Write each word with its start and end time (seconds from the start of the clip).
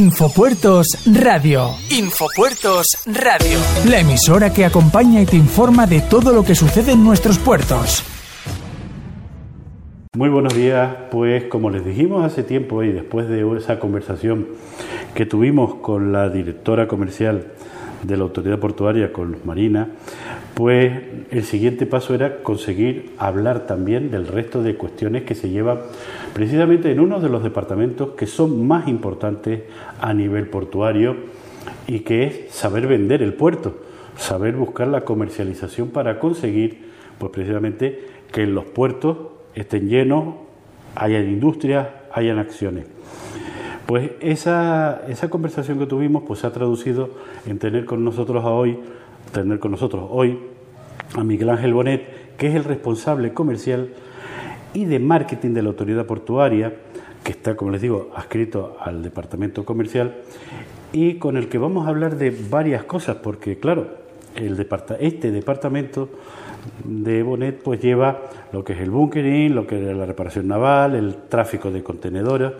Infopuertos 0.00 0.86
Radio. 1.12 1.72
Infopuertos 1.90 2.86
Radio. 3.04 3.58
La 3.86 4.00
emisora 4.00 4.50
que 4.50 4.64
acompaña 4.64 5.20
y 5.20 5.26
te 5.26 5.36
informa 5.36 5.86
de 5.86 6.00
todo 6.00 6.32
lo 6.32 6.42
que 6.42 6.54
sucede 6.54 6.92
en 6.92 7.04
nuestros 7.04 7.38
puertos. 7.38 8.02
Muy 10.16 10.30
buenos 10.30 10.54
días, 10.54 10.90
pues 11.10 11.44
como 11.44 11.68
les 11.68 11.84
dijimos 11.84 12.24
hace 12.24 12.42
tiempo 12.44 12.82
y 12.82 12.92
después 12.92 13.28
de 13.28 13.46
esa 13.58 13.78
conversación 13.78 14.48
que 15.14 15.26
tuvimos 15.26 15.74
con 15.74 16.12
la 16.12 16.30
directora 16.30 16.88
comercial 16.88 17.48
de 18.02 18.16
la 18.16 18.22
autoridad 18.22 18.58
portuaria, 18.58 19.12
con 19.12 19.36
Marina, 19.44 19.88
pues 20.54 20.98
el 21.30 21.44
siguiente 21.44 21.84
paso 21.84 22.14
era 22.14 22.42
conseguir 22.42 23.12
hablar 23.18 23.66
también 23.66 24.10
del 24.10 24.26
resto 24.26 24.62
de 24.62 24.76
cuestiones 24.76 25.24
que 25.24 25.34
se 25.34 25.50
llevan 25.50 25.80
precisamente 26.32 26.90
en 26.90 27.00
uno 27.00 27.20
de 27.20 27.28
los 27.28 27.42
departamentos 27.42 28.10
que 28.10 28.26
son 28.26 28.66
más 28.66 28.88
importantes 28.88 29.62
a 30.00 30.14
nivel 30.14 30.48
portuario 30.48 31.16
y 31.86 32.00
que 32.00 32.24
es 32.24 32.54
saber 32.54 32.86
vender 32.86 33.22
el 33.22 33.34
puerto, 33.34 33.78
saber 34.16 34.54
buscar 34.54 34.88
la 34.88 35.02
comercialización 35.02 35.88
para 35.88 36.18
conseguir 36.18 36.90
pues 37.18 37.32
precisamente 37.32 38.06
que 38.32 38.46
los 38.46 38.64
puertos 38.64 39.18
estén 39.54 39.88
llenos, 39.88 40.34
hayan 40.94 41.28
industrias, 41.28 41.88
hayan 42.12 42.38
acciones. 42.38 42.86
Pues 43.86 44.12
esa, 44.20 45.02
esa 45.08 45.28
conversación 45.28 45.78
que 45.78 45.86
tuvimos 45.86 46.22
pues 46.26 46.40
se 46.40 46.46
ha 46.46 46.52
traducido 46.52 47.10
en 47.46 47.58
tener 47.58 47.84
con 47.84 48.04
nosotros 48.04 48.44
hoy, 48.46 48.78
tener 49.32 49.58
con 49.58 49.72
nosotros 49.72 50.06
hoy 50.10 50.38
a 51.14 51.24
Miguel 51.24 51.50
Ángel 51.50 51.74
Bonet, 51.74 52.36
que 52.36 52.46
es 52.46 52.54
el 52.54 52.64
responsable 52.64 53.32
comercial 53.32 53.88
y 54.74 54.84
de 54.84 54.98
marketing 54.98 55.50
de 55.50 55.62
la 55.62 55.68
autoridad 55.68 56.06
portuaria, 56.06 56.74
que 57.24 57.32
está, 57.32 57.56
como 57.56 57.70
les 57.70 57.82
digo, 57.82 58.10
adscrito 58.14 58.76
al 58.80 59.02
departamento 59.02 59.64
comercial 59.64 60.16
y 60.92 61.14
con 61.14 61.36
el 61.36 61.48
que 61.48 61.58
vamos 61.58 61.86
a 61.86 61.90
hablar 61.90 62.16
de 62.16 62.30
varias 62.50 62.84
cosas, 62.84 63.16
porque 63.16 63.58
claro, 63.58 63.88
el 64.36 64.58
este 65.00 65.30
departamento 65.30 66.08
de 66.84 67.22
Bonet 67.22 67.62
pues 67.62 67.80
lleva 67.80 68.22
lo 68.52 68.64
que 68.64 68.72
es 68.74 68.80
el 68.80 68.90
bunkering, 68.90 69.54
lo 69.54 69.66
que 69.66 69.90
es 69.90 69.96
la 69.96 70.06
reparación 70.06 70.48
naval, 70.48 70.94
el 70.94 71.16
tráfico 71.28 71.70
de 71.70 71.82
contenedores, 71.82 72.52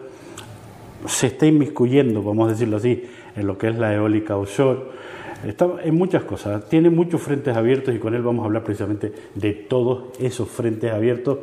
se 1.07 1.29
está 1.29 1.47
inmiscuyendo, 1.47 2.23
vamos 2.23 2.49
a 2.49 2.53
decirlo 2.53 2.77
así, 2.77 3.05
en 3.37 3.47
lo 3.47 3.57
que 3.57 3.69
es 3.69 3.79
la 3.79 3.95
eólica 3.95 4.37
offshore, 4.37 4.81
Está 5.47 5.69
en 5.83 5.97
muchas 5.97 6.25
cosas, 6.25 6.69
tiene 6.69 6.91
muchos 6.91 7.23
frentes 7.23 7.57
abiertos 7.57 7.95
y 7.95 7.99
con 7.99 8.15
él 8.15 8.21
vamos 8.21 8.43
a 8.43 8.47
hablar 8.47 8.63
precisamente 8.63 9.11
de 9.35 9.53
todos 9.55 10.19
esos 10.21 10.49
frentes 10.49 10.93
abiertos, 10.93 11.39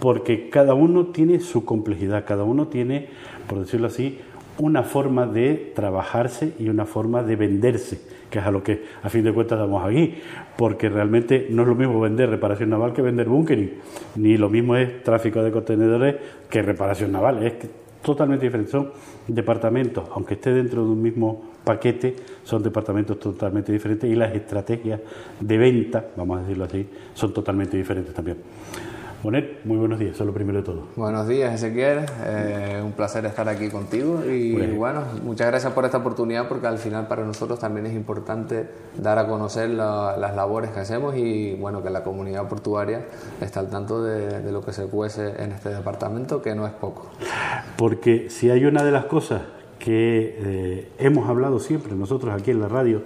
porque 0.00 0.50
cada 0.50 0.74
uno 0.74 1.06
tiene 1.06 1.38
su 1.38 1.64
complejidad, 1.64 2.24
cada 2.26 2.42
uno 2.42 2.66
tiene, 2.66 3.10
por 3.46 3.60
decirlo 3.60 3.86
así, 3.86 4.18
una 4.58 4.82
forma 4.82 5.26
de 5.26 5.72
trabajarse 5.74 6.54
y 6.58 6.68
una 6.68 6.84
forma 6.84 7.22
de 7.22 7.36
venderse, 7.36 8.00
que 8.28 8.40
es 8.40 8.44
a 8.44 8.50
lo 8.50 8.64
que 8.64 8.82
a 9.04 9.08
fin 9.08 9.22
de 9.22 9.32
cuentas 9.32 9.56
estamos 9.60 9.84
aquí, 9.84 10.14
porque 10.56 10.88
realmente 10.88 11.46
no 11.48 11.62
es 11.62 11.68
lo 11.68 11.76
mismo 11.76 12.00
vender 12.00 12.28
reparación 12.28 12.70
naval 12.70 12.92
que 12.92 13.02
vender 13.02 13.28
bunkering, 13.28 13.74
ni 14.16 14.36
lo 14.36 14.50
mismo 14.50 14.74
es 14.74 15.04
tráfico 15.04 15.44
de 15.44 15.52
contenedores 15.52 16.16
que 16.50 16.60
reparación 16.60 17.12
naval, 17.12 17.44
es 17.44 17.54
totalmente 18.02 18.46
diferente, 18.46 18.72
son 18.72 18.90
departamentos, 19.28 20.08
aunque 20.12 20.34
esté 20.34 20.52
dentro 20.52 20.84
de 20.84 20.90
un 20.90 21.00
mismo 21.00 21.51
paquete, 21.64 22.16
son 22.44 22.62
departamentos 22.62 23.18
totalmente 23.18 23.72
diferentes 23.72 24.10
y 24.10 24.14
las 24.14 24.34
estrategias 24.34 25.00
de 25.40 25.58
venta, 25.58 26.06
vamos 26.16 26.38
a 26.38 26.42
decirlo 26.42 26.64
así, 26.64 26.88
son 27.14 27.32
totalmente 27.32 27.76
diferentes 27.76 28.14
también. 28.14 28.38
Bonet, 29.22 29.64
muy 29.64 29.76
buenos 29.76 30.00
días, 30.00 30.14
eso 30.14 30.24
es 30.24 30.26
lo 30.26 30.34
primero 30.34 30.58
de 30.58 30.64
todo. 30.64 30.88
Buenos 30.96 31.28
días, 31.28 31.54
Ezequiel. 31.54 32.00
Eh, 32.26 32.82
un 32.84 32.90
placer 32.90 33.24
estar 33.24 33.48
aquí 33.48 33.68
contigo 33.68 34.24
y 34.24 34.74
bueno, 34.74 35.04
muchas 35.22 35.46
gracias 35.46 35.72
por 35.72 35.84
esta 35.84 35.98
oportunidad 35.98 36.48
porque 36.48 36.66
al 36.66 36.78
final 36.78 37.06
para 37.06 37.24
nosotros 37.24 37.60
también 37.60 37.86
es 37.86 37.94
importante 37.94 38.68
dar 38.96 39.20
a 39.20 39.28
conocer 39.28 39.70
las 39.70 40.34
labores 40.34 40.70
que 40.70 40.80
hacemos 40.80 41.16
y 41.16 41.54
bueno, 41.54 41.84
que 41.84 41.90
la 41.90 42.02
comunidad 42.02 42.48
portuaria 42.48 43.06
está 43.40 43.60
al 43.60 43.70
tanto 43.70 44.02
de, 44.02 44.50
lo 44.50 44.60
que 44.60 44.72
se 44.72 44.86
cuece 44.86 45.40
en 45.40 45.52
este 45.52 45.68
departamento, 45.68 46.42
que 46.42 46.56
no 46.56 46.66
es 46.66 46.72
poco. 46.72 47.06
Porque 47.76 48.28
si 48.28 48.50
hay 48.50 48.64
una 48.64 48.82
de 48.82 48.90
las 48.90 49.04
cosas 49.04 49.42
que 49.82 50.36
eh, 50.38 50.88
hemos 50.98 51.28
hablado 51.28 51.58
siempre 51.58 51.96
nosotros 51.96 52.32
aquí 52.32 52.52
en 52.52 52.60
la 52.60 52.68
radio, 52.68 53.02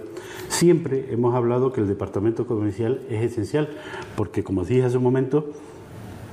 siempre 0.47 1.07
hemos 1.09 1.33
hablado 1.33 1.73
que 1.73 1.81
el 1.81 1.87
departamento 1.87 2.45
comercial 2.45 3.01
es 3.09 3.23
esencial, 3.23 3.69
porque 4.15 4.43
como 4.43 4.63
dije 4.63 4.83
hace 4.83 4.97
un 4.97 5.03
momento, 5.03 5.47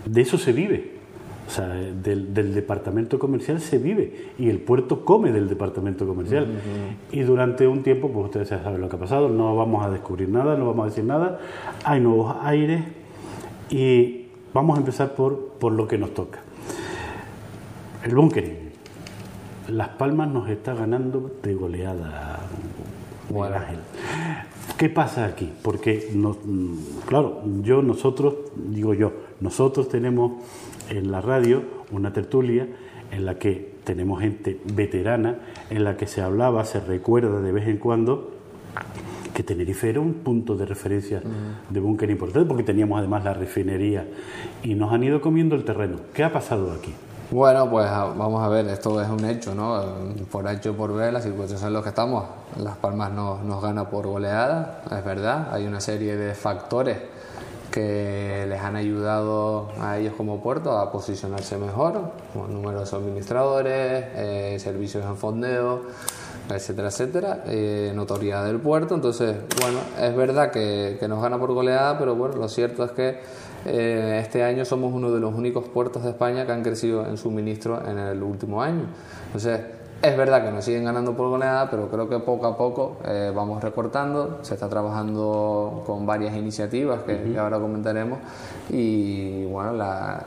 de 0.05 0.21
eso 0.21 0.37
se 0.37 0.53
vive. 0.53 0.93
O 1.47 1.51
sea, 1.51 1.69
del, 1.69 2.55
departamento 2.55 3.19
comercial 3.19 3.61
se 3.61 3.79
vive 3.79 4.33
y 4.39 4.51
el 4.51 4.59
puerto 4.59 5.05
come 5.05 5.33
del 5.33 5.49
departamento 5.49 6.07
comercial. 6.07 6.47
Y 7.11 7.21
durante 7.21 7.67
un 7.67 7.83
tiempo, 7.83 8.11
pues 8.11 8.27
ustedes 8.27 8.51
ya 8.51 8.63
saben 8.63 8.83
lo 8.83 8.91
que 8.91 8.97
ha 8.97 8.99
pasado, 8.99 9.31
no 9.31 9.57
vamos 9.57 9.83
a 9.83 9.91
descubrir 9.91 10.29
nada, 10.29 10.59
no 10.59 10.67
vamos 10.67 10.85
a 10.85 10.89
decir 10.91 11.05
nada, 11.05 11.41
hay 11.85 12.01
nuevos 12.01 12.37
aires 12.43 12.83
y 13.71 14.27
vamos 14.53 14.77
a 14.77 14.81
empezar 14.81 15.15
por, 15.15 15.55
por 15.59 15.73
lo 15.73 15.89
que 15.89 15.97
nos 15.97 16.13
toca. 16.13 16.41
El 18.05 18.15
bunkering. 18.15 18.64
Las 19.69 19.89
Palmas 19.91 20.29
nos 20.29 20.49
está 20.49 20.75
ganando 20.75 21.31
de 21.43 21.55
goleada, 21.55 22.41
Ángel. 23.31 23.79
¿Qué 24.77 24.89
pasa 24.89 25.25
aquí? 25.25 25.53
Porque, 25.63 26.11
claro, 27.07 27.43
yo, 27.63 27.83
nosotros, 27.83 28.35
digo 28.57 28.93
yo, 28.93 29.13
nosotros 29.41 29.89
tenemos 29.89 30.33
en 30.91 31.11
la 31.11 31.21
radio 31.21 31.63
una 31.93 32.13
tertulia 32.13 32.69
en 33.11 33.25
la 33.25 33.39
que 33.39 33.75
tenemos 33.85 34.21
gente 34.21 34.61
veterana, 34.75 35.39
en 35.71 35.85
la 35.85 35.97
que 35.97 36.07
se 36.07 36.21
hablaba, 36.21 36.65
se 36.65 36.81
recuerda 36.81 37.41
de 37.41 37.53
vez 37.53 37.69
en 37.69 37.79
cuando 37.79 38.33
que 39.33 39.43
Tenerife 39.43 39.89
era 39.89 40.01
un 40.01 40.15
punto 40.15 40.57
de 40.57 40.67
referencia 40.67 41.23
de 41.71 41.81
búnker 41.81 42.11
importante 42.11 42.47
porque 42.47 42.63
teníamos 42.63 42.99
además 42.99 43.25
la 43.25 43.35
refinería 43.35 44.07
y 44.63 44.75
nos 44.75 44.93
han 44.93 45.03
ido 45.03 45.21
comiendo 45.21 45.57
el 45.57 45.65
terreno. 45.65 45.97
¿Qué 46.13 46.23
ha 46.23 46.33
pasado 46.33 46.73
aquí? 46.73 46.93
Bueno, 47.35 47.69
pues 47.69 47.85
ah, 47.89 48.15
vamos 48.17 48.45
a 48.45 48.49
ver, 48.49 48.69
esto 48.69 49.03
es 49.03 49.09
un 49.09 49.25
hecho, 49.25 49.57
¿no? 49.57 49.83
Por 50.31 50.49
hecho 50.49 50.73
por 50.77 50.95
ver, 50.95 51.13
las 51.13 51.25
circunstancias 51.25 51.67
en 51.67 51.73
las 51.73 51.83
que 51.83 51.89
estamos. 51.89 52.27
Las 52.63 52.77
Palmas 52.77 53.11
nos, 53.11 53.43
nos 53.43 53.61
gana 53.61 53.91
por 53.91 54.07
goleada, 54.07 54.83
es 54.89 55.05
verdad. 55.05 55.49
Hay 55.51 55.67
una 55.67 55.81
serie 55.81 56.15
de 56.15 56.33
factores 56.37 56.97
que 57.73 58.47
les 58.49 58.61
han 58.61 58.77
ayudado 58.77 59.71
a 59.81 59.99
ellos 59.99 60.15
como 60.17 60.41
puerto 60.41 60.79
a 60.79 60.93
posicionarse 60.93 61.59
mejor, 61.59 62.13
como 62.33 62.71
de 62.71 62.87
suministradores, 62.87 64.05
eh, 64.15 64.57
servicios 64.61 65.05
en 65.05 65.17
fondeo, 65.17 65.83
etcétera, 66.49 66.87
etcétera, 66.87 67.43
eh, 67.47 67.91
notoriedad 67.97 68.45
del 68.45 68.61
puerto. 68.61 68.95
Entonces, 68.95 69.35
bueno, 69.61 69.81
es 70.01 70.15
verdad 70.15 70.53
que, 70.53 70.99
que, 71.01 71.09
nos 71.09 71.21
gana 71.21 71.37
por 71.37 71.53
goleada, 71.53 71.99
pero 71.99 72.15
bueno, 72.15 72.37
lo 72.37 72.49
cierto 72.49 72.85
es 72.85 72.93
que 72.93 73.19
eh, 73.65 74.21
este 74.23 74.43
año 74.43 74.65
somos 74.65 74.93
uno 74.93 75.11
de 75.11 75.21
los 75.21 75.35
únicos 75.35 75.69
puertos 75.69 76.03
de 76.03 76.11
España 76.11 76.45
que 76.47 76.53
han 76.53 76.63
crecido 76.63 77.07
en 77.07 77.17
suministro 77.17 77.83
en 77.89 77.99
el 77.99 78.23
último 78.23 78.63
año. 78.63 78.85
Entonces, 79.27 79.61
es 80.03 80.17
verdad 80.19 80.45
que 80.45 80.51
nos 80.51 80.65
siguen 80.65 80.85
ganando 80.85 81.17
por 81.17 81.29
goleada, 81.29 81.71
pero 81.71 81.89
creo 81.89 82.09
que 82.11 82.19
poco 82.19 82.47
a 82.47 82.59
poco 82.59 82.99
eh, 83.07 83.33
vamos 83.35 83.63
recortando. 83.63 84.41
Se 84.43 84.53
está 84.53 84.69
trabajando 84.69 85.83
con 85.87 86.05
varias 86.05 86.37
iniciativas 86.37 87.01
que, 87.05 87.39
ahora 87.39 87.59
comentaremos. 87.59 88.19
Y 88.69 89.47
bueno, 89.47 89.73
la, 89.73 90.23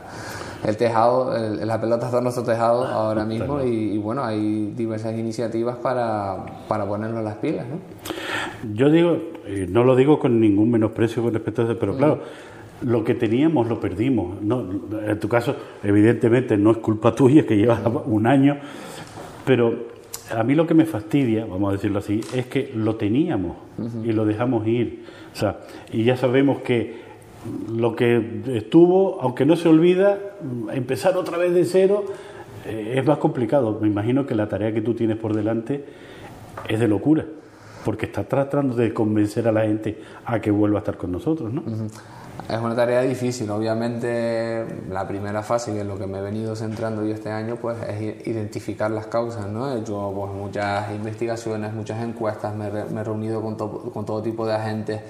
el 0.66 0.78
tejado, 0.78 1.32
la 1.64 1.80
pelota 1.80 2.08
está 2.08 2.18
en 2.18 2.24
nuestro 2.24 2.44
tejado 2.44 2.86
ah, 2.86 3.08
ahora 3.08 3.24
mismo. 3.24 3.62
Y, 3.62 4.00
bueno, 4.00 4.24
hay 4.24 4.74
diversas 4.76 5.14
iniciativas 5.14 5.76
para, 5.76 6.38
para 6.68 6.88
ponernos 6.88 7.24
las 7.24 7.36
pilas. 7.36 7.68
¿no? 7.68 8.74
Yo 8.74 8.90
digo, 8.90 9.18
no 9.70 9.84
lo 9.84 9.96
digo 9.96 10.18
con 10.18 10.40
ningún 10.40 10.72
menosprecio 10.72 11.22
con 11.22 11.36
respecto 11.36 11.62
a 11.62 11.66
eso, 11.66 11.78
pero 11.80 11.96
claro 11.96 12.22
lo 12.82 13.04
que 13.04 13.16
teníamos 13.16 13.68
lo 13.68 13.80
perdimos. 13.80 14.42
No, 14.42 14.66
en 15.06 15.20
tu 15.20 15.28
caso, 15.28 15.56
evidentemente, 15.84 16.58
no 16.58 16.72
es 16.72 16.78
culpa 16.78 17.16
tuya 17.16 17.46
que 17.46 17.58
llevas 17.58 17.82
un 18.06 18.28
año 18.28 18.58
pero 19.48 19.74
a 20.36 20.44
mí 20.44 20.56
lo 20.56 20.68
que 20.68 20.74
me 20.74 20.86
fastidia, 20.86 21.46
vamos 21.46 21.70
a 21.70 21.72
decirlo 21.72 22.00
así, 22.00 22.20
es 22.36 22.48
que 22.48 22.74
lo 22.76 22.98
teníamos 22.98 23.56
y 24.04 24.12
lo 24.12 24.26
dejamos 24.26 24.68
ir. 24.68 25.06
O 25.34 25.36
sea, 25.38 25.62
y 25.94 26.04
ya 26.04 26.18
sabemos 26.18 26.60
que 26.60 26.98
lo 27.74 27.96
que 27.96 28.42
estuvo, 28.48 29.22
aunque 29.22 29.46
no 29.46 29.56
se 29.56 29.70
olvida, 29.70 30.20
empezar 30.74 31.16
otra 31.16 31.38
vez 31.38 31.54
de 31.54 31.64
cero 31.64 32.04
eh, 32.66 32.96
es 32.98 33.06
más 33.06 33.20
complicado. 33.20 33.80
Me 33.82 33.88
imagino 33.88 34.26
que 34.26 34.36
la 34.36 34.50
tarea 34.50 34.74
que 34.74 34.82
tú 34.82 34.94
tienes 34.94 35.16
por 35.16 35.34
delante 35.34 35.86
es 36.68 36.78
de 36.78 36.90
locura, 36.90 37.24
porque 37.86 38.08
estás 38.08 38.28
tratando 38.28 38.76
de 38.76 38.94
convencer 38.94 39.48
a 39.48 39.54
la 39.54 39.62
gente 39.62 39.98
a 40.26 40.42
que 40.42 40.52
vuelva 40.52 40.80
a 40.80 40.82
estar 40.82 40.98
con 40.98 41.14
nosotros, 41.14 41.54
¿no? 41.54 41.64
Es 42.50 42.60
una 42.60 42.76
tarea 42.76 43.02
difícil, 43.02 43.50
obviamente 43.52 44.66
la 44.90 45.06
primera 45.06 45.44
fase, 45.44 45.74
que 45.74 45.82
es 45.82 45.86
lo 45.86 45.98
que 45.98 46.08
me 46.08 46.20
he 46.20 46.22
venido 46.22 46.56
centrando 46.56 47.04
yo 47.06 47.14
este 47.14 47.30
año, 47.30 47.58
pues 47.58 47.78
es 47.90 48.26
identificar 48.26 48.90
las 48.90 49.08
causas, 49.08 49.48
¿no? 49.48 49.70
He 49.74 49.82
hecho 49.82 50.14
pues, 50.16 50.32
muchas 50.32 50.90
investigaciones, 50.92 51.74
muchas 51.74 52.02
encuestas, 52.02 52.56
me, 52.56 52.68
he 52.68 53.04
reunido 53.04 53.42
con, 53.42 53.56
con 53.56 54.06
todo 54.06 54.22
tipo 54.22 54.48
de 54.48 54.54
agentes 54.54 55.02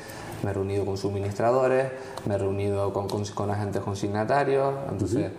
me 0.44 0.51
he 0.51 0.54
reunido 0.54 0.86
con 0.86 0.98
suministradores, 0.98 1.92
me 2.25 2.36
he 2.36 2.38
reunido 2.38 2.94
con, 2.94 3.07
con, 3.07 3.51
agentes 3.51 3.81
consignatarios. 3.81 4.74
Entonces, 4.92 5.31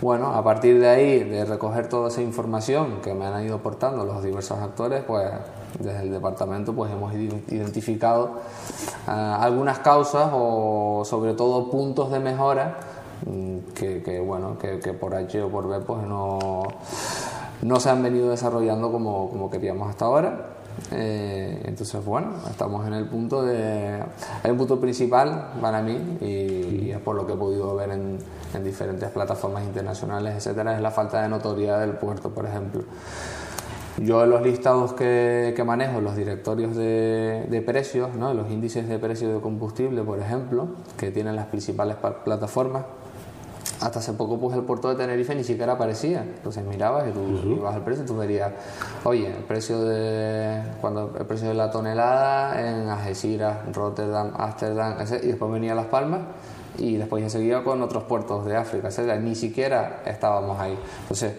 bueno, 0.00 0.34
a 0.34 0.42
partir 0.42 0.80
de 0.80 0.88
ahí, 0.88 1.24
de 1.24 1.44
recoger 1.44 1.88
toda 1.88 2.08
esa 2.08 2.22
información 2.22 3.00
que 3.02 3.14
me 3.14 3.26
han 3.26 3.44
ido 3.44 3.56
aportando 3.56 4.04
los 4.04 4.22
diversos 4.22 4.58
actores, 4.58 5.04
pues 5.04 5.30
desde 5.78 6.02
el 6.02 6.10
departamento 6.10 6.74
pues 6.74 6.92
hemos 6.92 7.14
identificado 7.14 8.40
ah, 9.06 9.38
algunas 9.40 9.78
causas 9.80 10.30
o 10.32 11.02
sobre 11.04 11.34
todo 11.34 11.70
puntos 11.70 12.10
de 12.10 12.20
mejora 12.20 12.78
mm, 13.26 13.58
que, 13.74 14.20
bueno, 14.20 14.58
que, 14.58 14.92
por 14.92 15.14
H 15.14 15.42
o 15.42 15.48
por 15.48 15.68
B 15.68 15.80
pues 15.80 16.02
no, 16.06 16.62
no 17.62 17.80
se 17.80 17.90
han 17.90 18.02
venido 18.02 18.30
desarrollando 18.30 18.90
como, 18.90 19.28
como 19.30 19.50
queríamos 19.50 19.88
hasta 19.88 20.04
ahora 20.04 20.56
eh, 20.92 21.62
entonces, 21.64 22.04
bueno, 22.04 22.34
estamos 22.50 22.86
en 22.86 22.92
el 22.92 23.06
punto 23.06 23.42
de. 23.42 24.02
el 24.44 24.56
punto 24.56 24.78
principal 24.80 25.52
para 25.60 25.80
mí, 25.82 26.18
y, 26.20 26.90
es 26.90 26.98
por 26.98 27.16
lo 27.16 27.26
que 27.26 27.32
he 27.32 27.36
podido 27.36 27.74
ver 27.74 27.90
en, 27.90 28.18
en, 28.54 28.64
diferentes 28.64 29.10
plataformas 29.10 29.64
internacionales, 29.64 30.36
etcétera, 30.36 30.76
es 30.76 30.82
la 30.82 30.90
falta 30.90 31.22
de 31.22 31.28
notoriedad 31.28 31.80
del 31.80 31.92
puerto, 31.92 32.30
por 32.30 32.46
ejemplo. 32.46 32.82
Yo 33.98 34.22
en 34.24 34.30
los 34.30 34.42
listados 34.42 34.92
que, 34.92 35.54
que 35.56 35.64
manejo, 35.64 36.00
los 36.00 36.16
directorios 36.16 36.76
de, 36.76 37.46
de 37.48 37.62
precios, 37.62 38.14
¿no? 38.14 38.34
los 38.34 38.50
índices 38.50 38.88
de 38.88 38.98
precio 38.98 39.32
de 39.32 39.40
combustible, 39.40 40.02
por 40.02 40.18
ejemplo, 40.18 40.68
que 40.98 41.10
tienen 41.10 41.34
las 41.34 41.46
principales 41.46 41.96
plataformas, 42.24 42.84
hasta 43.80 43.98
hace 43.98 44.12
poco 44.12 44.38
pues 44.38 44.56
el 44.56 44.62
puerto 44.62 44.88
de 44.88 44.96
Tenerife 44.96 45.34
ni 45.34 45.44
siquiera 45.44 45.74
aparecía. 45.74 46.22
Entonces 46.22 46.64
mirabas 46.64 47.08
y 47.08 47.12
tú 47.12 47.54
ibas 47.56 47.74
al 47.74 47.82
precio 47.84 48.04
y 48.04 48.06
tú 48.06 48.16
verías, 48.16 48.52
oye, 49.04 49.28
el 49.28 49.44
precio 49.44 49.82
de 49.82 50.62
cuando 50.80 51.14
el 51.18 51.26
precio 51.26 51.48
de 51.48 51.54
la 51.54 51.70
tonelada 51.70 52.60
en 52.60 52.88
Algeciras, 52.88 53.58
Rotterdam, 53.74 54.32
Ámsterdam, 54.36 54.96
y 55.22 55.26
después 55.26 55.52
venía 55.52 55.74
Las 55.74 55.86
Palmas 55.86 56.20
y 56.78 56.96
después 56.96 57.22
ya 57.22 57.30
seguía 57.30 57.64
con 57.64 57.82
otros 57.82 58.04
puertos 58.04 58.44
de 58.44 58.56
África, 58.56 58.88
etc. 58.88 59.18
Ni 59.20 59.34
siquiera 59.34 60.02
estábamos 60.04 60.58
ahí. 60.60 60.78
Entonces, 61.02 61.34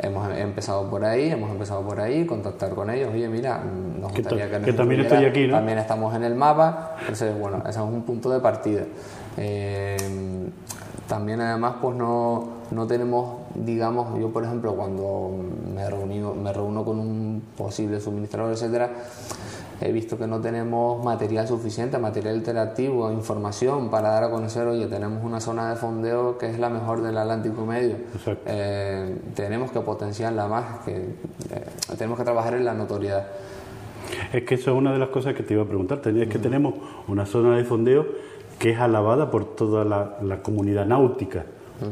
hemos 0.00 0.36
empezado 0.36 0.88
por 0.88 1.04
ahí, 1.04 1.30
hemos 1.30 1.50
empezado 1.50 1.82
por 1.82 2.00
ahí, 2.00 2.26
contactar 2.26 2.70
con 2.74 2.90
ellos, 2.90 3.10
oye, 3.12 3.28
mira, 3.28 3.62
nos 4.00 4.12
gustaría 4.12 4.50
que, 4.50 4.60
que 4.60 4.72
también 4.72 5.02
estoy 5.02 5.24
aquí, 5.24 5.46
¿no? 5.46 5.54
También 5.54 5.78
estamos 5.78 6.14
en 6.14 6.24
el 6.24 6.34
mapa, 6.34 6.96
entonces, 7.00 7.38
bueno, 7.38 7.58
ese 7.60 7.78
es 7.78 7.84
un 7.84 8.02
punto 8.02 8.30
de 8.30 8.40
partida. 8.40 8.82
Eh, 9.36 9.96
también 11.08 11.40
además 11.40 11.76
pues 11.80 11.96
no, 11.96 12.48
no, 12.70 12.86
tenemos, 12.86 13.38
digamos, 13.54 14.18
yo 14.20 14.30
por 14.30 14.44
ejemplo 14.44 14.74
cuando 14.74 15.30
me, 15.74 15.88
reunido, 15.88 16.34
me 16.34 16.52
reúno 16.52 16.84
con 16.84 17.00
un 17.00 17.42
posible 17.56 17.98
suministrador, 17.98 18.52
etcétera, 18.52 18.90
he 19.80 19.92
visto 19.92 20.18
que 20.18 20.26
no 20.26 20.40
tenemos 20.40 21.04
material 21.04 21.46
suficiente, 21.46 21.98
material 21.98 22.36
interactivo, 22.36 23.10
información 23.12 23.90
para 23.90 24.10
dar 24.10 24.24
a 24.24 24.30
conocer, 24.30 24.66
oye, 24.66 24.86
tenemos 24.86 25.22
una 25.24 25.40
zona 25.40 25.70
de 25.70 25.76
fondeo 25.76 26.36
que 26.36 26.50
es 26.50 26.58
la 26.58 26.68
mejor 26.68 27.02
del 27.02 27.16
Atlántico 27.16 27.64
Medio. 27.64 27.96
Eh, 28.46 29.16
tenemos 29.34 29.70
que 29.70 29.80
potenciarla 29.80 30.48
más, 30.48 30.80
que, 30.84 30.96
eh, 30.96 31.06
tenemos 31.96 32.18
que 32.18 32.24
trabajar 32.24 32.54
en 32.54 32.64
la 32.64 32.74
notoriedad. 32.74 33.26
Es 34.32 34.44
que 34.44 34.56
eso 34.56 34.72
es 34.72 34.76
una 34.76 34.92
de 34.92 34.98
las 34.98 35.10
cosas 35.10 35.34
que 35.34 35.42
te 35.42 35.54
iba 35.54 35.62
a 35.62 35.66
preguntar. 35.66 36.00
Es 36.04 36.28
que 36.28 36.38
tenemos 36.38 36.74
una 37.06 37.26
zona 37.26 37.56
de 37.56 37.64
fondeo 37.64 38.06
que 38.58 38.70
es 38.70 38.78
alabada 38.78 39.30
por 39.30 39.54
toda 39.54 39.84
la, 39.84 40.42
comunidad 40.42 40.86
náutica 40.86 41.44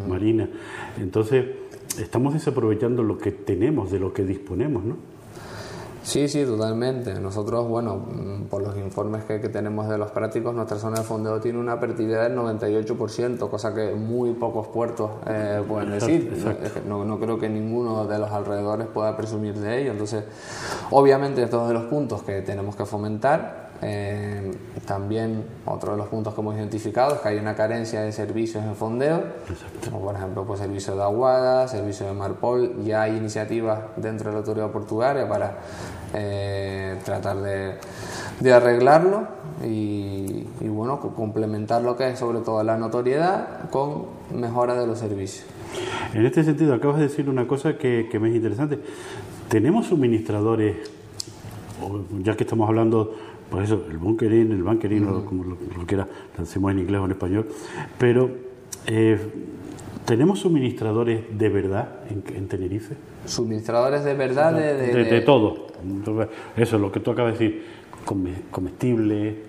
marina. 0.08 0.48
Entonces, 0.98 1.44
estamos 2.00 2.34
desaprovechando 2.34 3.04
lo 3.04 3.18
que 3.18 3.30
tenemos, 3.30 3.92
de 3.92 4.00
lo 4.00 4.12
que 4.12 4.24
disponemos, 4.24 4.84
¿no? 4.84 4.96
Sí, 6.06 6.28
sí, 6.28 6.44
totalmente. 6.44 7.18
Nosotros, 7.18 7.66
bueno, 7.66 7.96
mm, 7.96 8.44
por 8.44 8.62
los 8.62 8.76
informes 8.76 9.24
que, 9.24 9.40
tenemos 9.48 9.88
de 9.88 9.98
los 9.98 10.12
prácticos, 10.12 10.54
nuestra 10.54 10.78
zona 10.78 10.98
de 10.98 11.04
fondeo 11.04 11.40
tiene 11.40 11.58
una 11.58 11.80
pertividad 11.80 12.22
del 12.22 12.36
98%, 12.36 13.50
cosa 13.50 13.74
que 13.74 13.92
muy 13.92 14.32
pocos 14.34 14.68
puertos 14.68 15.10
eh, 15.26 15.60
pueden 15.66 15.90
decir. 15.90 16.32
No, 16.86 17.04
no, 17.04 17.18
creo 17.18 17.40
que 17.40 17.48
ninguno 17.48 18.06
de 18.06 18.20
los 18.20 18.30
alrededores 18.30 18.86
pueda 18.86 19.16
presumir 19.16 19.54
de 19.54 19.82
ello. 19.82 19.90
Entonces, 19.90 20.22
obviamente, 20.92 21.42
estos 21.42 21.58
son 21.58 21.68
de 21.68 21.74
los 21.74 21.84
puntos 21.86 22.22
que 22.22 22.40
tenemos 22.40 22.76
que 22.76 22.86
fomentar 22.86 23.65
eh, 23.82 24.52
también 24.86 25.44
otro 25.66 25.92
de 25.92 25.98
los 25.98 26.08
puntos 26.08 26.34
que 26.34 26.40
hemos 26.40 26.56
identificado 26.56 27.14
es 27.14 27.20
que 27.20 27.28
hay 27.28 27.38
una 27.38 27.54
carencia 27.54 28.00
de 28.02 28.12
servicios 28.12 28.64
en 28.64 28.74
fondeo, 28.74 29.22
como 29.84 30.00
por 30.00 30.14
ejemplo 30.14 30.44
pues, 30.44 30.60
servicio 30.60 30.96
de 30.96 31.02
aguada, 31.02 31.68
servicio 31.68 32.06
de 32.06 32.12
Marpol, 32.12 32.84
ya 32.84 33.02
hay 33.02 33.16
iniciativas 33.16 33.80
dentro 33.96 34.30
de 34.30 34.32
la 34.32 34.38
autoridad 34.38 34.70
portuaria 34.70 35.28
para 35.28 35.58
eh, 36.14 36.98
tratar 37.04 37.36
de, 37.38 38.52
arreglarlo 38.52 39.26
y, 39.64 40.44
bueno, 40.60 41.00
complementar 41.00 41.82
lo 41.82 41.96
que 41.96 42.10
es 42.10 42.18
sobre 42.18 42.40
todo 42.40 42.62
la 42.62 42.76
notoriedad 42.76 43.68
con 43.70 44.06
mejora 44.34 44.74
de 44.74 44.86
los 44.86 44.98
servicios. 44.98 45.46
En 46.14 46.24
este 46.24 46.44
sentido, 46.44 46.74
acabas 46.74 46.98
de 46.98 47.04
decir 47.04 47.28
una 47.28 47.46
cosa 47.46 47.76
que, 47.76 48.08
que 48.10 48.18
me 48.18 48.30
es 48.30 48.36
interesante. 48.36 48.78
¿Tenemos 49.48 49.86
suministradores, 49.86 50.76
ya 52.22 52.36
que 52.36 52.44
estamos 52.44 52.68
hablando 52.68 53.14
por 53.50 53.62
eso, 53.62 53.84
el 53.90 53.98
bunkering, 53.98 54.50
el 54.52 54.62
bunkering, 54.62 55.24
como 55.24 55.44
lo, 55.44 55.56
quiera, 55.86 56.06
lo 56.36 56.42
hacemos 56.42 56.72
en 56.72 56.80
inglés 56.80 57.00
o 57.00 57.04
en 57.04 57.10
español, 57.12 57.48
pero 57.98 58.30
eh, 58.86 59.18
¿tenemos 60.04 60.40
suministradores 60.40 61.22
de 61.36 61.48
verdad 61.48 62.00
en, 62.10 62.48
Tenerife? 62.48 62.96
Suministradores 63.24 64.04
de 64.04 64.14
verdad 64.14 64.52
de, 64.52 65.04
de, 65.04 65.20
todo. 65.20 65.68
eso 66.56 66.76
es 66.76 66.82
lo 66.82 66.90
que 66.90 67.00
tú 67.00 67.12
acabas 67.12 67.38
de 67.38 67.44
decir, 67.46 67.64
comestible, 68.50 69.42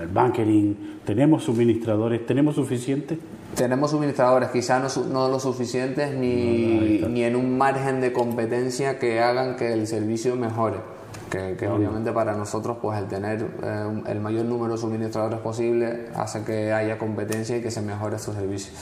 el 0.00 0.08
bunkering, 0.12 0.98
¿tenemos 1.04 1.44
suministradores? 1.44 2.26
¿Tenemos 2.26 2.54
suficientes? 2.54 3.18
Tenemos 3.54 3.90
suministradores, 3.90 4.48
quizá 4.50 4.78
no, 4.78 4.88
no 5.10 5.28
lo 5.28 5.38
suficientes 5.38 6.14
ni, 6.14 7.02
ni 7.08 7.24
en 7.24 7.36
un 7.36 7.58
margen 7.58 8.00
de 8.00 8.12
competencia 8.12 8.98
que 8.98 9.20
hagan 9.20 9.56
que 9.56 9.72
el 9.74 9.86
servicio 9.86 10.36
mejore 10.36 10.78
que, 11.32 11.66
obviamente 11.66 12.12
para 12.12 12.34
nosotros 12.34 12.76
pues 12.80 12.98
el 12.98 13.06
tener 13.06 13.46
eh, 13.62 14.02
el 14.06 14.20
mayor 14.20 14.44
número 14.44 14.74
de 14.74 14.78
suministradores 14.78 15.40
posible 15.40 16.06
hace 16.14 16.44
que 16.44 16.72
haya 16.72 16.98
competencia 16.98 17.56
y 17.56 17.62
que 17.62 17.70
se 17.70 17.80
mejore 17.80 18.16
estos 18.16 18.34
servicios. 18.34 18.74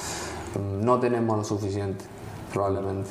No 0.83 0.99
tenemos 0.99 1.37
lo 1.37 1.45
suficiente, 1.45 2.04
probablemente. 2.52 3.11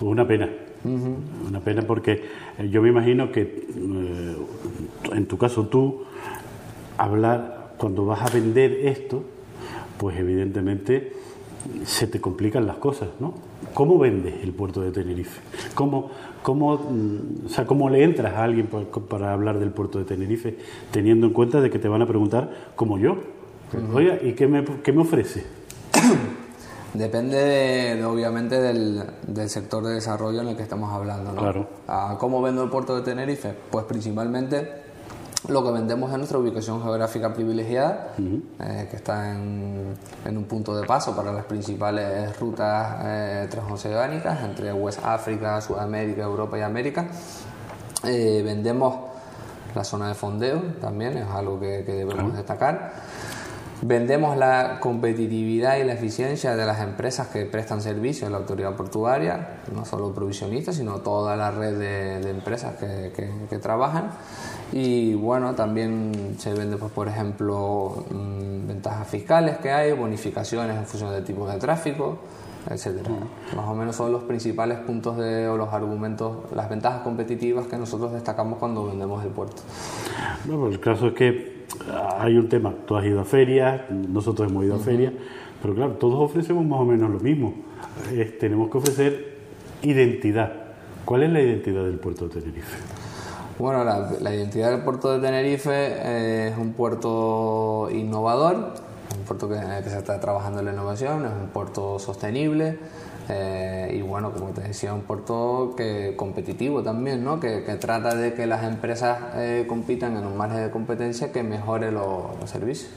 Una 0.00 0.26
pena. 0.26 0.48
Una 0.84 1.58
pena 1.60 1.82
porque 1.82 2.24
eh, 2.58 2.68
yo 2.70 2.80
me 2.82 2.90
imagino 2.90 3.32
que 3.32 3.42
eh, 3.42 4.36
en 5.12 5.26
tu 5.26 5.36
caso 5.36 5.66
tú 5.66 6.04
hablar 6.96 7.72
cuando 7.78 8.06
vas 8.06 8.22
a 8.22 8.32
vender 8.32 8.72
esto, 8.86 9.24
pues 9.98 10.16
evidentemente 10.18 11.12
se 11.84 12.06
te 12.06 12.20
complican 12.20 12.66
las 12.66 12.76
cosas, 12.76 13.08
¿no? 13.20 13.34
¿Cómo 13.74 13.98
vendes 13.98 14.34
el 14.42 14.52
puerto 14.52 14.80
de 14.80 14.90
Tenerife? 14.90 15.40
¿Cómo, 15.74 16.10
¿Cómo, 16.42 16.76
mm, 16.76 17.46
o 17.46 17.48
sea, 17.48 17.66
¿Cómo 17.66 17.90
le 17.90 18.04
entras 18.04 18.34
a 18.34 18.44
alguien 18.44 18.68
para 19.08 19.32
hablar 19.32 19.58
del 19.58 19.70
puerto 19.70 19.98
de 19.98 20.04
Tenerife, 20.04 20.56
teniendo 20.90 21.26
en 21.26 21.32
cuenta 21.32 21.60
de 21.60 21.70
que 21.70 21.78
te 21.78 21.88
van 21.88 22.02
a 22.02 22.06
preguntar, 22.06 22.72
como 22.76 22.98
yo, 22.98 23.16
oiga, 23.92 24.18
¿y 24.22 24.32
qué 24.32 24.46
me, 24.46 24.64
qué 24.64 24.92
me 24.92 25.02
ofrece? 25.02 25.44
Depende, 26.94 27.36
de, 27.36 28.04
obviamente, 28.04 28.60
del, 28.60 29.02
del, 29.26 29.50
sector 29.50 29.84
de 29.84 29.94
desarrollo 29.94 30.40
en 30.40 30.48
el 30.48 30.56
que 30.56 30.62
estamos 30.62 30.90
hablando. 30.92 31.32
¿no? 31.32 31.40
Claro. 31.40 31.68
¿Cómo 32.18 32.40
vendo 32.40 32.64
el 32.64 32.70
puerto 32.70 32.96
de 32.96 33.02
Tenerife? 33.02 33.54
Pues 33.70 33.84
principalmente 33.84 34.85
lo 35.48 35.64
que 35.64 35.70
vendemos 35.70 36.10
es 36.10 36.16
nuestra 36.16 36.38
ubicación 36.38 36.82
geográfica 36.82 37.32
privilegiada, 37.32 38.14
eh, 38.18 38.88
que 38.90 38.96
está 38.96 39.30
en, 39.30 39.94
en, 40.24 40.36
un 40.36 40.44
punto 40.44 40.76
de 40.76 40.86
paso 40.86 41.14
para 41.14 41.32
las 41.32 41.44
principales 41.44 42.38
rutas 42.40 42.96
eh, 43.04 43.46
transoceánicas 43.50 44.42
entre 44.42 44.72
West 44.72 45.00
África, 45.04 45.60
Sudamérica, 45.60 46.22
Europa 46.22 46.58
y 46.58 46.62
América. 46.62 47.06
Eh, 48.04 48.42
vendemos 48.44 48.96
la 49.74 49.84
zona 49.84 50.08
de 50.08 50.14
fondeo 50.14 50.60
también, 50.80 51.16
es 51.16 51.28
algo 51.28 51.60
que, 51.60 51.82
debemos 51.82 52.34
destacar. 52.34 52.94
Vendemos 53.82 54.38
la 54.38 54.80
competitividad 54.80 55.76
y 55.76 55.84
la 55.84 55.92
eficiencia 55.92 56.56
de 56.56 56.64
las 56.64 56.80
empresas 56.80 57.28
que 57.28 57.44
prestan 57.44 57.82
servicio 57.82 58.26
a 58.26 58.30
la 58.30 58.38
autoridad 58.38 58.74
portuaria, 58.74 59.58
no 59.72 59.84
solo 59.84 60.14
provisionistas, 60.14 60.76
sino 60.76 61.00
toda 61.00 61.36
la 61.36 61.50
red 61.50 61.78
de, 61.78 62.30
empresas 62.30 62.76
que, 62.76 63.12
que 63.48 63.58
trabajan. 63.58 64.12
Y 64.72 65.14
bueno, 65.14 65.54
también 65.54 66.34
se 66.38 66.52
vende, 66.52 66.76
pues, 66.76 66.92
por 66.92 67.08
ejemplo, 67.08 68.04
mm, 68.10 68.66
ventajas 68.66 69.08
fiscales 69.08 69.58
que 69.58 69.70
hay, 69.70 69.92
bonificaciones 69.92 70.76
en 70.76 70.86
función 70.86 71.12
de 71.12 71.22
tipos 71.22 71.52
de 71.52 71.58
tráfico. 71.58 72.18
etcétera. 72.68 73.10
Más 73.54 73.64
o 73.68 73.76
menos 73.76 73.94
son 73.94 74.10
los 74.10 74.24
principales 74.24 74.78
puntos 74.78 75.16
de, 75.18 75.46
o 75.46 75.56
los 75.56 75.72
argumentos, 75.72 76.50
las 76.52 76.68
ventajas 76.68 77.02
competitivas 77.02 77.68
que 77.68 77.76
nosotros 77.76 78.12
destacamos 78.12 78.58
cuando 78.58 78.86
vendemos 78.86 79.24
el 79.24 79.30
puerto. 79.30 79.62
No, 80.46 80.58
pues 80.58 80.72
el 80.72 80.80
caso 80.80 81.06
es 81.06 81.14
que 81.14 81.66
hay 82.18 82.36
un 82.36 82.48
tema, 82.48 82.74
tú 82.84 82.96
has 82.96 83.04
ido 83.04 83.20
a 83.20 83.24
ferias, 83.24 83.82
nosotros 83.90 84.50
hemos 84.50 84.64
ido 84.64 84.74
a 84.74 84.78
ferias, 84.80 85.12
pero 85.62 85.76
claro, 85.76 85.92
todos 85.92 86.18
ofrecemos 86.18 86.64
más 86.64 86.80
o 86.80 86.84
menos 86.84 87.08
lo 87.08 87.20
mismo. 87.20 87.54
tenemos 88.40 88.68
que 88.68 88.78
ofrecer 88.78 89.36
identidad. 89.82 90.52
¿Cuál 91.04 91.22
es 91.22 91.30
la 91.30 91.40
identidad 91.40 91.84
del 91.84 92.00
puerto 92.00 92.26
de 92.26 92.40
Tenerife? 92.40 93.05
Bueno, 93.58 93.84
la, 93.84 94.34
identidad 94.34 94.70
del 94.70 94.82
puerto 94.82 95.12
de 95.12 95.20
Tenerife 95.20 95.72
eh, 95.72 96.48
es 96.48 96.58
un 96.58 96.74
puerto 96.74 97.88
innovador, 97.90 98.74
un 99.18 99.24
puerto 99.26 99.48
que, 99.48 99.56
que, 99.82 99.90
se 99.90 99.96
está 99.96 100.20
trabajando 100.20 100.58
en 100.60 100.66
la 100.66 100.72
innovación, 100.72 101.24
es 101.24 101.32
un 101.32 101.48
puerto 101.48 101.98
sostenible 101.98 102.78
eh, 103.28 103.96
y 103.98 104.02
bueno, 104.02 104.30
como 104.30 104.50
te 104.50 104.60
decía, 104.60 104.94
un 104.94 105.00
puerto 105.00 105.74
que, 105.76 106.14
competitivo 106.16 106.82
también, 106.82 107.24
¿no? 107.24 107.40
que, 107.40 107.60
trata 107.80 108.14
de 108.14 108.34
que 108.34 108.46
las 108.46 108.64
empresas 108.64 109.18
eh, 109.34 109.64
compitan 109.66 110.16
en 110.16 110.26
un 110.26 110.36
margen 110.36 110.62
de 110.62 110.70
competencia 110.70 111.32
que 111.32 111.42
mejore 111.42 111.90
los 111.90 112.38
servicios. 112.44 112.90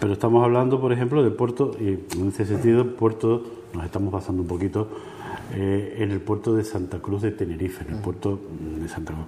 Pero 0.00 0.12
estamos 0.12 0.44
hablando, 0.44 0.80
por 0.80 0.92
ejemplo, 0.92 1.24
de 1.24 1.30
puerto, 1.30 1.72
y 1.80 1.98
en 2.18 2.28
ese 2.28 2.46
sentido, 2.46 2.94
puerto, 2.94 3.42
nos 3.72 3.84
estamos 3.84 4.12
basando 4.12 4.42
un 4.42 4.48
poquito 4.48 4.88
eh, 5.54 5.96
en 5.98 6.10
el 6.10 6.20
puerto 6.20 6.54
de 6.54 6.64
Santa 6.64 6.98
Cruz 7.00 7.22
de 7.22 7.30
Tenerife, 7.30 7.84
en 7.86 7.96
el 7.96 8.00
puerto 8.00 8.40
de 8.80 8.88
Santa 8.88 9.12
Cruz. 9.12 9.26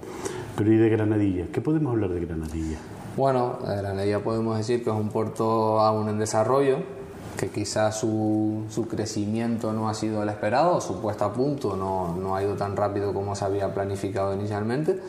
Pero 0.57 0.71
¿y 0.71 0.77
de 0.77 0.89
Granadilla? 0.89 1.45
¿Qué 1.51 1.61
podemos 1.61 1.93
hablar 1.93 2.09
de 2.09 2.19
Granadilla? 2.19 2.77
Bueno, 3.15 3.59
de 3.65 3.75
Granadilla 3.75 4.23
podemos 4.23 4.57
decir 4.57 4.83
que 4.83 4.89
es 4.89 4.95
un 4.95 5.09
puerto 5.09 5.79
aún 5.79 6.09
en 6.09 6.17
desarrollo, 6.17 6.79
que 7.37 7.49
quizás 7.49 7.99
su, 7.99 8.63
su, 8.69 8.87
crecimiento 8.87 9.71
no 9.73 9.87
ha 9.87 9.93
sido 9.93 10.23
el 10.23 10.29
esperado, 10.29 10.81
su 10.81 10.99
puesta 10.99 11.25
a 11.25 11.33
punto 11.33 11.75
no, 11.75 12.15
no, 12.15 12.35
ha 12.35 12.41
ido 12.41 12.55
tan 12.55 12.75
rápido 12.75 13.13
como 13.13 13.35
se 13.35 13.45
había 13.45 13.73
planificado 13.73 14.33
inicialmente, 14.33 14.99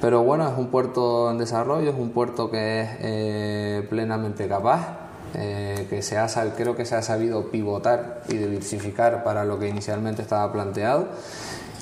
pero 0.00 0.22
bueno, 0.22 0.46
es 0.48 0.58
un 0.58 0.66
puerto 0.68 1.30
en 1.30 1.38
desarrollo, 1.38 1.90
es 1.90 1.98
un 1.98 2.10
puerto 2.10 2.50
que 2.50 2.82
es 2.82 2.88
eh, 3.00 3.86
plenamente 3.88 4.48
capaz 4.48 5.07
eh, 5.34 5.86
que 5.90 6.02
se 6.02 6.18
ha, 6.18 6.28
creo 6.56 6.76
que 6.76 6.84
se 6.84 6.94
ha 6.94 7.02
sabido 7.02 7.50
pivotar 7.50 8.22
y 8.28 8.34
diversificar 8.36 9.24
para 9.24 9.44
lo 9.44 9.58
que 9.58 9.68
inicialmente 9.68 10.22
estaba 10.22 10.52
planteado. 10.52 11.08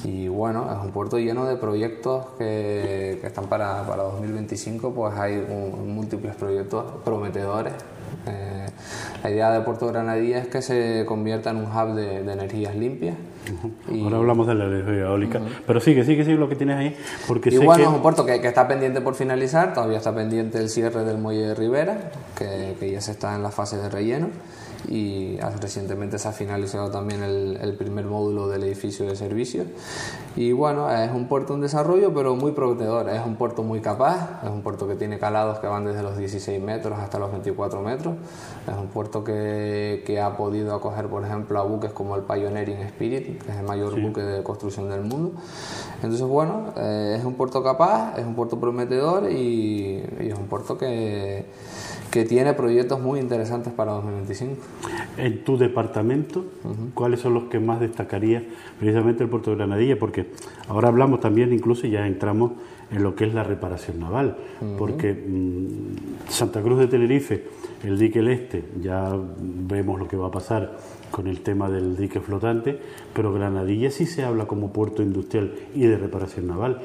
Y 0.05 0.29
bueno, 0.29 0.71
es 0.73 0.85
un 0.85 0.93
puerto 0.93 1.19
lleno 1.19 1.47
de 1.47 1.57
proyectos 1.57 2.27
que, 2.39 3.19
que 3.21 3.27
están 3.27 3.47
para, 3.47 3.87
para, 3.87 4.05
2025, 4.05 4.93
pues 4.93 5.19
hay 5.19 5.37
múltiples 5.37 6.35
proyectos 6.37 6.85
prometedores. 7.05 7.73
Eh, 8.27 8.67
la 9.23 9.31
idea 9.31 9.51
de 9.51 9.61
Puerto 9.61 9.87
Granadilla 9.89 10.39
es 10.39 10.49
que 10.49 10.63
se 10.63 11.05
convierta 11.07 11.51
en 11.51 11.57
un 11.57 11.65
hub 11.65 11.95
de, 11.95 12.23
de 12.23 12.33
energías 12.33 12.77
limpias 12.77 13.17
Ahora 14.03 14.17
hablamos 14.19 14.47
de 14.47 14.55
la 14.55 14.65
energía 14.67 15.03
eólica, 15.05 15.41
pero 15.67 15.81
sigue, 15.81 16.05
sigue, 16.05 16.25
sigue 16.25 16.37
lo 16.37 16.49
que 16.49 16.57
tienes 16.57 16.77
ahí. 16.77 16.97
Porque 17.27 17.51
y 17.51 17.59
bueno, 17.59 17.85
es 17.85 17.89
un 17.91 18.03
puerto 18.03 18.25
que, 18.25 18.35
está 18.35 18.69
pendiente 18.69 19.01
por 19.01 19.15
finalizar, 19.15 19.75
todavía 19.75 19.99
está 19.99 20.15
pendiente 20.15 20.59
el 20.59 20.69
cierre 20.69 21.05
del 21.05 21.19
muelle 21.19 21.49
de 21.49 21.55
Rivera, 21.55 22.11
que, 22.37 22.77
que 22.79 22.91
ya 22.91 23.01
se 23.01 23.13
está 23.13 23.35
en 23.35 23.43
la 23.43 23.51
fase 23.51 23.77
de 23.77 23.89
relleno 23.89 24.29
y 24.89 25.39
recientemente 25.61 26.19
se 26.19 26.29
ha 26.29 26.33
finalizado 26.33 26.91
también 26.91 27.23
el, 27.23 27.75
primer 27.77 28.07
módulo 28.07 28.49
del 28.49 28.63
edificio 28.65 29.07
de 29.07 29.17
servicios. 29.17 29.67
Y 30.37 30.53
bueno, 30.53 30.91
es 30.91 31.11
un 31.11 31.29
puerto 31.29 31.55
en 31.55 31.61
desarrollo, 31.61 32.13
pero 32.15 32.37
muy 32.37 32.53
prometedor. 32.53 33.09
Es 33.09 33.25
un 33.25 33.37
puerto 33.37 33.63
muy 33.63 33.81
capaz, 33.81 34.41
es 34.45 34.51
un 34.51 34.63
puerto 34.63 34.87
que 34.87 34.95
tiene 34.95 35.19
calados 35.19 35.59
que 35.59 35.67
van 35.67 35.85
desde 35.85 36.03
los 36.03 36.17
16 36.17 36.63
metros 36.63 36.99
hasta 36.99 37.19
los 37.19 37.33
24 37.33 37.81
metros. 37.83 38.15
Es 38.67 38.75
un 38.75 38.89
puerto 38.89 39.25
que, 39.25 40.03
que 40.07 40.21
ha 40.21 40.37
podido 40.37 40.75
acoger, 40.75 41.07
por 41.07 41.25
ejemplo, 41.25 41.59
a 41.59 41.65
buques 41.65 41.93
como 41.93 42.17
el 42.17 42.23
Pioneering 42.23 42.81
Spirit, 42.83 43.36
que 43.45 43.53
es 43.53 43.59
el 43.59 43.65
mayor 43.65 44.01
buque 44.01 44.23
de 44.23 44.43
construcción 44.43 44.89
del 44.89 45.03
mundo. 45.03 45.33
Entonces, 45.97 46.27
bueno, 46.27 46.73
eh, 46.77 47.17
es 47.19 47.25
un 47.25 47.35
puerto 47.35 47.63
capaz, 47.63 48.19
es 48.19 48.25
un 48.25 48.35
puerto 48.35 48.61
prometedor 48.61 49.31
y 49.31 50.03
es 50.19 50.35
un 50.35 50.47
puerto 50.47 50.77
que 50.79 51.47
que 52.17 52.25
tiene 52.25 52.55
proyectos 52.55 52.99
muy 52.99 53.21
interesantes 53.21 53.75
para 53.75 53.93
2025. 53.93 54.57
En 55.19 55.45
tu 55.45 55.59
departamento, 55.59 56.47
¿cuáles 56.95 57.21
son 57.21 57.35
los 57.35 57.45
que 57.45 57.61
más 57.61 57.79
destacaría 57.79 58.43
precisamente 58.79 59.23
el 59.23 59.29
puerto 59.29 59.51
de 59.51 59.57
Granadilla? 59.57 59.99
Porque 59.99 60.31
ahora 60.69 60.89
hablamos 60.89 61.21
también, 61.21 61.53
incluso 61.53 61.87
ya 61.87 62.07
entramos 62.07 62.53
en 62.91 63.03
lo 63.03 63.15
que 63.15 63.25
es 63.25 63.35
la 63.35 63.43
reparación 63.43 64.01
naval, 64.01 64.37
porque 64.79 65.13
mm, 65.13 66.29
Santa 66.29 66.63
Cruz 66.63 66.79
de 66.79 66.87
Tenerife, 66.87 67.45
el 67.83 67.99
dique 67.99 68.21
el 68.21 68.29
este, 68.29 68.65
ya 68.81 69.13
vemos 69.39 69.99
lo 69.99 70.09
que 70.09 70.17
va 70.17 70.29
a 70.29 70.31
pasar 70.31 70.77
con 71.11 71.27
el 71.27 71.41
tema 71.41 71.69
del 71.71 71.97
dique 71.97 72.21
flotante, 72.21 72.79
pero 73.15 73.33
Granadilla 73.33 73.91
sí 73.91 74.07
se 74.07 74.25
habla 74.25 74.47
como 74.47 74.73
puerto 74.73 75.03
industrial 75.03 75.55
y 75.75 75.87
de 75.87 75.97
reparación 75.97 76.47
naval. 76.47 76.81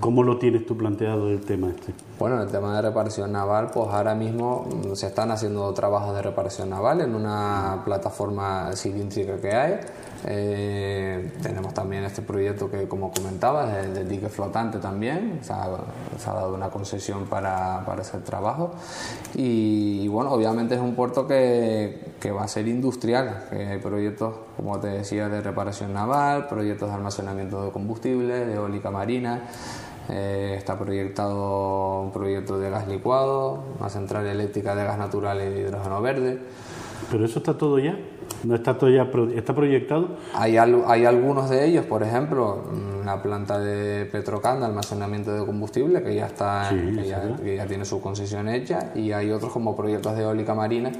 ¿Cómo 0.00 0.22
lo 0.22 0.38
tienes 0.38 0.66
tú 0.66 0.76
planteado 0.76 1.28
el 1.30 1.40
tema 1.40 1.70
este? 1.70 1.94
Bueno, 2.18 2.42
el 2.42 2.48
tema 2.48 2.76
de 2.76 2.82
reparación 2.82 3.32
naval, 3.32 3.70
pues 3.72 3.88
ahora 3.88 4.14
mismo 4.14 4.66
mm, 4.68 4.94
se 4.94 5.06
están 5.06 5.30
haciendo 5.30 5.72
trabajos 5.72 6.14
de 6.14 6.22
reparación 6.22 6.70
naval 6.70 7.00
en 7.00 7.14
una 7.14 7.82
plataforma 7.84 8.70
cilíndrica 8.74 9.38
que 9.38 9.54
hay. 9.54 9.80
Eh, 10.24 11.32
tenemos 11.42 11.74
también 11.74 12.04
este 12.04 12.22
proyecto 12.22 12.70
que, 12.70 12.86
como 12.86 13.10
comentaba, 13.10 13.66
del, 13.66 14.08
dique 14.08 14.28
flotante 14.28 14.78
también. 14.78 15.40
Se 15.42 15.52
ha, 15.52 15.68
dado 16.26 16.54
una 16.54 16.70
concesión 16.70 17.24
para, 17.26 17.84
para 17.84 18.02
ese 18.02 18.18
trabajo. 18.18 18.72
Y, 19.34 20.06
bueno, 20.08 20.30
obviamente 20.32 20.74
es 20.74 20.80
un 20.80 20.94
puerto 20.94 21.26
que, 21.26 22.12
que 22.20 22.30
va 22.30 22.44
a 22.44 22.48
ser 22.48 22.68
industrial. 22.68 23.46
Que 23.50 23.66
hay 23.66 23.78
proyectos, 23.78 24.34
como 24.56 24.78
te 24.80 24.88
decía, 24.88 25.28
de 25.28 25.40
reparación 25.40 25.92
naval, 25.92 26.48
proyectos 26.48 26.88
de 26.88 26.94
almacenamiento 26.94 27.64
de 27.64 27.70
combustible, 27.70 28.46
de 28.46 28.54
eólica 28.54 28.90
marina. 28.90 29.42
Eh, 30.08 30.54
está 30.58 30.78
proyectado 30.78 32.00
un 32.00 32.12
proyecto 32.12 32.58
de 32.58 32.70
gas 32.70 32.88
licuado, 32.88 33.62
una 33.78 33.88
central 33.88 34.26
eléctrica 34.26 34.74
de 34.74 34.84
gas 34.84 34.98
natural 34.98 35.40
y 35.40 35.50
de 35.50 35.60
hidrógeno 35.60 36.02
verde. 36.02 36.40
¿Pero 37.10 37.24
eso 37.24 37.38
está 37.38 37.56
todo 37.56 37.78
ya? 37.78 37.98
¿No 38.44 38.54
está 38.54 38.76
todo 38.76 38.90
ya 38.90 39.08
está 39.36 39.54
proyectado? 39.54 40.16
Hay, 40.34 40.56
hay 40.56 41.04
algunos 41.04 41.50
de 41.50 41.66
ellos, 41.66 41.86
por 41.86 42.02
ejemplo, 42.02 42.64
la 43.04 43.22
planta 43.22 43.58
de 43.58 44.06
Petrocan 44.06 44.60
de 44.60 44.66
almacenamiento 44.66 45.32
de 45.32 45.44
combustible 45.44 46.02
que 46.02 46.14
ya 46.14 46.26
está 46.26 46.72
ya, 46.72 47.36
que 47.36 47.56
ya 47.56 47.66
tiene 47.66 47.84
su 47.84 48.00
concesión 48.00 48.48
hecha 48.48 48.92
y 48.94 49.12
hay 49.12 49.30
otros 49.30 49.52
como 49.52 49.76
proyectos 49.76 50.16
de 50.16 50.22
eólica 50.22 50.54
marina 50.54 50.90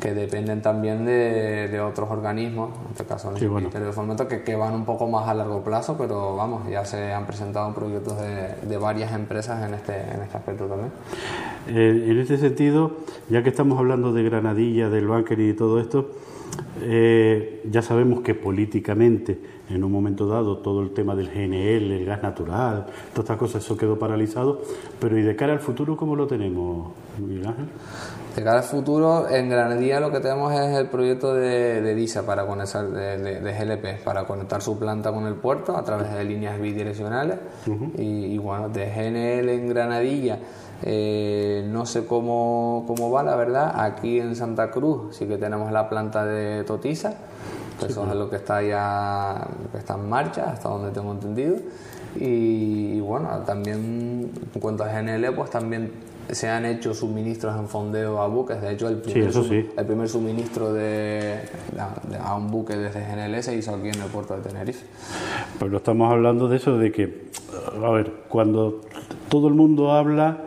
que 0.00 0.14
dependen 0.14 0.62
también 0.62 1.04
de, 1.04 1.68
de, 1.68 1.80
otros 1.80 2.10
organismos, 2.10 2.70
en 2.84 2.90
este 2.92 3.04
caso 3.04 3.34
el 3.36 3.50
Ministerio 3.50 3.88
de 3.88 3.92
Fomento, 3.92 4.26
que, 4.26 4.42
que, 4.42 4.56
van 4.56 4.74
un 4.74 4.84
poco 4.84 5.06
más 5.06 5.28
a 5.28 5.34
largo 5.34 5.62
plazo, 5.62 5.96
pero 5.98 6.34
vamos, 6.34 6.68
ya 6.68 6.84
se 6.84 7.12
han 7.12 7.26
presentado 7.26 7.72
proyectos 7.74 8.18
de, 8.20 8.54
de 8.66 8.76
varias 8.78 9.12
empresas 9.12 9.66
en 9.68 9.74
este, 9.74 9.92
en 9.92 10.22
este 10.22 10.36
aspecto 10.36 10.66
también. 10.66 10.90
Eh, 11.68 12.06
en 12.08 12.18
este 12.18 12.38
sentido, 12.38 12.92
ya 13.28 13.42
que 13.42 13.50
estamos 13.50 13.78
hablando 13.78 14.12
de 14.12 14.22
Granadilla, 14.22 14.88
del 14.88 15.06
Banker 15.06 15.38
y 15.38 15.52
todo 15.52 15.78
esto, 15.78 16.10
eh, 16.82 17.62
ya 17.70 17.82
sabemos 17.82 18.22
que 18.22 18.34
políticamente, 18.34 19.38
en 19.68 19.84
un 19.84 19.92
momento 19.92 20.26
dado, 20.26 20.58
todo 20.58 20.82
el 20.82 20.90
tema 20.90 21.14
del 21.14 21.28
GNL, 21.28 21.92
el 21.92 22.04
gas 22.06 22.22
natural, 22.22 22.86
todas 23.12 23.24
estas 23.24 23.36
cosas, 23.36 23.64
eso 23.64 23.76
quedó 23.76 23.98
paralizado, 23.98 24.62
pero 24.98 25.18
¿y 25.18 25.22
de 25.22 25.36
cara 25.36 25.52
al 25.52 25.60
futuro 25.60 25.96
cómo 25.96 26.16
lo 26.16 26.26
tenemos, 26.26 26.92
Miguel 27.18 27.46
Ángel? 27.46 27.66
De 28.34 28.44
cara 28.44 28.58
al 28.58 28.64
futuro, 28.64 29.28
en 29.28 29.48
Granadilla 29.48 29.98
lo 29.98 30.12
que 30.12 30.20
tenemos 30.20 30.52
es 30.52 30.76
el 30.76 30.86
proyecto 30.86 31.34
de, 31.34 31.82
de 31.82 31.94
DISA 31.96 32.22
para 32.22 32.46
conectar, 32.46 32.88
de, 32.88 33.40
de, 33.40 33.52
GLP, 33.52 34.04
para 34.04 34.24
conectar 34.24 34.62
su 34.62 34.78
planta 34.78 35.12
con 35.12 35.26
el 35.26 35.34
puerto 35.34 35.76
a 35.76 35.82
través 35.82 36.12
de 36.12 36.24
líneas 36.24 36.60
bidireccionales. 36.60 37.38
y, 37.96 38.38
bueno, 38.38 38.68
de 38.68 38.86
GNL 38.86 39.48
en 39.48 39.68
Granadilla, 39.68 40.38
eh, 40.82 41.66
no 41.68 41.84
sé 41.86 42.06
cómo, 42.06 42.84
cómo, 42.86 43.10
va, 43.10 43.24
la 43.24 43.34
verdad. 43.34 43.72
Aquí 43.74 44.20
en 44.20 44.36
Santa 44.36 44.70
Cruz 44.70 45.16
sí 45.16 45.26
que 45.26 45.36
tenemos 45.36 45.72
la 45.72 45.88
planta 45.88 46.24
de 46.24 46.62
Totiza, 46.62 47.14
que 47.80 47.86
eso 47.86 48.06
es 48.06 48.14
lo 48.14 48.30
que 48.30 48.36
está 48.36 48.62
ya 48.62 49.44
que 49.72 49.78
está 49.78 49.94
en 49.94 50.08
marcha, 50.08 50.50
hasta 50.52 50.68
donde 50.68 50.92
tengo 50.92 51.10
entendido. 51.10 51.56
Y, 52.14 52.94
y 52.94 53.00
bueno, 53.00 53.28
también 53.44 54.30
en 54.54 54.60
cuanto 54.60 54.84
a 54.84 54.88
GNL, 54.88 55.34
pues 55.34 55.50
también 55.50 56.09
se 56.32 56.48
han 56.48 56.64
hecho 56.64 56.94
suministros 56.94 57.56
en 57.58 57.68
fondeo 57.68 58.20
a 58.20 58.26
buques. 58.28 58.60
De 58.60 58.72
hecho, 58.72 58.88
el 58.88 58.96
primer, 58.96 59.30
el 59.76 59.86
primer 59.86 60.08
suministro 60.08 60.72
de, 60.72 61.40
a 62.22 62.34
un 62.36 62.50
buque 62.50 62.76
desde 62.76 63.00
GNL 63.00 63.42
se 63.42 63.56
hizo 63.56 63.74
aquí 63.74 63.88
en 63.88 64.00
el 64.00 64.08
puerto 64.08 64.36
de 64.36 64.42
Tenerife. 64.42 64.84
Pero 65.58 65.78
estamos 65.78 66.10
hablando 66.10 66.48
de 66.48 66.56
eso, 66.56 66.78
de 66.78 66.92
que, 66.92 67.30
a 67.82 67.90
ver, 67.90 68.12
cuando 68.28 68.82
todo 69.28 69.48
el 69.48 69.54
mundo 69.54 69.92
habla 69.92 70.38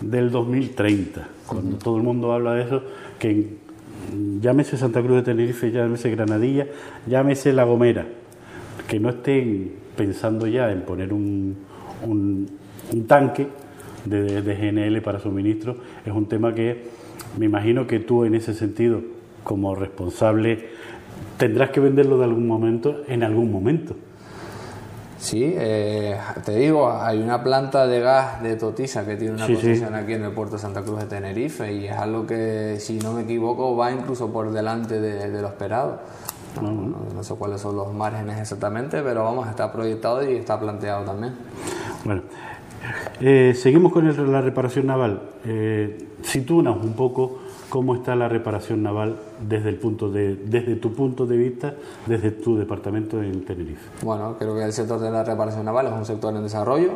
del 0.00 0.30
2030, 0.30 1.28
cuando 1.46 1.76
todo 1.76 1.96
el 1.96 2.02
mundo 2.02 2.32
habla 2.32 2.54
de 2.54 2.62
eso, 2.64 2.82
que 3.18 3.56
llámese 4.40 4.76
Santa 4.76 5.00
Cruz 5.00 5.16
de 5.16 5.22
Tenerife, 5.22 5.70
llámese 5.70 6.10
Granadilla, 6.10 6.66
llámese 7.06 7.52
La 7.52 7.64
Gomera, 7.64 8.06
que 8.88 9.00
no 9.00 9.10
estén 9.10 9.72
pensando 9.96 10.46
ya 10.46 10.70
en 10.70 10.82
poner 10.82 11.12
un, 11.12 11.56
un, 12.06 12.50
un 12.92 13.06
tanque 13.06 13.46
de, 14.04 14.40
GNL 14.54 15.00
para 15.02 15.18
suministro, 15.20 15.76
es 16.04 16.12
un 16.12 16.26
tema 16.26 16.54
que 16.54 16.88
me 17.38 17.46
imagino 17.46 17.86
que 17.86 17.98
tú 18.00 18.24
en 18.24 18.34
ese 18.34 18.54
sentido, 18.54 19.00
como 19.44 19.74
responsable 19.74 20.68
tendrás 21.38 21.70
que 21.70 21.80
venderlo 21.80 22.18
de 22.18 22.24
algún 22.24 22.46
momento 22.46 23.02
en 23.08 23.22
algún 23.22 23.50
momento. 23.50 23.94
Sí, 25.18 25.54
eh, 25.56 26.16
te 26.44 26.56
digo, 26.56 26.90
hay 26.92 27.20
una 27.20 27.44
planta 27.44 27.86
de 27.86 28.00
gas 28.00 28.42
de 28.42 28.56
Totisa 28.56 29.06
que 29.06 29.14
tiene 29.16 29.34
una 29.34 29.46
Sí, 29.46 29.54
aquí 29.94 30.14
en 30.14 30.24
el 30.24 30.32
puerto 30.32 30.56
de 30.56 30.62
Santa 30.62 30.82
Cruz 30.82 30.98
de 30.98 31.06
Tenerife 31.06 31.72
y 31.72 31.86
es 31.86 31.92
algo 31.92 32.26
que, 32.26 32.76
si 32.80 32.98
no 32.98 33.12
me 33.12 33.22
equivoco, 33.22 33.76
va 33.76 33.92
incluso 33.92 34.32
por 34.32 34.50
delante 34.50 35.00
de, 35.00 35.30
de 35.30 35.40
lo 35.42 35.46
esperado. 35.46 36.00
No, 36.60 36.62
no- 36.72 36.96
no 37.14 37.22
sé 37.24 37.34
cuáles 37.36 37.60
son 37.60 37.76
los 37.76 37.94
márgenes 37.94 38.38
exactamente, 38.40 39.00
pero 39.02 39.22
vamos, 39.22 39.48
está 39.48 39.72
proyectado 39.72 40.28
y 40.28 40.34
está 40.36 40.58
planteado 40.58 41.04
también. 41.04 41.34
Bueno, 42.04 42.22
eh, 43.20 43.54
seguimos 43.56 43.92
con 43.92 44.06
el- 44.06 44.32
la 44.32 44.40
reparación 44.40 44.86
naval. 44.86 45.20
Eh, 45.44 46.08
sitúanos 46.22 46.82
un 46.82 46.94
poco 46.94 47.38
cómo 47.68 47.94
está 47.94 48.14
la 48.16 48.28
reparación 48.28 48.82
naval 48.82 49.16
desde 49.48 49.70
el 49.70 49.76
punto 49.76 50.10
de, 50.10 50.36
desde 50.36 50.76
tu 50.76 50.92
punto 50.94 51.26
de 51.26 51.36
vista, 51.36 51.74
desde 52.06 52.30
tu 52.30 52.56
departamento 52.58 53.22
en 53.22 53.44
Tenerife. 53.44 53.82
Bueno, 54.02 54.36
creo 54.38 54.54
que 54.54 54.64
el 54.64 54.72
sector 54.72 55.00
de 55.00 55.10
la 55.10 55.24
reparación 55.24 55.64
naval 55.64 55.86
es 55.86 55.92
un 55.92 56.04
sector 56.04 56.34
en 56.36 56.42
desarrollo, 56.42 56.90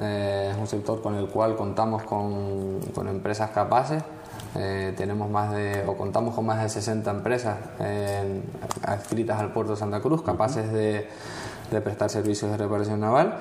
eh, 0.00 0.50
es 0.52 0.56
un 0.58 0.66
sector 0.66 1.02
con 1.02 1.14
el 1.16 1.26
cual 1.26 1.56
contamos 1.56 2.02
con, 2.04 2.78
con 2.94 3.08
empresas 3.08 3.50
capaces. 3.50 4.02
eh, 4.56 4.94
tenemos 4.96 5.28
más 5.28 5.50
de, 5.52 5.82
o 5.84 5.96
contamos 5.96 6.32
con 6.32 6.46
más 6.46 6.62
de 6.62 6.68
60 6.68 7.10
empresas 7.10 7.56
eh, 7.80 8.40
adscritas 8.82 9.40
al 9.40 9.52
puerto 9.52 9.72
de 9.72 9.78
Santa 9.78 10.00
Cruz 10.00 10.22
capaces 10.22 10.72
de, 10.72 11.08
de 11.72 11.80
prestar 11.80 12.08
servicios 12.08 12.52
de 12.52 12.56
reparación 12.56 13.00
naval 13.00 13.38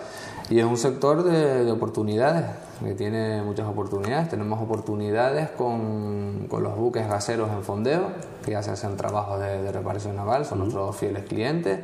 y 0.50 0.60
es 0.60 0.66
un 0.66 0.78
sector 0.78 1.24
de, 1.24 1.66
de 1.66 1.72
oportunidades 1.72 2.46
que 2.84 2.94
tiene 2.96 3.42
muchas 3.42 3.68
oportunidades. 3.68 4.30
Tenemos 4.30 4.62
oportunidades 4.62 5.50
con, 5.52 6.48
con 6.50 6.64
los 6.64 6.76
buques 6.76 7.08
gaseros 7.08 7.50
en 7.52 7.64
fondeo 7.64 8.08
que 8.44 8.52
ya 8.52 8.62
se 8.62 8.72
hacen 8.72 8.98
trabajos 8.98 9.40
de, 9.40 9.64
de 9.64 9.72
reparación 9.72 10.16
naval 10.16 10.46
son 10.46 10.60
nuestros 10.60 10.96
fieles 10.98 11.24
clientes. 11.24 11.80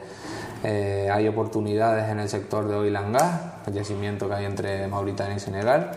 Eh, 0.64 1.10
hay 1.12 1.28
oportunidades 1.28 2.10
en 2.10 2.20
el 2.20 2.28
sector 2.28 2.68
de 2.68 2.76
oil 2.76 2.96
and 2.98 3.14
gas, 3.14 3.42
el 3.68 3.74
yacimiento 3.74 4.28
que 4.28 4.36
hay 4.36 4.46
entre 4.46 4.88
Mauritania 4.88 5.38
y 5.38 5.40
Senegal. 5.40 5.92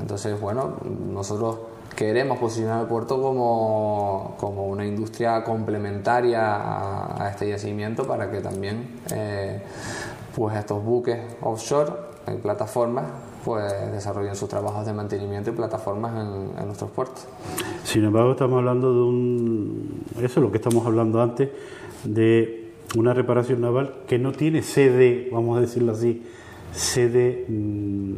Entonces, 0.00 0.40
bueno, 0.40 0.78
nosotros 0.84 1.58
queremos 1.94 2.38
posicionar 2.38 2.82
el 2.82 2.86
puerto 2.88 3.22
como, 3.22 4.34
como 4.38 4.66
una 4.66 4.84
industria 4.84 5.44
complementaria 5.44 6.56
a, 6.56 7.24
a 7.24 7.30
este 7.30 7.48
yacimiento 7.48 8.06
para 8.06 8.30
que 8.30 8.40
también 8.40 9.00
eh, 9.12 9.62
pues 10.38 10.56
estos 10.56 10.84
buques 10.84 11.18
offshore 11.42 11.90
en 12.28 12.38
plataformas 12.38 13.06
pues 13.44 13.72
desarrollen 13.90 14.36
sus 14.36 14.48
trabajos 14.48 14.86
de 14.86 14.92
mantenimiento 14.92 15.50
y 15.50 15.52
plataformas 15.52 16.12
en, 16.12 16.56
en 16.58 16.66
nuestros 16.66 16.92
puertos. 16.92 17.26
Sin 17.82 18.04
embargo, 18.04 18.32
estamos 18.32 18.58
hablando 18.58 18.92
de 18.92 19.00
un. 19.00 20.04
Eso 20.16 20.24
es 20.24 20.36
lo 20.36 20.50
que 20.52 20.58
estamos 20.58 20.86
hablando 20.86 21.20
antes, 21.20 21.48
de 22.04 22.70
una 22.96 23.14
reparación 23.14 23.60
naval 23.60 23.94
que 24.06 24.18
no 24.18 24.32
tiene 24.32 24.62
sede, 24.62 25.28
vamos 25.32 25.58
a 25.58 25.60
decirlo 25.60 25.92
así, 25.92 26.22
sede 26.72 27.46
mm, 27.48 28.12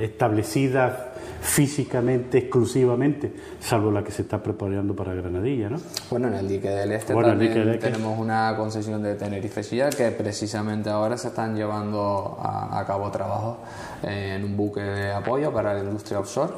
establecida 0.00 1.09
físicamente, 1.40 2.38
exclusivamente, 2.38 3.32
salvo 3.60 3.90
la 3.90 4.04
que 4.04 4.12
se 4.12 4.22
está 4.22 4.42
preparando 4.42 4.94
para 4.94 5.14
Granadilla, 5.14 5.68
¿no? 5.70 5.78
Bueno, 6.10 6.28
en 6.28 6.34
el 6.34 6.48
dique 6.48 6.68
del 6.68 6.92
Este 6.92 7.12
Bueno, 7.14 7.30
también 7.30 7.54
del 7.54 7.68
Este. 7.70 7.90
tenemos 7.90 8.18
una 8.18 8.54
concesión 8.56 9.02
de 9.02 9.14
Tenerife 9.14 9.62
Silla 9.62 9.90
que 9.90 10.10
precisamente 10.10 10.90
ahora 10.90 11.16
se 11.16 11.28
están 11.28 11.56
llevando 11.56 12.38
a, 12.40 12.78
a 12.78 12.86
cabo 12.86 13.10
trabajos 13.10 13.56
eh, 14.02 14.36
en 14.38 14.44
un 14.44 14.56
buque 14.56 14.80
de 14.80 15.12
apoyo 15.12 15.52
para 15.52 15.74
la 15.74 15.80
industria 15.80 16.20
offshore. 16.20 16.52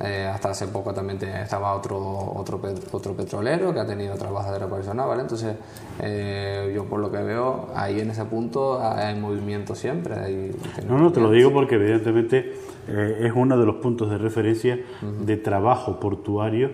Eh, 0.00 0.26
hasta 0.32 0.50
hace 0.50 0.66
poco 0.68 0.94
también 0.94 1.18
te- 1.18 1.42
estaba 1.42 1.74
otro, 1.74 1.98
otro, 2.34 2.60
otro 2.92 3.14
petrolero 3.14 3.72
que 3.74 3.80
ha 3.80 3.86
tenido 3.86 4.14
trabajos 4.16 4.52
de 4.52 4.58
reparación 4.58 4.96
naval. 4.96 5.20
Entonces, 5.20 5.54
eh, 6.00 6.72
yo 6.74 6.84
por 6.86 6.98
lo 7.00 7.10
que 7.12 7.18
veo, 7.18 7.68
ahí 7.74 8.00
en 8.00 8.10
ese 8.10 8.24
punto 8.24 8.80
hay 8.82 9.14
movimiento 9.18 9.74
siempre. 9.74 10.14
hay- 10.14 10.50
No, 10.88 10.96
no, 10.98 11.12
te 11.12 11.20
lo 11.20 11.30
digo 11.30 11.52
porque 11.52 11.74
evidentemente 11.74 12.54
eh, 12.90 13.26
es 13.26 13.32
uno 13.34 13.56
de 13.56 13.64
los 13.66 13.76
puntos 13.76 14.10
de 14.10 14.18
referencia 14.18 14.78
de 15.24 15.36
trabajo 15.36 15.98
portuario 16.00 16.70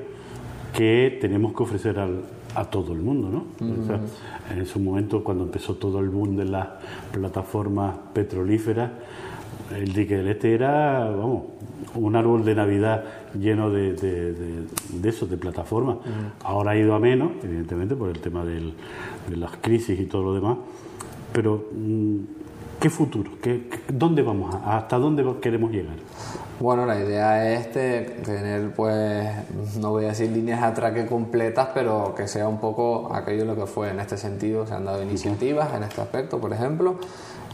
que 0.75 1.19
tenemos 1.21 1.55
que 1.55 1.63
ofrecer 1.63 1.99
al- 1.99 2.23
a 2.55 2.65
todo 2.71 2.93
el 2.95 3.01
mundo, 3.01 3.29
¿no? 3.29 3.45
O 3.83 3.87
sea, 3.87 4.01
en 4.57 4.65
su 4.67 4.81
momento, 4.81 5.23
cuando 5.23 5.45
empezó 5.45 5.75
todo 5.75 6.01
el 6.01 6.09
boom 6.09 6.37
de 6.37 6.47
las 6.47 6.69
plataformas 7.13 7.95
petrolíferas, 8.15 8.91
el 9.77 9.93
dique 9.93 10.17
del 10.17 10.29
Este 10.29 10.55
era, 10.55 11.11
vamos, 11.11 11.43
un 11.95 12.15
árbol 12.17 12.45
de 12.45 12.55
Navidad 12.55 13.05
lleno 13.39 13.71
de, 13.71 13.93
de, 13.95 14.33
de, 14.33 14.49
de 14.93 15.09
eso, 15.09 15.27
de 15.27 15.37
plataformas. 15.37 15.99
Ahora 16.45 16.71
ha 16.73 16.77
ido 16.79 16.95
a 16.95 16.99
menos, 17.01 17.33
evidentemente, 17.43 17.95
por 17.97 18.09
el 18.09 18.19
tema 18.21 18.45
del- 18.45 18.73
de 19.29 19.37
las 19.37 19.57
crisis 19.61 19.99
y 20.01 20.07
todo 20.07 20.23
lo 20.23 20.35
demás, 20.35 20.57
pero 21.33 21.67
mm, 21.75 22.17
¿qué 22.81 22.91
futuro? 22.91 23.31
¿Qué, 23.43 23.69
qué- 23.71 23.81
¿Dónde 23.93 24.23
vamos? 24.23 24.55
a- 24.55 24.77
¿Hasta 24.79 24.97
dónde 24.99 25.25
queremos 25.41 25.71
llegar? 25.71 25.97
Bueno, 26.59 26.87
la 26.87 26.99
idea 26.99 27.53
es 27.53 27.67
este, 27.67 28.01
tener, 28.25 28.73
pues, 28.73 29.29
no 29.79 29.91
voy 29.91 30.07
a 30.07 30.09
decir 30.09 30.31
líneas 30.31 30.61
de 30.63 30.67
atraque 30.67 31.07
completas, 31.07 31.69
pero 31.75 32.15
que 32.17 32.27
sea 32.29 32.49
un 32.49 32.59
poco 32.61 33.15
aquello 33.15 33.45
lo 33.45 33.55
que 33.57 33.67
fue 33.67 33.91
en 33.91 34.01
este 34.01 34.17
sentido. 34.17 34.67
Se 34.67 34.73
han 34.75 34.87
dado 34.87 35.03
iniciativas 35.03 35.75
en 35.75 35.83
este 35.83 36.01
aspecto, 36.01 36.39
por 36.41 36.53
ejemplo. 36.55 36.97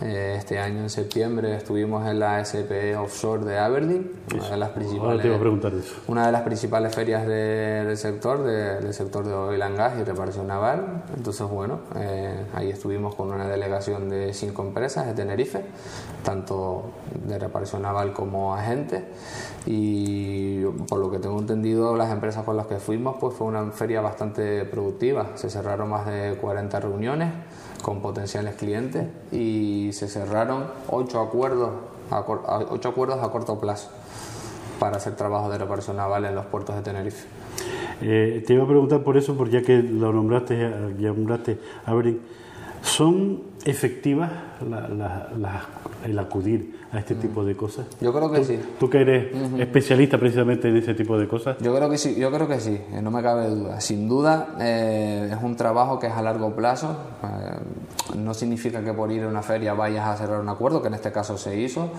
Eh, 0.04 0.34
Este 0.36 0.58
año 0.58 0.80
en 0.80 0.90
septiembre 0.90 1.54
estuvimos 1.54 2.06
en 2.08 2.18
la 2.18 2.44
SPE 2.44 2.96
Offshore 2.96 3.44
de 3.44 3.58
Aberdeen, 3.58 4.10
una 4.34 4.48
de 4.50 4.56
las 4.56 4.70
principales 4.70 5.20
te 5.22 5.28
iba 5.28 5.36
a 5.36 5.40
preguntar 5.40 5.72
eso. 5.74 5.94
una 6.08 6.26
de 6.26 6.32
las 6.32 6.42
principales 6.42 6.92
ferias 6.94 7.24
de- 7.26 7.84
del 7.86 7.96
sector, 7.96 8.42
de- 8.42 8.80
del 8.80 8.92
sector 8.94 9.24
de 9.24 9.32
oil 9.32 9.62
and 9.62 9.76
gas 9.76 9.92
y 10.00 10.02
reparación 10.04 10.48
naval. 10.48 11.04
Entonces, 11.16 11.46
bueno, 11.48 11.80
eh, 11.96 12.44
ahí 12.54 12.70
estuvimos 12.70 13.14
con 13.14 13.30
una 13.30 13.46
delegación 13.46 14.08
de 14.08 14.34
cinco 14.34 14.62
empresas 14.62 15.06
de 15.06 15.14
Tenerife, 15.14 15.62
tanto 16.24 16.90
de 17.24 17.38
reparación 17.38 17.82
naval 17.82 18.12
como 18.12 18.54
agentes. 18.54 19.02
Y 19.66 20.64
por 20.88 20.98
lo 20.98 21.10
que 21.10 21.18
tengo 21.18 21.38
entendido, 21.38 21.96
las 21.96 22.10
empresas 22.12 22.44
con 22.44 22.56
las 22.56 22.66
que 22.66 22.76
fuimos, 22.78 23.16
pues 23.20 23.34
fue 23.34 23.46
una 23.46 23.70
feria 23.70 24.00
bastante 24.00 24.64
productiva. 24.64 25.28
Se 25.36 25.48
cerraron 25.50 25.88
más 25.90 26.06
de 26.06 26.36
40 26.40 26.80
reuniones 26.80 27.32
con 27.82 28.00
potenciales 28.00 28.54
clientes 28.56 29.06
y 29.30 29.90
se 29.92 30.08
cerraron 30.08 30.64
ocho 30.88 31.20
acuerdos 31.20 31.70
a, 32.10 32.22
cor- 32.24 32.42
a- 32.46 32.58
ocho 32.70 32.88
acuerdos 32.88 33.22
a 33.22 33.30
corto 33.30 33.58
plazo 33.60 33.90
para 34.80 34.96
hacer 34.96 35.14
trabajo 35.14 35.48
de 35.48 35.58
reparación 35.58 35.96
naval 35.96 36.24
en 36.24 36.34
los 36.34 36.46
puertos 36.46 36.74
de 36.74 36.82
Tenerife. 36.82 37.26
Eh, 38.00 38.42
te 38.44 38.54
iba 38.54 38.64
a 38.64 38.66
preguntar 38.66 39.02
por 39.04 39.16
eso, 39.16 39.36
porque 39.36 39.60
ya 39.60 39.62
que 39.62 39.80
lo 39.80 40.12
nombraste, 40.12 40.54
eh, 40.60 40.94
ya 40.98 41.08
nombraste 41.12 41.58
¿son 42.82 43.42
efectivas 43.64 44.30
la- 44.68 44.88
la- 44.88 45.28
la- 45.38 45.66
el 46.04 46.18
acudir 46.18 46.78
a 46.92 46.98
este 46.98 47.14
tipo 47.14 47.44
de 47.44 47.56
cosas? 47.56 47.86
Yo 48.00 48.12
creo 48.12 48.30
que 48.30 48.38
Tú- 48.40 48.44
sí. 48.44 48.60
Tú 48.80 48.90
que 48.90 49.00
eres 49.00 49.26
especialista 49.58 50.18
precisamente 50.18 50.68
en 50.68 50.76
ese 50.76 50.94
tipo 50.94 51.18
de 51.18 51.26
cosas, 51.28 51.56
Yo 51.60 51.74
creo 51.74 51.88
que 51.88 51.98
sí, 51.98 52.14
yo 52.16 52.30
creo 52.30 52.46
que 52.48 52.60
sí, 52.60 52.78
eh, 52.92 53.00
no 53.02 53.10
me 53.10 53.22
cabe 53.22 53.48
duda. 53.48 53.80
Sin 53.80 54.08
duda 54.08 54.56
eh, 54.60 55.30
es 55.36 55.42
un 55.42 55.56
trabajo 55.56 55.98
que 55.98 56.06
es 56.08 56.12
a 56.12 56.22
largo 56.22 56.54
plazo. 56.54 56.96
eh, 57.24 58.16
no 58.16 58.34
significa 58.34 58.82
que 58.84 58.92
por 58.92 59.10
ir 59.10 59.22
a 59.22 59.28
una 59.28 59.42
feria 59.42 59.72
vayas 59.74 60.06
a 60.06 60.16
cerrar 60.16 60.40
un 60.40 60.48
acuerdo, 60.48 60.82
que 60.82 60.88
en 60.88 60.94
este 60.94 61.10
caso 61.12 61.38
se 61.38 61.58
hizo, 61.58 61.90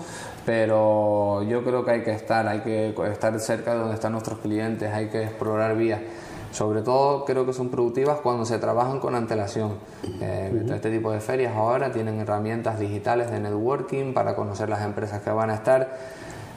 pero 0.44 1.42
yo 1.42 1.64
creo 1.64 1.84
que 1.84 1.90
hay 1.90 2.02
que 2.02 2.12
estar, 2.12 2.46
hay 2.46 2.60
que 2.60 2.94
estar 3.10 3.38
cerca 3.40 3.72
de 3.72 3.78
donde 3.80 3.94
están 3.94 4.12
nuestros 4.12 4.38
clientes, 4.38 4.92
hay 4.92 5.08
que 5.08 5.22
explorar 5.24 5.76
vías. 5.76 6.00
Sobre 6.54 6.82
todo 6.82 7.24
creo 7.24 7.44
que 7.44 7.52
son 7.52 7.68
productivas 7.68 8.20
cuando 8.20 8.44
se 8.44 8.58
trabajan 8.60 9.00
con 9.00 9.16
antelación. 9.16 9.72
Eh, 10.20 10.66
Este 10.72 10.88
tipo 10.88 11.10
de 11.10 11.18
ferias 11.18 11.56
ahora 11.56 11.90
tienen 11.90 12.20
herramientas 12.20 12.78
digitales 12.78 13.28
de 13.32 13.40
networking 13.40 14.14
para 14.14 14.36
conocer 14.36 14.68
las 14.68 14.82
empresas 14.82 15.20
que 15.20 15.30
van 15.30 15.50
a 15.50 15.54
estar. 15.54 15.98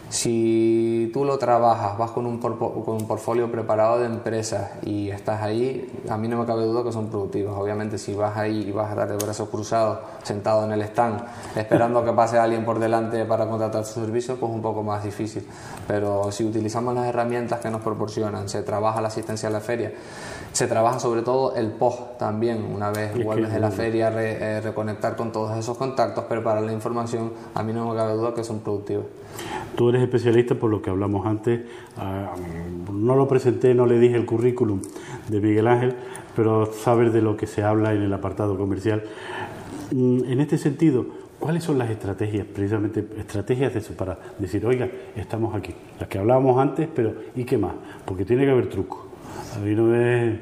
Si 0.10 1.12
tú 1.13 1.26
lo 1.26 1.38
trabajas, 1.38 1.98
vas 1.98 2.12
con 2.12 2.26
un, 2.26 2.39
con 2.39 2.96
un 2.96 3.08
portfolio 3.08 3.52
preparado 3.52 4.00
de 4.00 4.06
empresas 4.06 4.72
y 4.84 5.10
estás 5.10 5.41
ahí, 5.41 5.91
a 6.10 6.17
mí 6.17 6.30
no 6.30 6.38
me 6.38 6.46
cabe 6.46 6.63
duda 6.63 6.82
que 6.84 6.93
son 6.93 7.08
productivas. 7.08 7.56
Obviamente, 7.58 7.98
si 7.98 8.15
vas 8.15 8.38
ahí 8.38 8.70
y 8.70 8.72
vas 8.72 8.88
a 8.88 8.91
estar 8.91 9.10
de 9.10 9.17
brazos 9.17 9.50
cruzados, 9.50 10.00
sentado 10.24 10.63
en 10.63 10.72
el 10.72 10.82
stand, 10.84 11.22
esperando 11.58 12.00
a 12.00 12.06
que 12.06 12.13
pase 12.13 12.39
alguien 12.39 12.63
por 12.63 12.80
delante 12.80 13.26
para 13.26 13.50
contratar 13.50 13.84
su 13.84 14.00
servicio, 14.00 14.38
pues 14.38 14.50
un 14.50 14.62
poco 14.62 14.82
más 14.82 15.04
difícil. 15.04 15.46
Pero 15.88 16.32
si 16.32 16.46
utilizamos 16.46 16.96
las 16.96 17.06
herramientas 17.08 17.60
que 17.60 17.70
nos 17.70 17.82
proporcionan, 17.82 18.48
se 18.48 18.63
trabaja 18.63 19.02
la 19.02 19.10
asistencia 19.10 19.50
a 19.50 19.52
la 19.52 19.60
feria, 19.60 19.91
se 20.54 20.68
trabaja 20.68 21.00
sobre 21.00 21.22
todo 21.22 21.56
el 21.56 21.70
post 21.72 22.18
también, 22.18 22.64
una 22.74 22.90
vez 22.92 23.14
vuelves 23.24 23.52
de 23.54 23.60
la 23.60 23.70
feria, 23.72 24.10
re- 24.10 24.38
eh, 24.58 24.62
reconectar 24.62 25.16
con 25.16 25.32
todos 25.32 25.56
esos 25.58 25.78
contactos, 25.78 26.24
preparar 26.26 26.64
la 26.64 26.74
información, 26.74 27.32
a 27.54 27.62
mí 27.64 27.74
no 27.74 27.90
me 27.90 27.96
cabe 27.96 28.14
duda 28.14 28.34
que 28.34 28.44
son 28.44 28.60
productivas. 28.62 29.06
tú 29.76 29.90
eres 29.90 30.02
especialista 30.02 30.56
por 30.56 30.72
lo 30.72 30.82
que 30.82 30.90
hablamos 30.90 31.26
antes. 31.28 31.62
ah, 31.98 32.34
no 32.92 33.16
lo 33.16 33.28
presenté, 33.28 33.74
no 33.76 33.86
le 33.86 34.00
dije 34.00 34.16
el 34.16 34.26
currículum 34.26 34.82
de 35.28 35.40
Miguel 35.42 35.68
Ángel, 35.68 35.96
pero 36.36 36.72
sabes 36.74 37.14
de 37.14 37.22
lo 37.22 37.38
que 37.38 37.46
se 37.48 37.64
habla 37.64 37.94
en 37.94 38.02
el 38.02 38.14
apartado 38.14 38.58
comercial. 38.58 39.04
Mm, 39.92 40.24
En 40.26 40.40
este 40.42 40.58
sentido, 40.58 41.06
¿cuáles 41.40 41.64
son 41.64 41.78
las 41.78 41.90
estrategias, 41.90 42.46
precisamente 42.48 43.06
estrategias 43.18 43.74
de 43.74 43.80
eso, 43.80 43.94
para 43.94 44.18
decir, 44.40 44.66
oiga, 44.66 44.90
estamos 45.16 45.54
aquí? 45.56 45.74
Las 46.00 46.10
que 46.10 46.18
hablábamos 46.18 46.60
antes, 46.60 46.88
pero 46.94 47.14
¿y 47.36 47.44
qué 47.44 47.58
más? 47.58 47.74
Porque 48.06 48.26
tiene 48.26 48.46
que 48.46 48.52
haber 48.52 48.70
truco. 48.70 49.07
A 49.56 49.60
mí 49.60 49.76
no 49.76 49.84
me, 49.84 50.40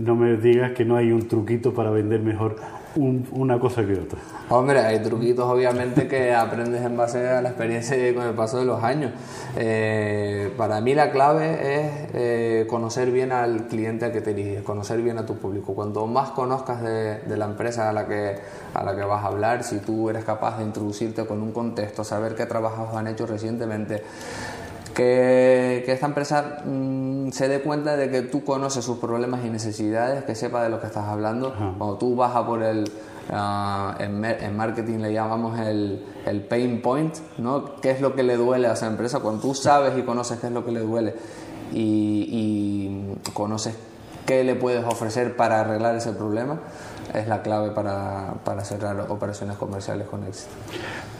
no 0.00 0.14
me 0.14 0.36
digas 0.36 0.72
que 0.72 0.84
no 0.84 0.96
hay 0.96 1.12
un 1.12 1.26
truquito 1.28 1.72
para 1.72 1.90
vender 1.90 2.20
mejor 2.20 2.56
una 2.96 3.60
cosa 3.60 3.84
que 3.86 3.92
otra. 3.92 4.18
Hombre, 4.48 4.80
hay 4.80 4.98
truquitos 5.00 5.44
obviamente 5.44 6.08
que 6.08 6.34
aprendes 6.34 6.82
en 6.82 6.96
base 6.96 7.28
a 7.28 7.40
la 7.42 7.50
experiencia 7.50 8.08
y 8.08 8.14
con 8.14 8.26
el 8.26 8.34
paso 8.34 8.58
de 8.58 8.64
los 8.64 8.82
años. 8.82 9.12
Eh, 9.56 10.52
para 10.56 10.80
mí 10.80 10.94
la 10.94 11.10
clave 11.10 11.52
es 11.52 11.92
eh, 12.14 12.66
conocer 12.68 13.10
bien 13.10 13.30
al 13.30 13.66
cliente 13.66 14.06
a 14.06 14.12
que 14.12 14.20
te 14.20 14.34
diriges, 14.34 14.62
conocer 14.62 15.00
bien 15.02 15.18
a 15.18 15.26
tu 15.26 15.36
público. 15.36 15.74
Cuanto 15.74 16.06
más 16.06 16.30
conozcas 16.30 16.82
de, 16.82 17.36
la 17.36 17.44
empresa 17.44 17.88
a 17.88 17.92
la, 17.92 18.06
que, 18.06 18.36
a 18.74 18.82
la 18.82 18.96
que 18.96 19.02
vas 19.02 19.22
a 19.22 19.28
hablar, 19.28 19.62
si 19.64 19.78
tú 19.78 20.10
eres 20.10 20.24
capaz 20.24 20.58
de 20.58 20.64
introducirte 20.64 21.24
con 21.26 21.42
un 21.42 21.52
contexto, 21.52 22.04
saber 22.04 22.34
qué 22.34 22.46
trabajos 22.46 22.96
han 22.96 23.06
hecho 23.06 23.26
recientemente, 23.26 24.02
que, 25.06 25.92
esta 25.92 26.06
empresa 26.06 26.62
mm, 26.64 27.30
se 27.30 27.48
dé 27.48 27.60
cuenta 27.60 27.96
de 27.96 28.10
que 28.10 28.22
tú 28.22 28.44
conoces 28.44 28.84
sus 28.84 28.98
problemas 28.98 29.44
y 29.44 29.50
necesidades, 29.50 30.24
que 30.24 30.34
sepa 30.34 30.62
de 30.62 30.68
lo 30.68 30.80
que 30.80 30.86
estás 30.86 31.04
hablando. 31.04 31.54
Cuando 31.78 31.96
tú 31.96 32.16
vas 32.16 32.34
a 32.36 32.46
por 32.46 32.62
el, 32.62 32.90
Ah, 33.30 33.94
en, 33.98 34.56
marketing 34.56 35.00
le 35.00 35.12
llamamos 35.12 35.58
el, 35.60 36.02
el, 36.24 36.40
pain 36.44 36.80
point, 36.80 37.14
¿no? 37.36 37.76
¿Qué 37.76 37.90
es 37.90 38.00
lo 38.00 38.14
que 38.14 38.22
le 38.22 38.36
duele 38.36 38.68
a 38.68 38.72
esa 38.72 38.86
empresa? 38.86 39.20
Cuando 39.20 39.42
tú 39.42 39.54
sabes 39.54 39.98
y 39.98 40.02
conoces 40.02 40.38
qué 40.38 40.46
es 40.46 40.52
lo 40.52 40.64
que 40.64 40.72
le 40.72 40.80
duele 40.80 41.14
y, 41.72 43.02
conoces 43.34 43.74
qué 44.24 44.44
le 44.44 44.54
puedes 44.54 44.82
ofrecer 44.84 45.36
para 45.36 45.60
arreglar 45.60 45.94
ese 45.94 46.12
problema, 46.12 46.58
es 47.14 47.28
la 47.28 47.42
clave 47.42 47.70
para, 47.70 48.34
para, 48.44 48.64
cerrar 48.64 49.06
operaciones 49.08 49.56
comerciales 49.56 50.06
con 50.06 50.24
éxito. 50.24 50.50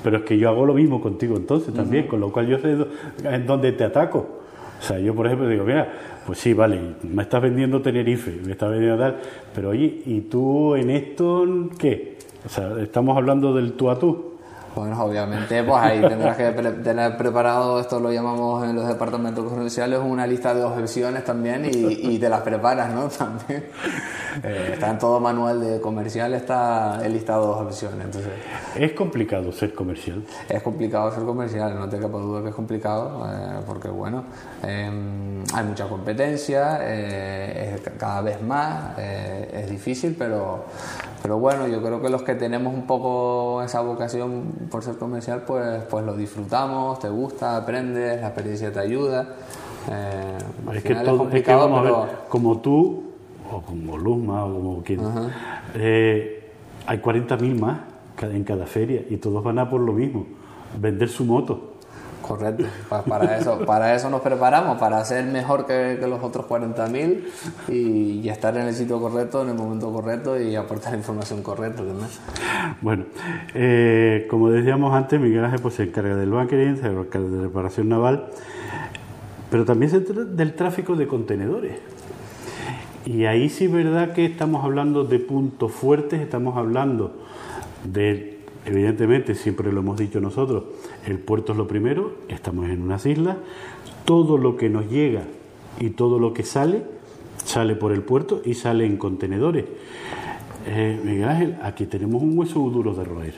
Pero 0.02 0.18
es 0.18 0.22
que 0.24 0.38
yo 0.38 0.48
hago 0.48 0.66
lo 0.66 0.74
mismo 0.74 1.00
contigo 1.00 1.36
entonces 1.36 1.74
también, 1.74 2.06
con 2.06 2.20
lo 2.20 2.32
cual 2.32 2.46
yo 2.46 2.58
sé 2.58 2.76
en 3.24 3.46
dónde 3.46 3.72
te 3.72 3.84
ataco. 3.84 4.38
O 4.78 4.82
sea, 4.82 4.98
yo 4.98 5.14
por 5.14 5.26
ejemplo 5.26 5.48
digo, 5.48 5.64
mira, 5.64 5.92
pues 6.26 6.38
sí, 6.38 6.52
vale, 6.52 6.80
me 7.02 7.22
estás 7.22 7.42
vendiendo 7.42 7.82
Tenerife, 7.82 8.40
me 8.44 8.52
estás 8.52 8.70
vendiendo 8.70 8.98
tal, 8.98 9.16
pero 9.54 9.70
oye, 9.70 10.02
¿y 10.06 10.20
tú 10.22 10.76
en 10.76 10.90
esto 10.90 11.44
qué? 11.78 12.18
O 12.44 12.48
sea, 12.48 12.80
estamos 12.80 13.16
hablando 13.16 13.54
del 13.54 13.72
tú 13.72 13.90
a 13.90 13.98
tú. 13.98 14.27
Bueno, 14.78 15.02
obviamente, 15.02 15.64
pues 15.64 15.82
ahí 15.82 16.00
tendrás 16.00 16.36
que 16.36 16.52
tener 16.52 17.16
preparado, 17.16 17.80
esto 17.80 17.98
lo 17.98 18.12
llamamos 18.12 18.64
en 18.64 18.76
los 18.76 18.86
departamentos 18.86 19.44
comerciales, 19.44 19.98
una 20.00 20.24
lista 20.24 20.54
de 20.54 20.62
objeciones 20.62 21.24
también 21.24 21.64
y, 21.64 22.14
y 22.14 22.18
te 22.20 22.28
las 22.28 22.42
preparas, 22.42 22.94
¿no? 22.94 23.08
También. 23.18 23.64
Eh, 24.44 24.70
está 24.74 24.90
en 24.90 24.98
todo 24.98 25.18
manual 25.18 25.60
de 25.60 25.80
comercial, 25.80 26.32
está 26.34 27.04
el 27.04 27.12
listado 27.12 27.56
de 27.56 27.62
objeciones. 27.62 28.04
Entonces, 28.04 28.30
¿Es 28.76 28.92
complicado 28.92 29.50
ser 29.50 29.74
comercial? 29.74 30.22
Es 30.48 30.62
complicado 30.62 31.10
ser 31.10 31.24
comercial, 31.24 31.76
no 31.76 31.88
te 31.88 31.98
quepa 31.98 32.18
duda 32.18 32.42
que 32.42 32.50
es 32.50 32.54
complicado, 32.54 33.26
eh, 33.28 33.60
porque 33.66 33.88
bueno, 33.88 34.24
em, 34.62 35.42
hay 35.52 35.64
mucha 35.64 35.88
competencia, 35.88 36.78
eh, 36.82 37.80
cada 37.98 38.20
vez 38.20 38.40
más, 38.42 38.96
es 38.98 39.68
difícil, 39.68 40.14
pero, 40.16 40.66
pero 41.20 41.38
bueno, 41.38 41.66
yo 41.66 41.82
creo 41.82 42.00
que 42.00 42.08
los 42.08 42.22
que 42.22 42.36
tenemos 42.36 42.72
un 42.72 42.86
poco 42.86 43.62
esa 43.62 43.80
vocación 43.80 44.67
por 44.70 44.82
ser 44.82 44.96
comercial, 44.96 45.42
pues, 45.46 45.82
pues 45.84 46.04
lo 46.04 46.16
disfrutamos, 46.16 46.98
te 46.98 47.08
gusta, 47.08 47.56
aprendes, 47.56 48.20
la 48.20 48.28
experiencia 48.28 48.72
te 48.72 48.80
ayuda. 48.80 49.36
Eh, 49.90 50.38
es 50.74 50.82
que 50.82 50.94
todo, 50.94 51.12
es 51.12 51.18
complicado, 51.18 52.08
como 52.28 52.58
tú, 52.60 53.04
o 53.50 53.62
como 53.62 53.96
Luzma, 53.96 54.44
o 54.44 54.54
como 54.54 54.82
quien, 54.82 55.00
eh, 55.74 56.52
hay 56.86 56.98
40.000 56.98 57.58
más 57.58 57.78
en 58.22 58.44
cada 58.44 58.66
feria 58.66 59.02
y 59.08 59.16
todos 59.16 59.42
van 59.42 59.58
a 59.58 59.68
por 59.68 59.80
lo 59.80 59.92
mismo, 59.92 60.26
vender 60.78 61.08
su 61.08 61.24
moto. 61.24 61.74
Correcto, 62.28 62.66
para 62.90 63.38
eso, 63.38 63.60
para 63.64 63.94
eso 63.94 64.10
nos 64.10 64.20
preparamos, 64.20 64.76
para 64.78 65.02
ser 65.02 65.24
mejor 65.24 65.64
que, 65.64 65.98
los 66.06 66.22
otros 66.22 66.44
40.000 66.46 67.22
y, 67.68 68.20
y 68.20 68.28
estar 68.28 68.54
en 68.58 68.66
el 68.66 68.74
sitio 68.74 69.00
correcto, 69.00 69.42
en 69.42 69.48
el 69.48 69.54
momento 69.54 69.90
correcto 69.90 70.38
y 70.38 70.54
aportar 70.54 70.94
información 70.94 71.42
correcta 71.42 71.82
Bueno, 72.82 73.06
eh, 73.54 74.26
como 74.28 74.50
decíamos 74.50 74.94
antes, 74.94 75.18
Miguel 75.18 75.42
Ángel 75.42 75.60
pues, 75.62 75.76
se 75.76 75.84
encarga 75.84 76.16
del 76.16 76.28
bunkering, 76.28 76.76
se 76.76 76.88
encarga 76.88 77.28
de 77.30 77.40
reparación 77.40 77.88
naval, 77.88 78.26
pero 79.50 79.64
también 79.64 79.90
se 79.90 80.00
trata 80.00 80.24
del 80.24 80.52
tráfico 80.52 80.96
de 80.96 81.06
contenedores. 81.06 81.78
Y 83.06 83.24
ahí 83.24 83.48
sí 83.48 83.64
es 83.64 83.72
verdad 83.72 84.12
que 84.12 84.26
estamos 84.26 84.62
hablando 84.62 85.04
de 85.04 85.18
puntos 85.18 85.72
fuertes, 85.72 86.20
estamos 86.20 86.58
hablando 86.58 87.14
de 87.84 88.38
Evidentemente, 88.68 89.34
siempre 89.34 89.72
lo 89.72 89.80
hemos 89.80 89.98
dicho 89.98 90.20
nosotros, 90.20 90.64
el 91.06 91.18
puerto 91.18 91.52
es 91.52 91.58
lo 91.58 91.66
primero, 91.66 92.12
estamos 92.28 92.68
en 92.68 92.82
unas 92.82 93.06
islas, 93.06 93.36
todo 94.04 94.38
lo 94.38 94.56
que 94.56 94.68
nos 94.68 94.88
llega 94.90 95.22
y 95.78 95.90
todo 95.90 96.18
lo 96.18 96.32
que 96.32 96.42
sale, 96.42 96.84
sale 97.44 97.74
por 97.76 97.92
el 97.92 98.02
puerto 98.02 98.42
y 98.44 98.54
sale 98.54 98.84
en 98.84 98.96
contenedores. 98.96 99.64
Eh, 100.66 101.00
Miguel 101.02 101.28
Ángel, 101.28 101.58
aquí 101.62 101.86
tenemos 101.86 102.22
un 102.22 102.38
hueso 102.38 102.60
duro 102.70 102.94
de 102.94 103.04
roer. 103.04 103.34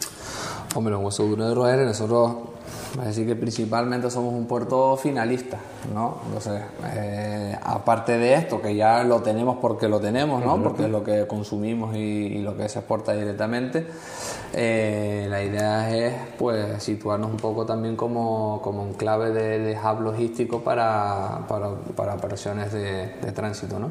Hombre, 0.74 0.96
un 0.96 1.04
hueso 1.04 1.26
duro 1.26 1.48
de 1.48 1.54
roer, 1.54 1.86
nosotros 1.86 2.49
decir, 2.98 3.26
que 3.26 3.36
principalmente 3.36 4.10
somos 4.10 4.34
un 4.34 4.46
puerto 4.46 4.96
finalista, 4.96 5.58
¿no? 5.94 6.18
Entonces, 6.26 6.62
eh, 6.94 7.56
aparte 7.62 8.18
de 8.18 8.34
esto, 8.34 8.60
que 8.60 8.74
ya 8.74 9.04
lo 9.04 9.22
tenemos 9.22 9.58
porque 9.60 9.88
lo 9.88 10.00
tenemos, 10.00 10.44
¿no? 10.44 10.62
Porque 10.62 10.84
es 10.84 10.90
lo 10.90 11.04
que 11.04 11.26
consumimos 11.26 11.94
y, 11.96 12.38
lo 12.40 12.56
que 12.56 12.68
se 12.68 12.80
exporta 12.80 13.12
directamente, 13.12 13.86
eh, 14.52 15.26
la 15.28 15.42
idea 15.42 15.94
es, 15.94 16.14
pues, 16.38 16.82
situarnos 16.82 17.30
un 17.30 17.36
poco 17.36 17.64
también 17.66 17.96
como, 17.96 18.60
como 18.62 18.86
enclave 18.86 19.30
de, 19.30 19.58
de 19.58 19.78
hub 19.78 20.00
logístico 20.00 20.60
para, 20.60 21.44
para, 21.48 21.70
para 21.96 22.14
operaciones 22.14 22.72
de, 22.72 23.14
de 23.20 23.32
tránsito, 23.32 23.78
¿no? 23.78 23.90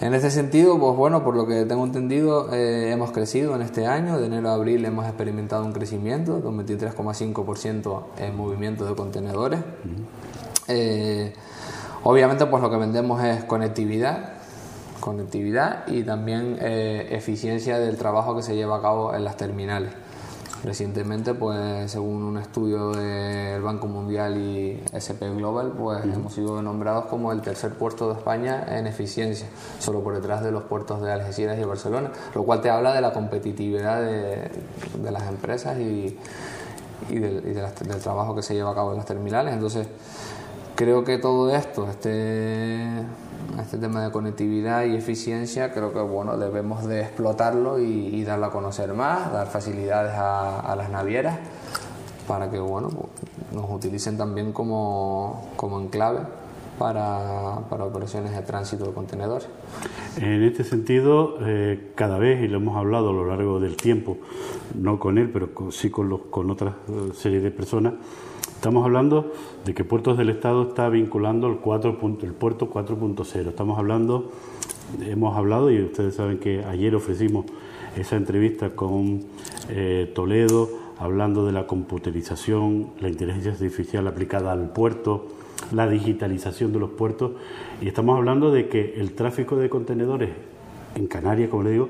En 0.00 0.14
este 0.14 0.30
sentido, 0.30 0.78
pues 0.78 0.96
bueno, 0.96 1.22
por 1.22 1.36
lo 1.36 1.46
que 1.46 1.66
tengo 1.66 1.84
entendido, 1.84 2.54
eh, 2.54 2.90
hemos 2.90 3.10
crecido 3.10 3.54
en 3.54 3.60
este 3.60 3.86
año. 3.86 4.18
De 4.18 4.26
enero 4.26 4.48
a 4.48 4.54
abril 4.54 4.82
hemos 4.86 5.04
experimentado 5.04 5.62
un 5.62 5.74
crecimiento 5.74 6.40
de 6.40 6.48
un 6.48 6.66
23,5% 6.66 8.04
en 8.16 8.34
movimiento 8.34 8.86
de 8.86 8.94
contenedores. 8.94 9.60
Eh, 10.68 11.34
obviamente, 12.02 12.46
pues 12.46 12.62
lo 12.62 12.70
que 12.70 12.78
vendemos 12.78 13.22
es 13.22 13.44
conectividad, 13.44 14.36
conectividad 15.00 15.86
y 15.86 16.02
también 16.02 16.56
eh, 16.62 17.08
eficiencia 17.10 17.78
del 17.78 17.98
trabajo 17.98 18.34
que 18.34 18.42
se 18.42 18.56
lleva 18.56 18.78
a 18.78 18.80
cabo 18.80 19.14
en 19.14 19.22
las 19.22 19.36
terminales. 19.36 19.92
Recientemente, 20.62 21.32
pues 21.32 21.90
según 21.90 22.22
un 22.22 22.36
estudio 22.36 22.92
del 22.92 23.62
Banco 23.62 23.86
Mundial 23.86 24.36
y 24.36 24.82
SP 24.92 25.24
Global, 25.34 25.72
pues 25.72 26.04
hemos 26.04 26.34
sido 26.34 26.60
nombrados 26.60 27.06
como 27.06 27.32
el 27.32 27.40
tercer 27.40 27.72
puerto 27.72 28.08
de 28.12 28.18
España 28.18 28.66
en 28.68 28.86
eficiencia, 28.86 29.46
solo 29.78 30.02
por 30.02 30.14
detrás 30.14 30.44
de 30.44 30.52
los 30.52 30.64
puertos 30.64 31.00
de 31.00 31.12
Algeciras 31.12 31.58
y 31.58 31.64
Barcelona, 31.64 32.10
lo 32.34 32.42
cual 32.42 32.60
te 32.60 32.68
habla 32.68 32.92
de 32.92 33.00
la 33.00 33.14
competitividad 33.14 34.02
de, 34.02 34.50
las 35.10 35.28
empresas 35.28 35.78
y, 35.78 36.18
del, 37.08 37.42
del 37.42 38.00
trabajo 38.02 38.34
que 38.34 38.42
se 38.42 38.52
lleva 38.52 38.72
a 38.72 38.74
cabo 38.74 38.90
en 38.90 38.98
las 38.98 39.06
terminales. 39.06 39.54
Entonces, 39.54 39.86
creo 40.80 41.04
que 41.04 41.18
todo 41.18 41.54
esto, 41.54 41.90
este 41.90 43.04
este 43.60 43.76
tema 43.76 44.02
de 44.02 44.10
conectividad 44.10 44.86
y 44.86 44.96
eficiencia, 44.96 45.74
creo 45.74 45.92
que 45.92 46.00
bueno, 46.00 46.38
debemos 46.38 46.86
de 46.86 47.02
explotarlo 47.02 47.78
y, 47.78 48.24
darlo 48.24 48.46
a 48.46 48.50
conocer 48.50 48.94
más, 48.94 49.30
dar 49.30 49.48
facilidades 49.48 50.14
a, 50.16 50.74
las 50.74 50.88
navieras 50.88 51.38
para 52.26 52.50
que 52.50 52.58
bueno, 52.58 52.88
nos 53.52 53.70
utilicen 53.70 54.16
también 54.16 54.52
como, 54.52 55.50
como 55.56 55.78
enclave 55.80 56.20
para, 56.78 57.58
para, 57.68 57.84
operaciones 57.84 58.32
de 58.32 58.40
tránsito 58.40 58.86
de 58.86 58.94
contenedores. 58.94 59.48
En 60.16 60.42
este 60.44 60.64
sentido, 60.64 61.34
eh, 61.42 61.90
cada 61.94 62.16
vez, 62.16 62.42
y 62.42 62.48
lo 62.48 62.56
hemos 62.56 62.78
hablado 62.78 63.10
a 63.10 63.12
lo 63.12 63.26
largo 63.26 63.60
del 63.60 63.76
tiempo, 63.76 64.16
no 64.74 64.98
con 64.98 65.18
él, 65.18 65.28
pero 65.30 65.50
sí 65.72 65.90
con, 65.90 66.08
los, 66.08 66.22
con 66.30 66.50
otra 66.50 66.76
eh, 66.88 67.10
serie 67.14 67.40
de 67.40 67.50
personas, 67.50 67.94
Estamos 68.60 68.84
hablando 68.84 69.32
de 69.64 69.72
que 69.72 69.84
Puertos 69.84 70.18
del 70.18 70.28
Estado 70.28 70.68
está 70.68 70.90
vinculando 70.90 71.46
el, 71.46 71.56
4. 71.56 71.96
el 72.20 72.34
puerto 72.34 72.70
4.0. 72.70 73.48
Estamos 73.48 73.78
hablando, 73.78 74.32
hemos 75.00 75.34
hablado, 75.34 75.70
y 75.70 75.80
ustedes 75.80 76.16
saben 76.16 76.36
que 76.36 76.62
ayer 76.66 76.94
ofrecimos 76.94 77.46
esa 77.96 78.16
entrevista 78.16 78.76
con 78.76 79.22
eh, 79.70 80.12
Toledo, 80.14 80.68
hablando 80.98 81.46
de 81.46 81.52
la 81.52 81.66
computerización, 81.66 82.90
la 83.00 83.08
inteligencia 83.08 83.52
artificial 83.52 84.06
aplicada 84.06 84.52
al 84.52 84.68
puerto, 84.74 85.28
la 85.72 85.88
digitalización 85.88 86.74
de 86.74 86.80
los 86.80 86.90
puertos, 86.90 87.32
y 87.80 87.88
estamos 87.88 88.18
hablando 88.18 88.52
de 88.52 88.68
que 88.68 89.00
el 89.00 89.12
tráfico 89.12 89.56
de 89.56 89.70
contenedores 89.70 90.32
en 90.96 91.06
Canarias, 91.06 91.48
como 91.48 91.62
le 91.62 91.70
digo, 91.70 91.88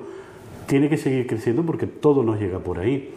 tiene 0.68 0.88
que 0.88 0.98
seguir 0.98 1.26
creciendo 1.26 1.64
porque 1.64 1.88
todo 1.88 2.22
nos 2.22 2.38
llega 2.38 2.60
por 2.60 2.78
ahí. 2.78 3.12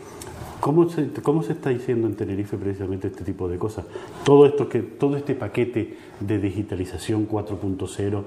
¿Cómo 0.64 0.88
se, 0.88 1.10
¿Cómo 1.22 1.44
se 1.44 1.52
está 1.52 1.72
diciendo 1.72 2.08
en 2.08 2.16
Tenerife 2.16 2.56
precisamente 2.56 3.08
este 3.08 3.26
tipo 3.26 3.50
de 3.50 3.58
cosas? 3.58 3.84
Todo, 4.24 4.46
esto 4.46 4.70
que, 4.70 4.80
todo 4.80 5.18
este 5.18 5.36
paquete 5.36 5.98
de 6.22 6.40
digitalización 6.40 7.28
4.0, 7.28 8.24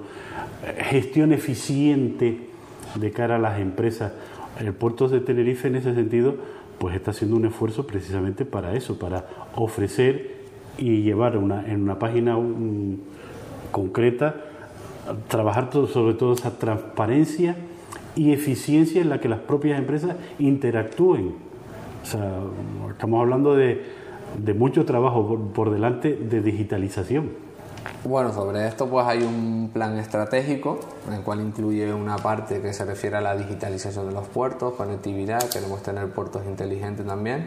eh, 0.66 0.84
gestión 0.84 1.32
eficiente 1.32 2.40
de 2.94 3.10
cara 3.10 3.36
a 3.36 3.38
las 3.38 3.58
empresas. 3.58 4.12
El 4.60 4.74
puerto 4.74 5.08
de 5.08 5.20
Tenerife 5.20 5.68
en 5.68 5.76
ese 5.76 5.94
sentido 5.94 6.34
pues 6.78 6.94
está 6.94 7.12
haciendo 7.12 7.38
un 7.38 7.46
esfuerzo 7.46 7.86
precisamente 7.86 8.44
para 8.44 8.74
eso, 8.74 8.98
para 8.98 9.24
ofrecer 9.54 10.36
y 10.76 11.00
llevar 11.00 11.38
una, 11.38 11.66
en 11.66 11.84
una 11.84 11.98
página 11.98 12.36
concreta 13.70 14.36
trabajar 15.28 15.70
sobre 15.72 16.12
todo 16.12 16.34
esa 16.34 16.58
transparencia 16.58 17.56
y 18.14 18.32
eficiencia 18.32 19.00
en 19.00 19.08
la 19.08 19.20
que 19.20 19.30
las 19.30 19.40
propias 19.40 19.78
empresas 19.78 20.16
interactúen. 20.38 21.45
Sea, 22.06 22.38
estamos 22.92 23.20
hablando 23.20 23.56
de, 23.56 23.82
mucho 24.56 24.84
trabajo 24.84 25.50
por 25.52 25.72
delante 25.72 26.14
de 26.14 26.40
digitalización. 26.40 27.45
Bueno, 28.04 28.32
sobre 28.32 28.66
esto 28.66 28.86
pues 28.86 29.06
hay 29.06 29.22
un 29.22 29.70
plan 29.72 29.98
estratégico, 29.98 30.78
en 31.06 31.14
el 31.14 31.22
cual 31.22 31.40
incluye 31.40 31.92
una 31.92 32.16
parte 32.16 32.60
que 32.60 32.72
se 32.72 32.84
refiere 32.84 33.16
a 33.16 33.20
la 33.20 33.36
digitalización 33.36 34.08
de 34.08 34.12
los 34.12 34.26
puertos, 34.28 34.74
conectividad, 34.74 35.48
queremos 35.50 35.82
tener 35.82 36.08
puertos 36.10 36.42
inteligentes 36.46 37.06
también. 37.06 37.46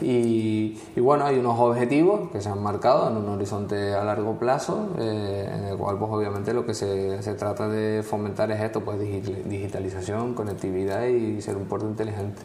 Y, 0.00 0.76
bueno, 0.96 1.24
hay 1.26 1.38
unos 1.38 1.58
objetivos 1.58 2.30
que 2.30 2.40
se 2.40 2.48
han 2.48 2.62
marcado 2.62 3.10
en 3.10 3.16
un 3.16 3.28
horizonte 3.28 3.94
a 3.94 4.04
largo 4.04 4.38
plazo, 4.38 4.88
eh, 4.98 5.50
en 5.52 5.64
el 5.64 5.76
cual 5.76 5.98
pues 5.98 6.10
obviamente 6.10 6.54
lo 6.54 6.64
que 6.66 6.74
se, 6.74 7.22
se, 7.22 7.34
trata 7.34 7.68
de 7.68 8.02
fomentar 8.02 8.50
es 8.50 8.60
esto, 8.60 8.80
pues 8.80 8.98
digitalización, 8.98 10.34
conectividad 10.34 11.06
y 11.06 11.40
ser 11.40 11.56
un 11.56 11.64
puerto 11.64 11.86
inteligente. 11.88 12.42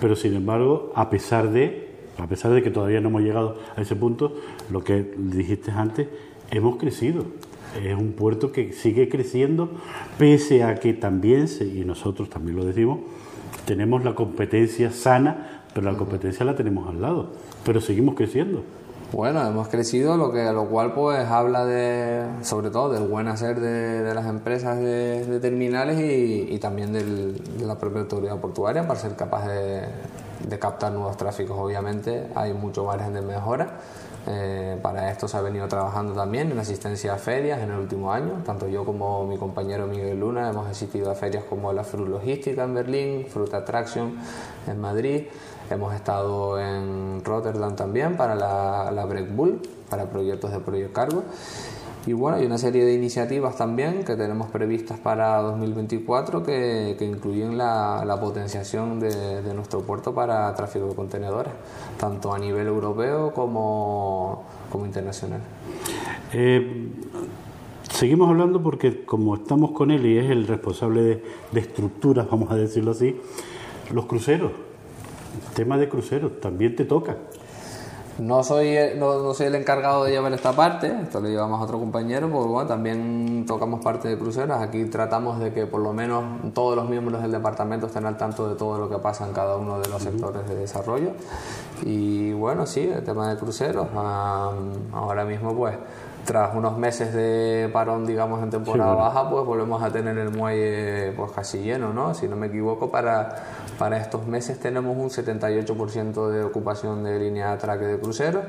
Pero 0.00 0.16
sin 0.16 0.34
embargo, 0.34 0.92
a 0.94 1.08
pesar 1.10 1.50
de, 1.50 1.90
a 2.18 2.26
pesar 2.26 2.52
de 2.52 2.62
que 2.62 2.70
todavía 2.70 3.00
no 3.00 3.08
hemos 3.08 3.22
llegado 3.22 3.56
a 3.76 3.80
ese 3.80 3.96
punto, 3.96 4.32
lo 4.70 4.82
que 4.82 5.14
dijiste 5.16 5.70
antes, 5.70 6.08
hemos 6.52 6.76
crecido. 6.76 7.24
Es 7.82 7.96
un 7.96 8.12
puerto 8.12 8.52
que 8.52 8.72
sigue 8.72 9.08
creciendo, 9.08 9.70
pese 10.18 10.62
a 10.62 10.74
que 10.74 10.92
también, 10.92 11.48
y 11.60 11.84
nosotros 11.84 12.28
también 12.28 12.56
lo 12.56 12.64
decimos, 12.64 13.00
tenemos 13.64 14.04
la 14.04 14.14
competencia 14.14 14.92
sana, 14.92 15.64
pero 15.72 15.90
la 15.90 15.96
competencia 15.96 16.44
la 16.44 16.54
tenemos 16.54 16.88
al 16.88 17.00
lado, 17.00 17.30
pero 17.64 17.80
seguimos 17.80 18.14
creciendo. 18.14 18.62
Bueno, 19.10 19.46
hemos 19.46 19.68
crecido, 19.68 20.16
lo 20.16 20.32
que 20.32 20.42
lo 20.52 20.68
cual 20.68 20.92
pues 20.94 21.26
habla 21.26 21.66
de, 21.66 22.24
sobre 22.42 22.70
todo 22.70 22.92
del 22.92 23.08
buen 23.08 23.28
hacer 23.28 23.60
de, 23.60 24.14
las 24.14 24.26
empresas 24.26 24.78
de, 24.78 25.38
terminales 25.40 25.98
y, 26.00 26.58
también 26.58 26.92
de 26.92 27.66
la 27.66 27.78
propia 27.78 28.02
autoridad 28.02 28.38
portuaria 28.40 28.86
para 28.86 28.98
ser 28.98 29.14
capaz 29.16 29.48
de, 29.48 29.82
de 30.48 30.58
captar 30.58 30.92
nuevos 30.92 31.16
tráficos. 31.18 31.58
Obviamente 31.58 32.26
hay 32.34 32.54
mucho 32.54 32.84
margen 32.84 33.12
de 33.12 33.20
mejora 33.20 33.80
eh, 34.26 34.78
para 34.80 35.10
esto 35.10 35.26
se 35.26 35.36
ha 35.36 35.40
venido 35.40 35.66
trabajando 35.66 36.14
también 36.14 36.52
en 36.52 36.58
asistencia 36.58 37.14
a 37.14 37.16
ferias 37.16 37.60
en 37.60 37.70
el 37.70 37.78
último 37.78 38.12
año. 38.12 38.42
Tanto 38.44 38.68
yo 38.68 38.84
como 38.84 39.26
mi 39.26 39.36
compañero 39.36 39.86
Miguel 39.86 40.20
Luna 40.20 40.48
hemos 40.48 40.68
asistido 40.68 41.10
a 41.10 41.14
ferias 41.14 41.44
como 41.44 41.72
la 41.72 41.82
Fruit 41.82 42.08
Logística 42.08 42.64
en 42.64 42.74
Berlín, 42.74 43.26
Fruit 43.26 43.52
Attraction 43.52 44.16
en 44.66 44.80
Madrid. 44.80 45.24
Hemos 45.70 45.94
estado 45.94 46.60
en 46.60 47.24
Rotterdam 47.24 47.74
también 47.74 48.16
para 48.16 48.34
la, 48.34 48.90
la 48.92 49.04
Break 49.06 49.34
Bull, 49.34 49.60
para 49.88 50.04
proyectos 50.04 50.52
de 50.52 50.60
Proyecto 50.60 50.92
Cargo. 50.92 51.24
Y 52.04 52.14
bueno, 52.14 52.38
hay 52.38 52.46
una 52.46 52.58
serie 52.58 52.84
de 52.84 52.94
iniciativas 52.94 53.56
también 53.56 54.04
que 54.04 54.16
tenemos 54.16 54.50
previstas 54.50 54.98
para 54.98 55.40
2024 55.40 56.42
que, 56.42 56.96
que 56.98 57.04
incluyen 57.04 57.56
la, 57.56 58.04
la 58.04 58.20
potenciación 58.20 58.98
de, 58.98 59.40
de, 59.40 59.54
nuestro 59.54 59.82
puerto 59.82 60.12
para 60.12 60.52
tráfico 60.54 60.86
de 60.86 60.94
contenedores, 60.96 61.52
tanto 61.98 62.34
a 62.34 62.40
nivel 62.40 62.66
europeo 62.66 63.32
como, 63.32 64.44
como 64.70 64.84
internacional. 64.84 65.40
Eh, 66.32 66.88
seguimos 67.88 68.28
hablando 68.28 68.60
porque 68.60 69.04
como 69.04 69.36
estamos 69.36 69.70
con 69.70 69.92
él 69.92 70.04
y 70.04 70.18
es 70.18 70.28
el 70.28 70.48
responsable 70.48 71.02
de, 71.02 71.24
de 71.52 71.60
estructuras, 71.60 72.28
vamos 72.28 72.50
a 72.50 72.56
decirlo 72.56 72.90
así, 72.90 73.16
los 73.92 74.06
cruceros, 74.06 74.50
el 74.50 75.54
tema 75.54 75.78
de 75.78 75.88
cruceros, 75.88 76.40
también 76.40 76.74
te 76.74 76.84
toca. 76.84 77.16
No 78.18 78.44
soy, 78.44 78.76
no, 78.96 79.32
soy 79.32 79.46
el 79.46 79.54
encargado 79.54 80.04
de 80.04 80.10
llevar 80.10 80.32
esta 80.34 80.52
parte, 80.52 80.94
esto 81.02 81.20
lo 81.20 81.28
llevamos 81.28 81.60
a 81.60 81.64
otro 81.64 81.78
compañero, 81.78 82.30
porque 82.30 82.48
bueno, 82.48 82.68
también 82.68 83.44
tocamos 83.46 83.82
parte 83.82 84.08
de 84.08 84.18
cruceros. 84.18 84.60
Aquí 84.60 84.84
tratamos 84.84 85.40
de 85.40 85.52
que 85.52 85.66
por 85.66 85.80
lo 85.80 85.92
menos 85.94 86.22
todos 86.52 86.76
los 86.76 86.88
miembros 86.88 87.22
del 87.22 87.32
departamento 87.32 87.86
estén 87.86 88.04
al 88.04 88.18
tanto 88.18 88.48
de 88.48 88.54
todo 88.54 88.78
lo 88.78 88.90
que 88.90 88.98
pasa 88.98 89.26
en 89.26 89.32
cada 89.32 89.56
uno 89.56 89.80
de 89.80 89.88
los 89.88 90.02
sectores 90.02 90.46
de 90.46 90.54
desarrollo. 90.54 91.12
Y 91.84 92.32
bueno, 92.34 92.66
sí, 92.66 92.80
el 92.82 93.02
tema 93.02 93.30
de 93.30 93.38
cruceros, 93.38 93.88
ahora 94.92 95.24
mismo 95.24 95.56
pues 95.56 95.76
tras 96.24 96.54
unos 96.54 96.78
meses 96.78 97.12
de 97.12 97.68
parón, 97.72 98.06
digamos, 98.06 98.42
en 98.42 98.50
temporada 98.50 98.94
baja, 98.94 99.28
pues 99.28 99.44
volvemos 99.44 99.82
a 99.82 99.90
tener 99.90 100.16
el 100.18 100.30
muelle 100.30 101.12
pues 101.16 101.32
casi 101.32 101.58
lleno, 101.58 101.92
¿no? 101.92 102.14
Si 102.14 102.28
no 102.28 102.36
me 102.36 102.46
equivoco, 102.46 102.90
para, 102.90 103.36
para 103.78 103.96
estos 103.96 104.26
meses 104.26 104.60
tenemos 104.60 104.96
un 104.96 105.10
78% 105.10 106.28
de 106.30 106.44
ocupación 106.44 107.02
de 107.02 107.18
línea 107.18 107.48
de 107.48 107.52
atraque 107.54 107.86
de 107.86 107.98
cruceros. 107.98 108.44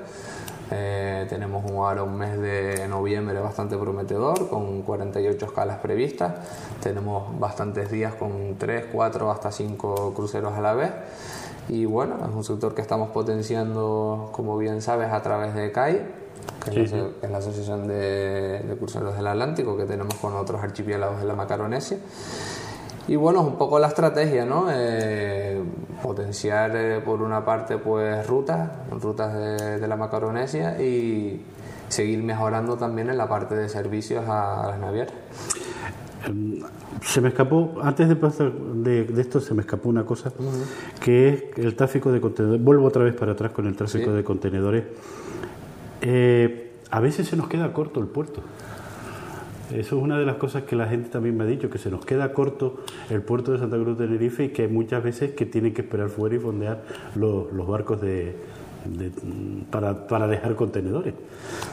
Eh, 0.71 1.25
tenemos 1.29 1.69
un, 1.69 1.77
ahora 1.77 2.03
un 2.03 2.15
mes 2.15 2.39
de 2.39 2.87
noviembre 2.87 3.39
bastante 3.39 3.75
prometedor, 3.77 4.49
con 4.49 4.83
48 4.83 5.45
escalas 5.45 5.79
previstas. 5.79 6.33
Tenemos 6.81 7.39
bastantes 7.39 7.89
días 7.91 8.13
con 8.13 8.55
3, 8.57 8.85
4, 8.91 9.31
hasta 9.31 9.51
5 9.51 10.13
cruceros 10.15 10.53
a 10.53 10.61
la 10.61 10.73
vez. 10.73 10.91
Y 11.69 11.85
bueno, 11.85 12.17
es 12.21 12.33
un 12.33 12.43
sector 12.43 12.75
que 12.75 12.81
estamos 12.81 13.09
potenciando, 13.09 14.29
como 14.31 14.57
bien 14.57 14.81
sabes, 14.81 15.11
a 15.11 15.21
través 15.21 15.55
de 15.55 15.71
CAI 15.71 16.22
que, 16.63 16.83
es, 16.83 16.93
la, 17.29 17.37
Asociación 17.37 17.87
de, 17.87 18.75
Cruceros 18.79 19.15
del 19.15 19.27
Atlántico 19.27 19.77
que 19.77 19.85
tenemos 19.85 20.15
con 20.15 20.33
otros 20.33 20.61
archipiélagos 20.61 21.19
de 21.19 21.25
la 21.25 21.35
Macaronesia. 21.35 21.97
Y 23.07 23.17
bueno, 23.17 23.41
es 23.41 23.47
un 23.47 23.57
poco 23.57 23.79
la 23.79 23.87
estrategia, 23.87 24.45
¿no? 24.45 24.67
Eh, 24.71 25.61
potenciar 26.01 26.71
eh, 26.75 27.01
por 27.03 27.21
una 27.21 27.43
parte 27.43 27.77
pues 27.77 28.25
rutas, 28.27 28.69
rutas 28.91 29.33
de, 29.33 29.87
la 29.87 29.97
Macaronesia 29.97 30.81
y 30.81 31.41
seguir 31.89 32.23
mejorando 32.23 32.77
también 32.77 33.09
en 33.09 33.17
la 33.17 33.27
parte 33.27 33.55
de 33.55 33.67
servicios 33.67 34.23
a, 34.27 34.67
las 34.69 34.79
navieras. 34.79 35.13
Em, 36.25 36.61
se 37.01 37.19
me 37.19 37.27
escapó, 37.27 37.73
antes 37.81 38.07
de 38.07 38.15
pasar 38.15 38.53
de, 38.53 39.13
esto, 39.19 39.41
se 39.41 39.53
me 39.53 39.61
escapó 39.61 39.89
una 39.89 40.05
cosa, 40.05 40.31
que 41.01 41.27
es 41.27 41.43
el 41.57 41.75
tráfico 41.75 42.09
de 42.09 42.21
contenedores. 42.21 42.63
Vuelvo 42.63 42.87
otra 42.87 43.03
vez 43.03 43.13
para 43.13 43.33
atrás 43.33 43.51
con 43.51 43.67
el 43.67 43.75
tráfico 43.75 44.13
de 44.13 44.23
contenedores. 44.23 44.85
Eh, 46.03 46.71
a 46.91 46.99
veces 46.99 47.27
se 47.27 47.37
nos 47.37 47.47
queda 47.47 47.73
corto 47.73 47.99
el 47.99 48.07
puerto. 48.07 48.41
Eso 49.71 49.97
es 49.97 50.03
una 50.03 50.19
de 50.19 50.25
las 50.25 50.35
cosas 50.35 50.63
que 50.63 50.75
la 50.75 50.85
gente 50.85 51.09
también 51.09 51.35
me 51.35 51.45
ha 51.45 51.47
dicho, 51.47 51.69
que 51.69 51.79
se 51.79 51.89
nos 51.89 52.05
queda 52.05 52.33
corto 52.33 52.81
el 53.09 53.21
puerto 53.21 53.53
de 53.53 53.59
Santa 53.59 53.77
Cruz 53.77 53.97
de 53.97 54.05
Tenerife 54.05 54.43
y 54.43 54.49
que 54.49 54.67
muchas 54.67 55.01
veces 55.01 55.31
que 55.31 55.45
tienen 55.45 55.73
que 55.73 55.81
esperar 55.81 56.09
fuera 56.09 56.35
y 56.35 56.39
fondear 56.39 56.83
los, 57.15 57.67
barcos 57.67 58.01
de, 58.01 58.35
para, 59.71 60.27
dejar 60.27 60.55
contenedores. 60.55 61.15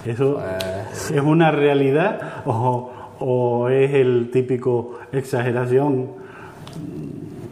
¿Eso 0.06 0.40
pues 0.40 1.10
es 1.10 1.20
una 1.20 1.50
realidad 1.50 2.42
o, 2.46 3.68
es 3.68 3.92
el 3.92 4.30
típico 4.32 4.98
exageración? 5.12 6.08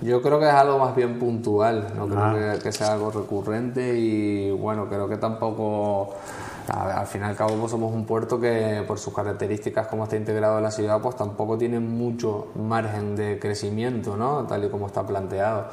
Yo 0.00 0.22
creo 0.22 0.38
que 0.38 0.46
es 0.46 0.54
algo 0.54 0.78
más 0.78 0.96
bien 0.96 1.18
puntual, 1.18 1.88
no 1.94 2.06
creo 2.06 2.20
ah. 2.20 2.54
que, 2.54 2.62
que 2.62 2.72
sea 2.72 2.94
algo 2.94 3.10
recurrente 3.10 3.98
y 3.98 4.50
bueno, 4.52 4.88
creo 4.88 5.08
que 5.08 5.18
tampoco 5.18 6.14
al 6.68 7.06
fin 7.06 7.22
y 7.22 7.24
al 7.24 7.36
cabo 7.36 7.54
pues, 7.56 7.70
somos 7.70 7.94
un 7.94 8.04
puerto 8.04 8.40
que 8.40 8.82
por 8.86 8.98
sus 8.98 9.14
características 9.14 9.86
como 9.86 10.04
está 10.04 10.16
integrado 10.16 10.58
en 10.58 10.64
la 10.64 10.70
ciudad 10.70 11.00
pues 11.00 11.16
tampoco 11.16 11.56
tiene 11.56 11.80
mucho 11.80 12.48
margen 12.56 13.16
de 13.16 13.38
crecimiento 13.38 14.16
¿no? 14.16 14.44
tal 14.46 14.64
y 14.64 14.68
como 14.68 14.86
está 14.86 15.06
planteado 15.06 15.68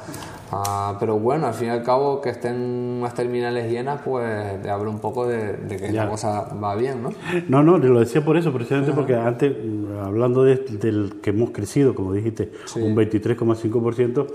ah, 0.52 0.96
pero 0.98 1.18
bueno 1.18 1.46
al 1.46 1.54
fin 1.54 1.68
y 1.68 1.70
al 1.70 1.82
cabo 1.82 2.20
que 2.20 2.30
estén 2.30 3.00
más 3.00 3.14
terminales 3.14 3.70
llenas 3.70 4.00
pues 4.04 4.62
te 4.62 4.70
habla 4.70 4.90
un 4.90 4.98
poco 4.98 5.26
de, 5.26 5.58
que 5.68 5.92
la 5.92 6.08
cosa 6.08 6.54
va 6.54 6.74
bien 6.74 7.02
¿no? 7.02 7.10
no 7.48 7.62
no 7.62 7.78
lo 7.78 8.00
decía 8.00 8.24
por 8.24 8.36
eso 8.36 8.52
precisamente 8.52 8.92
porque 8.92 9.14
antes 9.14 9.54
hablando 10.02 10.44
del 10.44 11.20
que 11.22 11.30
hemos 11.30 11.50
crecido 11.50 11.94
como 11.94 12.12
dijiste 12.12 12.52
un 12.76 12.96
23,5% 12.96 14.26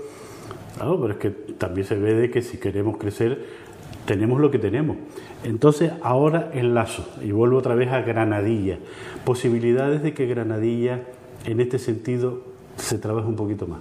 claro 0.76 1.00
pero 1.00 1.12
es 1.12 1.18
que 1.18 1.30
también 1.30 1.86
se 1.86 1.96
ve 1.96 2.14
de 2.14 2.30
que 2.30 2.42
si 2.42 2.58
queremos 2.58 2.98
crecer 2.98 3.71
tenemos 4.06 4.40
lo 4.40 4.50
que 4.50 4.58
tenemos. 4.58 4.96
Entonces, 5.44 5.92
ahora 6.02 6.50
enlazo 6.52 7.06
y 7.20 7.32
vuelvo 7.32 7.58
otra 7.58 7.74
vez 7.74 7.90
a 7.92 8.00
Granadilla. 8.00 8.78
Posibilidades 9.24 10.02
de 10.02 10.14
que 10.14 10.26
Granadilla, 10.26 11.02
en 11.44 11.60
este 11.60 11.78
sentido, 11.78 12.40
se 12.76 12.98
trabaje 12.98 13.28
un 13.28 13.36
poquito 13.36 13.66
más. 13.66 13.80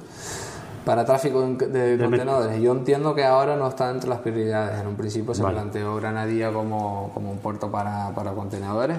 Para 0.86 1.06
tráfico 1.06 1.42
de, 1.42 1.96
contenedores, 2.00 2.60
yo 2.60 2.72
entiendo 2.72 3.14
que 3.14 3.24
ahora 3.24 3.56
no 3.56 3.68
está 3.68 3.92
entre 3.92 4.10
las 4.10 4.20
prioridades. 4.20 4.82
En 4.82 4.88
un 4.88 4.96
principio 4.96 5.36
se 5.36 5.44
planteó 5.44 5.96
Granadilla 5.98 6.52
como, 6.52 7.12
como 7.14 7.32
un 7.32 7.38
puerto 7.38 7.70
para, 7.70 8.16
para 8.16 8.32
contenedores. 8.32 8.98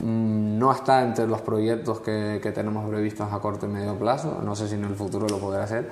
Mm, 0.00 0.58
no 0.58 0.70
está 0.72 1.02
entre 1.02 1.26
los 1.26 1.40
proyectos 1.40 2.00
que, 2.00 2.38
que, 2.42 2.52
tenemos 2.52 2.86
previstos 2.86 3.32
a 3.32 3.38
corto 3.38 3.64
y 3.64 3.70
medio 3.70 3.94
plazo. 3.94 4.42
No 4.44 4.54
sé 4.54 4.68
si 4.68 4.74
en 4.74 4.84
el 4.84 4.94
futuro 4.94 5.26
lo 5.26 5.38
podrá 5.38 5.64
hacer. 5.64 5.88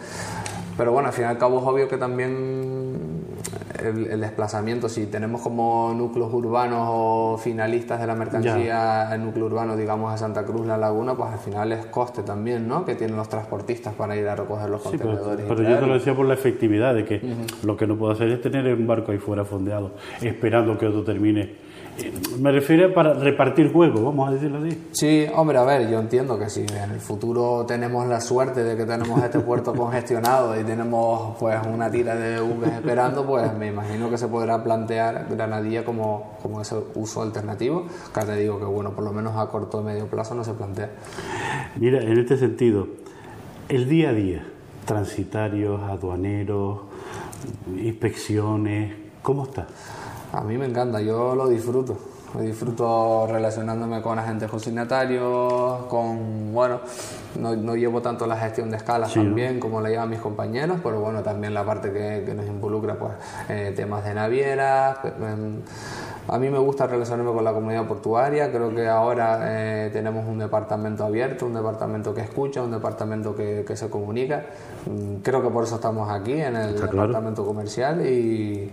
Pero 0.77 0.93
bueno, 0.93 1.09
al 1.09 1.15
fin 1.15 1.25
y 1.25 1.29
al 1.29 1.39
cabo 1.39 1.61
es 1.61 1.65
obvio 1.67 1.89
que 1.89 1.97
también 1.97 3.20
el, 3.79 4.21
desplazamiento, 4.21 4.89
si 4.89 5.07
tenemos 5.07 5.41
como 5.43 5.95
núcleos 5.97 6.33
urbanos 6.33 6.89
o 6.91 7.39
finalistas 7.39 8.01
de 8.01 8.07
la 8.07 8.15
mercancía 8.15 9.15
el 9.15 9.25
núcleo 9.25 9.47
urbano, 9.47 9.77
digamos, 9.77 10.13
a 10.13 10.19
Santa 10.19 10.45
Cruz, 10.45 10.67
La 10.67 10.77
Laguna, 10.77 11.15
pues 11.15 11.31
al 11.33 11.39
final 11.39 11.73
es 11.73 11.87
coste 11.87 12.23
también, 12.23 12.67
¿no? 12.67 12.85
Que 12.85 12.95
tienen 12.95 13.17
los 13.17 13.29
transportistas 13.29 13.95
para 13.95 14.17
ir 14.17 14.27
a 14.29 14.37
recoger 14.37 14.69
los 14.69 14.83
contenedores. 14.83 15.47
pero, 15.49 15.63
yo 15.63 15.79
te 15.79 15.87
lo 15.87 15.95
decía 15.95 16.15
por 16.15 16.27
la 16.27 16.35
efectividad, 16.35 16.95
de 16.95 17.05
que 17.05 17.21
lo 17.63 17.77
que 17.77 17.87
no 17.87 17.97
puedo 17.97 18.13
hacer 18.13 18.29
es 18.29 18.41
tener 18.41 18.75
un 18.75 18.87
barco 18.87 19.13
ahí 19.13 19.19
fuera 19.19 19.45
fondeado, 19.45 19.93
esperando 20.21 20.77
que 20.77 20.87
otro 20.87 21.05
termine 21.05 21.70
Me 22.39 22.53
refiero 22.53 22.93
para 22.95 23.15
repartir 23.15 23.73
juegos, 23.73 24.03
vamos 24.03 24.29
a 24.29 24.33
decirlo 24.33 24.59
así. 24.59 24.89
Sí, 24.93 25.27
hombre, 25.35 25.59
a 25.59 25.65
ver, 25.65 25.91
yo 25.91 25.99
entiendo 25.99 26.39
que 26.39 26.49
si 26.49 26.61
en 26.61 26.91
el 26.93 27.01
futuro 27.01 27.67
tenemos 27.67 28.07
la 28.09 28.21
suerte 28.21 28.65
de 28.65 28.77
que 28.77 28.85
tenemos 28.85 29.23
este 29.23 29.41
puerto 29.41 29.75
congestionado 29.77 30.59
y 30.59 30.65
tenemos 30.65 31.37
pues 31.39 31.59
una 31.67 31.91
tira 31.91 32.15
de 32.15 32.41
V 32.41 32.67
esperando, 32.67 33.27
pues 33.27 33.53
me 33.55 33.69
imagino 33.69 34.09
que 34.09 34.19
se 34.19 34.29
podrá 34.29 34.63
plantear 34.63 35.27
Granadilla 35.31 35.85
como, 35.85 36.39
como 36.43 36.61
ese 36.61 36.77
uso 36.95 37.23
alternativo. 37.23 37.87
Acá 38.11 38.25
te 38.25 38.37
digo 38.37 38.59
que, 38.59 38.65
bueno, 38.65 38.93
por 38.93 39.05
lo 39.05 39.13
menos 39.13 39.37
a 39.37 39.47
corto 39.49 39.79
o 39.79 39.83
medio 39.83 40.07
plazo 40.07 40.35
no 40.35 40.45
se 40.45 40.55
plantea. 40.55 40.91
Mira, 41.77 42.01
en 42.01 42.19
este 42.19 42.37
sentido, 42.37 42.89
el 43.69 43.89
día 43.89 44.11
a 44.11 44.13
día, 44.13 44.47
transitarios, 44.85 45.83
aduaneros, 45.83 46.81
inspecciones, 47.77 48.95
¿cómo 49.23 49.45
está? 49.45 49.69
A 50.33 50.43
mí 50.43 50.57
me 50.57 50.67
encanta, 50.67 51.01
yo 51.01 51.35
lo 51.35 51.49
disfruto. 51.49 51.97
Me 52.35 52.43
disfruto 52.43 53.27
relacionándome 53.29 54.01
con 54.03 54.17
agentes 54.17 54.49
consignatarios, 54.49 55.87
con, 55.87 56.53
bueno, 56.53 56.79
no, 57.41 57.57
no 57.57 57.75
llevo 57.75 58.01
tanto 58.01 58.25
la 58.29 58.37
gestión 58.37 58.71
de 58.71 58.77
escalas 58.77 59.13
también 59.15 59.59
como 59.59 59.81
la 59.81 59.89
llevan 59.89 60.11
mis 60.11 60.21
compañeros, 60.21 60.79
pero 60.81 61.01
bueno, 61.01 61.25
también 61.25 61.55
la 61.55 61.65
parte 61.67 61.93
que, 61.93 62.23
que 62.25 62.33
nos 62.35 62.47
involucra, 62.47 62.97
pues, 62.97 63.15
eh, 63.49 63.73
temas 63.75 64.05
de 64.05 64.15
navieras. 64.15 64.99
pues, 65.03 65.13
em, 65.21 65.57
a 66.29 66.39
mí 66.39 66.49
me 66.51 66.59
gusta 66.61 66.87
relacionarme 66.87 67.33
con 67.33 67.43
la 67.43 67.53
comunidad 67.53 67.89
portuaria, 67.89 68.53
creo 68.53 68.73
que 68.73 68.87
ahora 68.87 69.41
eh, 69.43 69.91
tenemos 69.93 70.25
un 70.25 70.39
departamento 70.39 71.05
abierto, 71.05 71.47
un 71.47 71.55
departamento 71.55 72.15
que 72.15 72.21
escucha, 72.21 72.63
un 72.63 72.71
departamento 72.71 73.35
que, 73.35 73.65
que 73.67 73.75
se 73.77 73.91
comunica. 73.91 74.45
Mm, 74.87 75.17
Creo 75.23 75.43
que 75.43 75.49
por 75.49 75.65
eso 75.65 75.75
estamos 75.75 76.09
aquí 76.09 76.35
en 76.35 76.55
el 76.55 76.75
Está 76.77 76.87
claro. 76.87 77.09
departamento 77.09 77.45
comercial 77.45 78.07
y, 78.07 78.71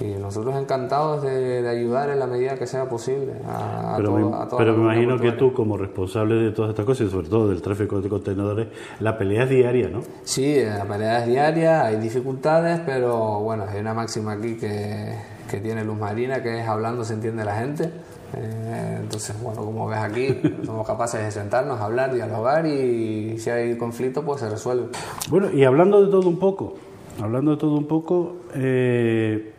y 0.00 0.04
nosotros 0.20 0.54
encantados 0.56 1.22
de, 1.22 1.62
de 1.62 1.68
ayudar 1.68 2.10
en 2.10 2.18
la 2.18 2.26
medida 2.26 2.54
que 2.56 2.66
sea 2.66 2.88
posible 2.88 3.32
a, 3.48 3.94
a 3.94 3.96
Pero, 3.96 4.08
todo- 4.10 4.30
me, 4.30 4.36
a 4.36 4.46
toda 4.48 4.58
pero 4.58 4.72
la 4.72 4.78
me 4.78 4.84
imagino 4.84 5.18
que 5.18 5.32
tú, 5.32 5.52
como 5.54 5.76
responsable 5.76 6.34
de 6.34 6.50
todas 6.50 6.70
estas 6.70 6.84
cosas 6.84 7.06
y 7.06 7.10
sobre 7.10 7.28
todo 7.28 7.48
del 7.48 7.62
tráfico 7.62 8.00
de 8.00 8.08
contenedores, 8.08 8.68
la 9.00 9.16
pelea 9.16 9.44
es 9.44 9.50
diaria, 9.50 9.88
¿no? 9.88 10.02
Sí, 10.24 10.62
la 10.64 10.84
pelea 10.84 11.20
es 11.20 11.26
diaria, 11.28 11.84
hay 11.86 11.96
dificultades, 11.96 12.80
pero 12.84 13.40
bueno, 13.40 13.64
hay 13.68 13.80
una 13.80 13.94
máxima 13.94 14.32
aquí 14.32 14.56
que, 14.56 15.14
que 15.50 15.60
tiene 15.60 15.84
Luz 15.84 15.96
Marina, 15.98 16.42
que 16.42 16.60
es 16.60 16.68
hablando 16.68 17.04
se 17.04 17.14
entiende 17.14 17.44
la 17.44 17.56
gente. 17.56 17.90
Eh, 18.36 18.98
entonces, 19.00 19.40
bueno, 19.40 19.64
como 19.64 19.86
ves 19.86 19.98
aquí, 20.00 20.40
somos 20.66 20.86
capaces 20.86 21.22
de 21.24 21.30
sentarnos, 21.30 21.80
hablar, 21.80 22.12
dialogar 22.12 22.66
y 22.66 23.38
si 23.38 23.48
hay 23.48 23.78
conflicto, 23.78 24.22
pues 24.24 24.40
se 24.40 24.50
resuelve. 24.50 24.88
Bueno, 25.30 25.50
y 25.52 25.64
hablando 25.64 26.04
de 26.04 26.10
todo 26.10 26.28
un 26.28 26.38
poco, 26.38 26.74
hablando 27.22 27.52
de 27.52 27.56
todo 27.56 27.76
un 27.76 27.86
poco, 27.86 28.36
eh, 28.54 29.52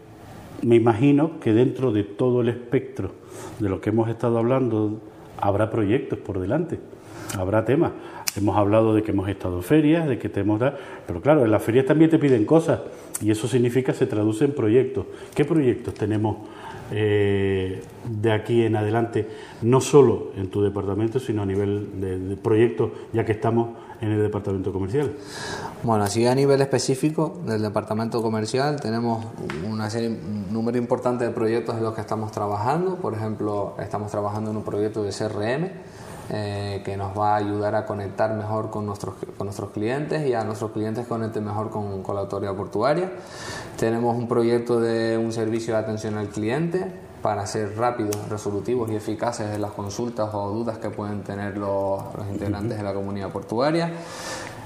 me 0.64 0.76
imagino 0.76 1.40
que 1.40 1.54
dentro 1.54 1.92
de 1.92 2.04
todo 2.04 2.42
el 2.42 2.50
espectro 2.50 3.12
de 3.60 3.70
lo 3.70 3.80
que 3.82 3.90
hemos 3.92 4.10
estado 4.10 4.38
hablando, 4.38 5.00
habrá 5.40 5.70
proyectos 5.70 6.20
por 6.20 6.40
delante, 6.40 6.80
habrá 7.38 7.66
temas. 7.66 7.92
Hemos 8.36 8.56
hablado 8.58 8.94
de 8.94 9.02
que 9.02 9.12
hemos 9.12 9.28
estado 9.30 9.58
en 9.58 9.64
ferias, 9.64 10.08
de 10.08 10.20
que 10.20 10.30
tenemos... 10.30 10.60
da- 10.60 10.78
Pero 11.08 11.22
claro, 11.22 11.44
en 11.46 11.52
las 11.52 11.64
ferias 11.64 11.86
también 11.86 12.10
te 12.12 12.20
piden 12.20 12.46
cosas 12.46 12.82
y 13.22 13.32
eso 13.32 13.48
significa 13.48 13.94
se 13.94 14.06
traduce 14.06 14.46
en 14.46 14.52
proyectos. 14.52 15.06
¿Qué 15.34 15.44
proyectos 15.44 15.94
tenemos 15.96 16.38
eh, 16.92 17.82
de 18.08 18.32
aquí 18.32 18.64
en 18.64 18.76
adelante, 18.76 19.28
no 19.64 19.82
solo 19.82 20.32
en 20.38 20.50
tu 20.50 20.62
departamento, 20.62 21.20
sino 21.20 21.42
a 21.42 21.46
nivel 21.46 22.00
de 22.00 22.38
proyectos, 22.38 22.92
ya 23.12 23.26
que 23.26 23.32
estamos 23.34 23.70
en 24.02 24.12
el 24.12 24.22
departamento 24.22 24.72
comercial? 24.72 25.14
Bueno, 25.84 26.04
así 26.04 26.26
a 26.26 26.36
nivel 26.36 26.62
específico 26.62 27.40
del 27.46 27.62
departamento 27.62 28.22
comercial 28.22 28.80
tenemos 28.80 29.26
una 29.68 29.90
serie, 29.90 30.10
un 30.10 30.52
número 30.52 30.78
importante 30.78 31.26
de 31.26 31.32
proyectos 31.32 31.78
en 31.78 31.84
los 31.84 31.94
que 31.94 32.02
estamos 32.02 32.32
trabajando. 32.32 32.96
Por 32.96 33.14
ejemplo, 33.14 33.76
estamos 33.80 34.12
trabajando 34.12 34.52
en 34.52 34.58
un 34.58 34.64
proyecto 34.64 35.04
de 35.04 35.12
CRM 35.12 35.70
eh, 36.30 36.82
que 36.84 36.98
nos 36.98 37.18
va 37.18 37.34
a 37.34 37.36
ayudar 37.38 37.76
a 37.76 37.86
conectar 37.86 38.34
mejor 38.34 38.70
con 38.70 38.86
nuestros, 38.86 39.16
clientes 39.74 40.28
y 40.28 40.34
a 40.34 40.44
nuestros 40.44 40.72
clientes 40.72 41.08
conecten 41.08 41.46
mejor 41.46 41.70
con, 41.70 42.04
con 42.04 42.16
la 42.16 42.22
autoridad 42.22 42.56
portuaria. 42.56 43.12
Tenemos 43.78 44.16
un 44.18 44.28
proyecto 44.28 44.80
de 44.80 45.18
un 45.18 45.32
servicio 45.32 45.74
de 45.74 45.80
atención 45.80 46.18
al 46.18 46.28
cliente 46.28 47.07
para 47.22 47.46
ser 47.46 47.78
rápidos, 47.78 48.30
resolutivos 48.30 48.90
y 48.92 48.96
eficaces 48.96 49.54
en 49.54 49.62
las 49.62 49.72
consultas 49.72 50.30
o 50.34 50.50
dudas 50.50 50.78
que 50.78 50.90
pueden 50.90 51.24
tener 51.24 51.58
los, 51.58 52.04
los 52.16 52.28
integrantes 52.28 52.78
de 52.78 52.84
la 52.84 52.94
comunidad 52.94 53.30
portuaria. 53.32 53.92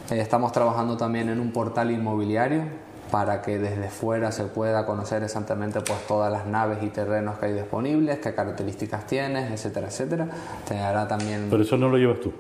Eh, 0.10 0.20
Estamos 0.20 0.52
trabajando 0.52 0.98
también 0.98 1.30
en 1.30 1.40
un 1.40 1.52
portal 1.52 1.92
inmobiliario 1.92 2.64
para 3.12 3.42
que 3.42 3.60
desde 3.60 3.90
fuera 3.90 4.32
se 4.32 4.46
pueda 4.46 4.86
conocer 4.86 5.22
exactamente 5.24 5.82
pues 5.82 6.08
todas 6.08 6.32
las 6.32 6.46
naves 6.46 6.80
y 6.82 6.88
terrenos 6.88 7.38
que 7.40 7.48
hay 7.48 7.54
disponibles, 7.54 8.20
qué 8.20 8.34
características 8.34 9.06
tienes, 9.06 9.52
etcétera, 9.52 9.88
etcétera. 9.88 10.28
Te 10.68 10.80
hará 10.80 11.08
también 11.08 11.48
Pero 11.50 11.62
eso 11.64 11.78
no 11.78 11.90
lo 11.90 11.98
llevas 11.98 12.22
tú. 12.22 12.32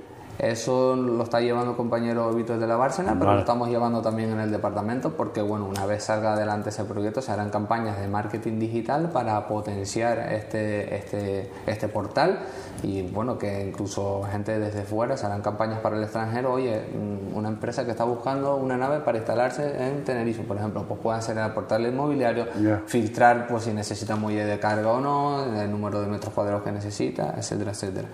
Eso 0.41 0.95
lo 0.95 1.21
está 1.21 1.39
llevando 1.39 1.71
el 1.71 1.77
compañero 1.77 2.33
Víctor 2.33 2.57
de 2.57 2.65
la 2.65 2.75
Bárcena, 2.75 3.13
pero 3.13 3.27
Vale. 3.27 3.35
lo 3.35 3.39
estamos 3.41 3.69
llevando 3.69 4.01
también 4.01 4.31
en 4.31 4.39
el 4.39 4.49
departamento 4.49 5.11
porque, 5.15 5.39
bueno, 5.39 5.65
una 5.65 5.85
vez 5.85 6.05
salga 6.05 6.33
adelante 6.33 6.69
ese 6.69 6.83
proyecto, 6.83 7.21
se 7.21 7.31
harán 7.31 7.51
campañas 7.51 7.99
de 7.99 8.07
marketing 8.07 8.57
digital 8.57 9.11
para 9.11 9.47
potenciar 9.47 10.17
este, 10.33 10.95
este, 10.95 11.51
este 11.67 11.87
portal 11.89 12.39
y, 12.81 13.03
bueno, 13.03 13.37
que 13.37 13.67
incluso 13.67 14.23
gente 14.31 14.57
desde 14.57 14.81
fuera 14.81 15.15
se 15.15 15.27
harán 15.27 15.43
campañas 15.43 15.79
para 15.79 15.95
el 15.95 16.03
extranjero. 16.03 16.53
Oye, 16.53 16.89
mm, 16.91 17.37
una 17.37 17.49
empresa 17.49 17.85
que 17.85 17.91
está 17.91 18.05
buscando 18.05 18.55
una 18.55 18.77
nave 18.77 19.01
para 19.01 19.19
instalarse 19.19 19.87
en 19.87 20.03
Tenerife, 20.03 20.41
por 20.41 20.57
ejemplo, 20.57 20.85
pues 20.87 20.99
puede 21.01 21.19
hacer 21.19 21.37
en 21.37 21.43
el 21.43 21.51
portal 21.51 21.85
inmobiliario, 21.85 22.47
filtrar 22.87 23.45
pues 23.47 23.65
si 23.65 23.73
necesita 23.73 24.15
muelle 24.15 24.45
de 24.45 24.57
carga 24.57 24.89
o 24.89 24.99
no, 24.99 25.61
el 25.61 25.69
número 25.69 26.01
de 26.01 26.07
metros 26.07 26.33
cuadrados 26.33 26.63
que 26.63 26.71
necesita, 26.71 27.35
etcétera, 27.37 27.71
etcétera. 27.71 28.07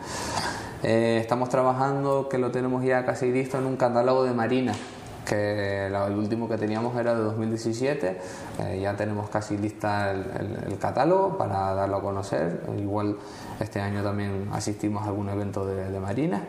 Eh, 0.83 1.17
estamos 1.21 1.49
trabajando, 1.49 2.29
que 2.29 2.37
lo 2.37 2.51
tenemos 2.51 2.83
ya 2.83 3.05
casi 3.05 3.31
listo, 3.31 3.57
en 3.57 3.65
un 3.65 3.77
catálogo 3.77 4.23
de 4.23 4.33
marina, 4.33 4.73
que 5.25 5.87
el 5.87 6.15
último 6.15 6.47
que 6.47 6.57
teníamos 6.57 6.95
era 6.97 7.13
de 7.15 7.21
2017, 7.21 8.17
eh, 8.59 8.79
ya 8.81 8.95
tenemos 8.95 9.29
casi 9.29 9.57
lista 9.57 10.11
el, 10.11 10.19
el- 10.39 10.71
el 10.73 10.77
catálogo 10.79 11.37
para 11.37 11.73
darlo 11.73 11.97
a 11.97 12.01
conocer, 12.01 12.61
igual 12.79 13.17
este 13.59 13.81
año 13.81 14.03
también 14.03 14.49
asistimos 14.53 15.03
a 15.03 15.07
algún 15.07 15.29
evento 15.29 15.65
de, 15.65 15.91
de 15.91 15.99
marina. 15.99 16.43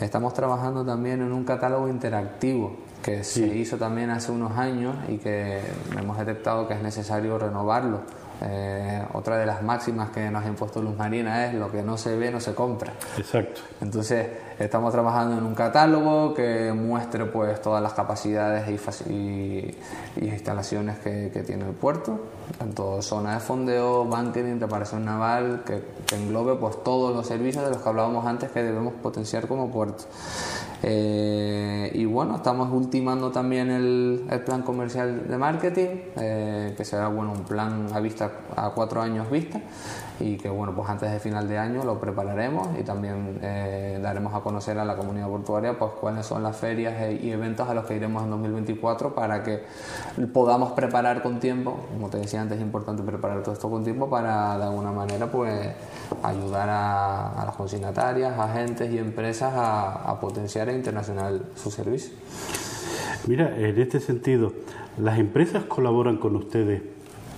Estamos 0.00 0.32
trabajando 0.34 0.84
también 0.84 1.20
en 1.20 1.32
un 1.32 1.44
catálogo 1.44 1.88
interactivo 1.88 2.76
que 3.02 3.24
se 3.24 3.46
hizo 3.46 3.76
también 3.76 4.10
hace 4.10 4.30
unos 4.32 4.56
años 4.56 4.94
y 5.08 5.16
que 5.18 5.60
hemos 5.98 6.16
detectado 6.18 6.68
que 6.68 6.74
es 6.74 6.82
necesario 6.82 7.38
renovarlo. 7.38 8.00
Eh, 8.42 9.04
otra 9.12 9.36
de 9.36 9.44
las 9.44 9.62
máximas 9.62 10.10
que 10.10 10.30
nos 10.30 10.44
ha 10.44 10.48
impuesto 10.48 10.80
Luz 10.80 10.96
Marina 10.96 11.46
es 11.46 11.54
lo 11.54 11.70
que 11.70 11.82
no 11.82 11.98
se 11.98 12.16
ve 12.16 12.30
no 12.30 12.40
se 12.40 12.54
compra. 12.54 12.92
Exacto. 13.18 13.60
Entonces 13.82 14.26
estamos 14.58 14.92
trabajando 14.92 15.36
en 15.36 15.44
un 15.44 15.54
catálogo 15.54 16.32
que 16.32 16.72
muestre 16.72 17.26
pues 17.26 17.60
todas 17.60 17.82
las 17.82 17.92
capacidades 17.92 18.66
y, 18.68 19.12
y- 19.12 19.78
y 20.16 20.24
instalaciones 20.28 20.98
que, 21.00 21.30
que 21.32 21.42
tiene 21.42 21.66
el 21.66 21.72
puerto, 21.74 22.18
tanto 22.58 23.02
zona 23.02 23.34
de 23.34 23.40
fondeo, 23.40 24.04
bunkering, 24.06 24.58
reparación 24.58 25.04
naval, 25.04 25.62
que, 25.66 25.82
que 26.06 26.16
englobe 26.16 26.54
pues 26.56 26.82
todos 26.82 27.14
los 27.14 27.26
servicios 27.26 27.64
de 27.64 27.70
los 27.70 27.82
que 27.82 27.88
hablábamos 27.88 28.24
antes 28.26 28.50
que 28.50 28.62
debemos 28.62 28.94
potenciar 29.02 29.46
como 29.48 29.70
puerto. 29.70 30.04
Eh, 30.82 31.90
y 31.94 32.04
bueno, 32.06 32.36
estamos 32.36 32.72
ultimando 32.72 33.30
también 33.30 33.70
el, 33.70 34.24
el 34.30 34.40
plan 34.40 34.62
comercial 34.62 35.28
de 35.28 35.36
marketing, 35.36 35.88
eh, 36.16 36.74
que 36.76 36.84
será 36.84 37.08
bueno, 37.08 37.32
un 37.32 37.44
plan 37.44 37.88
a 37.92 38.00
vista 38.00 38.30
a 38.56 38.70
cuatro 38.70 39.02
años 39.02 39.30
vista 39.30 39.60
y 40.20 40.36
que 40.36 40.48
bueno, 40.48 40.74
pues 40.74 40.88
antes 40.88 41.10
de 41.10 41.18
final 41.18 41.48
de 41.48 41.58
año 41.58 41.82
lo 41.84 41.98
prepararemos 41.98 42.68
y 42.78 42.82
también 42.82 43.38
eh, 43.42 43.98
daremos 44.02 44.34
a 44.34 44.40
conocer 44.40 44.78
a 44.78 44.84
la 44.84 44.96
comunidad 44.96 45.28
portuaria 45.28 45.78
pues 45.78 45.92
cuáles 46.00 46.26
son 46.26 46.42
las 46.42 46.56
ferias 46.56 47.00
e- 47.00 47.20
y 47.22 47.30
eventos 47.30 47.68
a 47.68 47.74
los 47.74 47.86
que 47.86 47.96
iremos 47.96 48.22
en 48.22 48.30
2024 48.30 49.14
para 49.14 49.42
que 49.42 49.64
podamos 50.32 50.72
preparar 50.72 51.22
con 51.22 51.40
tiempo, 51.40 51.86
como 51.92 52.08
te 52.10 52.18
decía 52.18 52.40
antes 52.42 52.58
es 52.58 52.62
importante 52.62 53.02
preparar 53.02 53.42
todo 53.42 53.54
esto 53.54 53.70
con 53.70 53.82
tiempo 53.82 54.10
para 54.10 54.58
de 54.58 54.64
alguna 54.64 54.92
manera 54.92 55.26
pues 55.30 55.70
ayudar 56.22 56.68
a, 56.70 57.44
las 57.46 57.56
consignatarias, 57.56 58.38
agentes 58.38 58.92
y 58.92 58.98
empresas 58.98 59.54
a, 59.54 60.10
a 60.10 60.20
potenciar 60.20 60.68
e 60.68 60.74
internacional 60.74 61.46
su 61.56 61.70
servicio. 61.70 62.12
Mira, 63.26 63.56
en 63.56 63.78
este 63.80 64.00
sentido, 64.00 64.52
¿las 64.98 65.18
empresas 65.18 65.64
colaboran 65.64 66.16
con 66.16 66.36
ustedes 66.36 66.82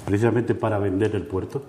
precisamente 0.05 0.55
para 0.55 0.79
vender 0.79 1.15
el 1.15 1.27
puerto? 1.27 1.63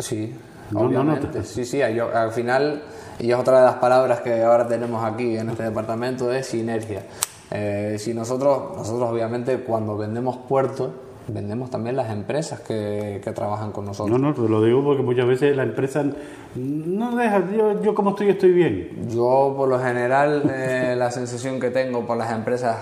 Sí, 0.00 0.34
No, 0.70 0.80
no, 0.84 0.88
no, 0.90 1.00
obviamente. 1.12 1.26
te- 1.40 1.44
Sí, 1.44 1.64
sí, 1.64 1.78
yo- 1.94 2.14
al 2.14 2.32
final, 2.32 2.82
y 3.18 3.30
es 3.30 3.36
otra 3.36 3.58
de 3.60 3.64
las 3.66 3.74
palabras 3.76 4.20
que 4.20 4.42
ahora 4.42 4.66
tenemos 4.66 5.04
aquí 5.04 5.36
en 5.36 5.50
este 5.50 5.64
departamento, 5.64 6.32
es 6.32 6.46
sinergia. 6.46 7.02
Eh, 7.50 7.96
si 7.98 8.14
nosotros, 8.14 8.76
nosotros 8.76 9.10
obviamente 9.10 9.58
cuando 9.60 9.96
vendemos 9.96 10.36
puertos, 10.48 10.90
vendemos 11.26 11.70
también 11.70 11.96
las 11.96 12.10
empresas 12.10 12.60
que, 12.60 13.20
que 13.22 13.32
trabajan 13.32 13.72
con 13.72 13.84
nosotros. 13.84 14.18
No, 14.18 14.28
no, 14.28 14.34
te 14.34 14.48
lo 14.48 14.62
digo 14.62 14.82
porque 14.84 15.02
muchas 15.02 15.26
veces 15.26 15.56
la 15.56 15.64
empresa 15.64 16.04
no 16.56 17.16
deja, 17.16 17.42
yo, 17.56 17.80
yo 17.82 17.94
como 17.94 18.10
estoy 18.10 18.30
estoy 18.30 18.52
bien. 18.52 19.08
Yo, 19.10 19.54
por 19.56 19.68
lo 19.68 19.78
general, 19.80 20.42
eh, 20.52 20.94
la 20.96 21.10
sensación 21.10 21.60
que 21.60 21.70
tengo 21.70 22.06
por 22.06 22.16
las 22.16 22.32
empresas 22.32 22.76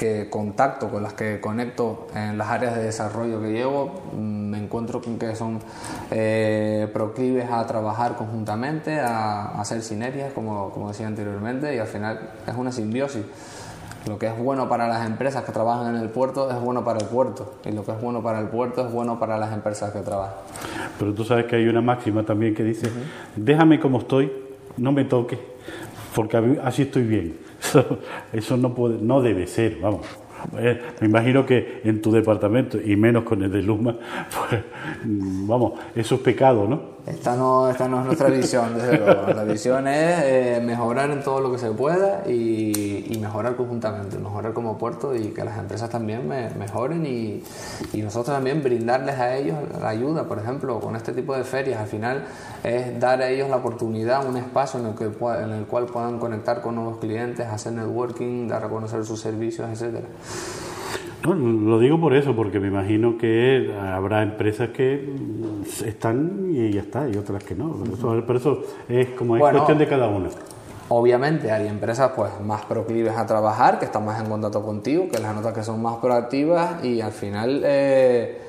que 0.00 0.30
contacto, 0.30 0.88
con 0.88 1.02
las 1.02 1.12
que 1.12 1.40
conecto 1.42 2.06
en 2.16 2.38
las 2.38 2.48
áreas 2.48 2.74
de 2.74 2.84
desarrollo 2.84 3.38
que 3.42 3.52
llevo, 3.52 4.00
mm, 4.14 4.18
me 4.18 4.56
encuentro 4.56 5.02
con 5.02 5.18
que 5.18 5.36
son 5.36 5.58
eh, 6.10 6.88
proclives 6.90 7.50
a 7.50 7.66
trabajar 7.66 8.16
conjuntamente, 8.16 8.98
a, 8.98 9.60
hacer 9.60 9.82
sinergias, 9.82 10.32
como, 10.32 10.70
como 10.70 10.88
decía 10.88 11.06
anteriormente, 11.06 11.76
y 11.76 11.78
al 11.78 11.86
final 11.86 12.18
es 12.46 12.56
una 12.56 12.72
simbiosis. 12.72 13.26
Lo 14.08 14.18
que 14.18 14.28
es 14.28 14.38
bueno 14.38 14.70
para 14.70 14.88
las 14.88 15.06
empresas 15.06 15.44
que 15.44 15.52
trabajan 15.52 15.94
en 15.94 16.00
el 16.00 16.08
puerto 16.08 16.50
es 16.50 16.58
bueno 16.58 16.82
para 16.82 17.00
el 17.00 17.06
puerto 17.06 17.56
y 17.66 17.72
lo 17.72 17.84
que 17.84 17.92
es 17.92 18.00
bueno 18.00 18.22
para 18.22 18.40
el 18.40 18.48
puerto 18.48 18.86
es 18.86 18.90
bueno 18.90 19.18
para 19.18 19.36
las 19.36 19.52
empresas 19.52 19.92
que 19.92 20.00
trabajan. 20.00 20.36
Pero 20.98 21.12
tú 21.12 21.24
sabes 21.24 21.44
que 21.44 21.56
hay 21.56 21.68
una 21.68 21.82
máxima 21.82 22.22
también 22.22 22.54
que 22.54 22.64
dice, 22.64 22.88
déjame 23.36 23.78
como 23.78 23.98
estoy, 23.98 24.32
no 24.78 24.92
me 24.92 25.04
toques, 25.04 25.38
porque 26.14 26.58
así 26.64 26.82
estoy 26.82 27.02
bien. 27.02 27.49
Eso, 28.32 28.56
no, 28.56 28.74
puede, 28.74 28.98
no 29.00 29.20
debe 29.20 29.46
ser, 29.46 29.78
vamos. 29.80 30.06
Eh, 30.58 30.80
me 31.00 31.06
imagino 31.06 31.44
que 31.44 31.82
en 31.84 32.00
tu 32.00 32.10
departamento, 32.10 32.78
y 32.82 32.96
menos 32.96 33.24
con 33.24 33.42
el 33.42 33.50
de 33.50 33.62
Luma, 33.62 33.96
pues, 34.48 34.62
vamos, 35.04 35.74
eso 35.94 36.14
es 36.14 36.20
pecado, 36.22 36.66
¿no? 36.66 36.99
Esta 37.06 37.34
no, 37.34 37.68
esta 37.68 37.88
no 37.88 38.00
es 38.00 38.06
nuestra 38.06 38.28
visión, 38.28 38.74
desde 38.74 38.98
luego. 38.98 39.32
La 39.32 39.44
visión 39.44 39.88
es 39.88 40.22
eh, 40.24 40.62
mejorar 40.64 41.10
en 41.10 41.22
todo 41.22 41.40
lo 41.40 41.50
que 41.50 41.58
se 41.58 41.70
pueda 41.70 42.28
y, 42.28 43.16
mejorar 43.20 43.56
conjuntamente, 43.56 44.18
mejorar 44.18 44.52
como 44.52 44.78
puerto 44.78 45.14
y 45.14 45.28
que 45.28 45.44
las 45.44 45.58
empresas 45.58 45.90
también 45.90 46.26
mejoren 46.58 47.04
y, 47.04 47.42
y, 47.92 48.02
nosotros 48.02 48.34
también 48.34 48.62
brindarles 48.62 49.18
a 49.18 49.36
ellos 49.36 49.56
la 49.80 49.88
ayuda, 49.90 50.24
por 50.24 50.38
ejemplo, 50.38 50.80
con 50.80 50.96
este 50.96 51.12
tipo 51.12 51.36
de 51.36 51.44
ferias. 51.44 51.80
Al 51.80 51.86
final 51.86 52.24
es 52.64 52.98
dar 52.98 53.20
a 53.20 53.28
ellos 53.28 53.48
la 53.48 53.56
oportunidad, 53.56 54.26
un 54.26 54.36
espacio 54.36 54.80
en 54.80 54.86
el, 54.86 54.94
que, 54.94 55.04
en 55.04 55.50
el 55.50 55.66
cual 55.66 55.86
puedan 55.86 56.18
conectar 56.18 56.60
con 56.60 56.74
nuevos 56.76 56.98
clientes, 56.98 57.46
hacer 57.46 57.72
networking, 57.72 58.48
dar 58.48 58.64
a 58.64 58.68
conocer 58.68 59.04
sus 59.04 59.20
servicios, 59.20 59.68
etcétera. 59.70 60.06
Lo 61.22 61.78
digo 61.78 62.00
por 62.00 62.14
eso, 62.14 62.34
porque 62.34 62.60
me 62.60 62.68
imagino 62.68 63.18
que 63.18 63.74
habrá 63.78 64.22
empresas 64.22 64.70
que 64.70 65.14
están 65.84 66.50
y 66.50 66.72
ya 66.72 66.80
está, 66.80 67.08
y 67.08 67.16
otras 67.16 67.44
que 67.44 67.54
no. 67.54 67.76
Pero 68.26 68.38
eso, 68.38 68.62
es 68.88 69.08
como 69.10 69.36
es 69.36 69.42
cuestión 69.42 69.78
de 69.78 69.86
cada 69.86 70.08
una. 70.08 70.30
Obviamente 70.88 71.52
hay 71.52 71.68
empresas 71.68 72.10
pues 72.16 72.32
más 72.44 72.64
proclives 72.64 73.16
a 73.16 73.24
trabajar, 73.26 73.78
que 73.78 73.84
están 73.84 74.04
más 74.04 74.20
en 74.20 74.28
contacto 74.28 74.62
contigo, 74.62 75.08
que 75.08 75.18
las 75.18 75.34
notas 75.34 75.52
que 75.52 75.62
son 75.62 75.80
más 75.80 75.96
proactivas 75.98 76.84
y 76.84 77.00
al 77.00 77.12
final 77.12 77.62
eh, 77.64 78.40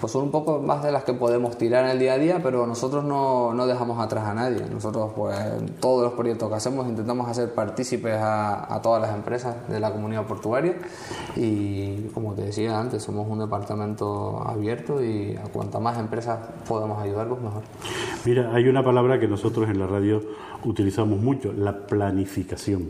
pues 0.00 0.12
son 0.12 0.24
un 0.24 0.30
poco 0.30 0.60
más 0.60 0.82
de 0.82 0.92
las 0.92 1.04
que 1.04 1.12
podemos 1.12 1.58
tirar 1.58 1.84
en 1.84 1.90
el 1.90 1.98
día 1.98 2.14
a 2.14 2.18
día, 2.18 2.40
pero 2.42 2.66
nosotros 2.66 3.04
no, 3.04 3.52
no 3.52 3.66
dejamos 3.66 3.98
atrás 4.00 4.24
a 4.24 4.34
nadie. 4.34 4.64
Nosotros, 4.72 5.12
pues, 5.14 5.38
en 5.38 5.68
todos 5.74 6.02
los 6.02 6.14
proyectos 6.14 6.48
que 6.48 6.54
hacemos 6.54 6.88
intentamos 6.88 7.28
hacer 7.28 7.52
partícipes 7.52 8.14
a, 8.14 8.74
a, 8.74 8.80
todas 8.80 9.02
las 9.02 9.14
empresas 9.14 9.56
de 9.68 9.78
la 9.78 9.92
comunidad 9.92 10.26
portuaria 10.26 10.76
y, 11.36 12.08
como 12.14 12.34
te 12.34 12.42
decía 12.42 12.78
antes, 12.78 13.02
somos 13.02 13.28
un 13.28 13.40
departamento 13.40 14.42
abierto 14.46 15.04
y 15.04 15.36
a 15.36 15.48
cuanta 15.52 15.78
más 15.80 15.98
empresas 15.98 16.38
podamos 16.66 17.02
ayudarlos, 17.02 17.40
mejor. 17.40 17.62
Mira, 18.24 18.54
hay 18.54 18.68
una 18.68 18.82
palabra 18.82 19.20
que 19.20 19.28
nosotros 19.28 19.68
en 19.68 19.78
la 19.78 19.86
radio 19.86 20.22
utilizamos 20.64 21.20
mucho, 21.20 21.52
la 21.52 21.86
planificación. 21.86 22.88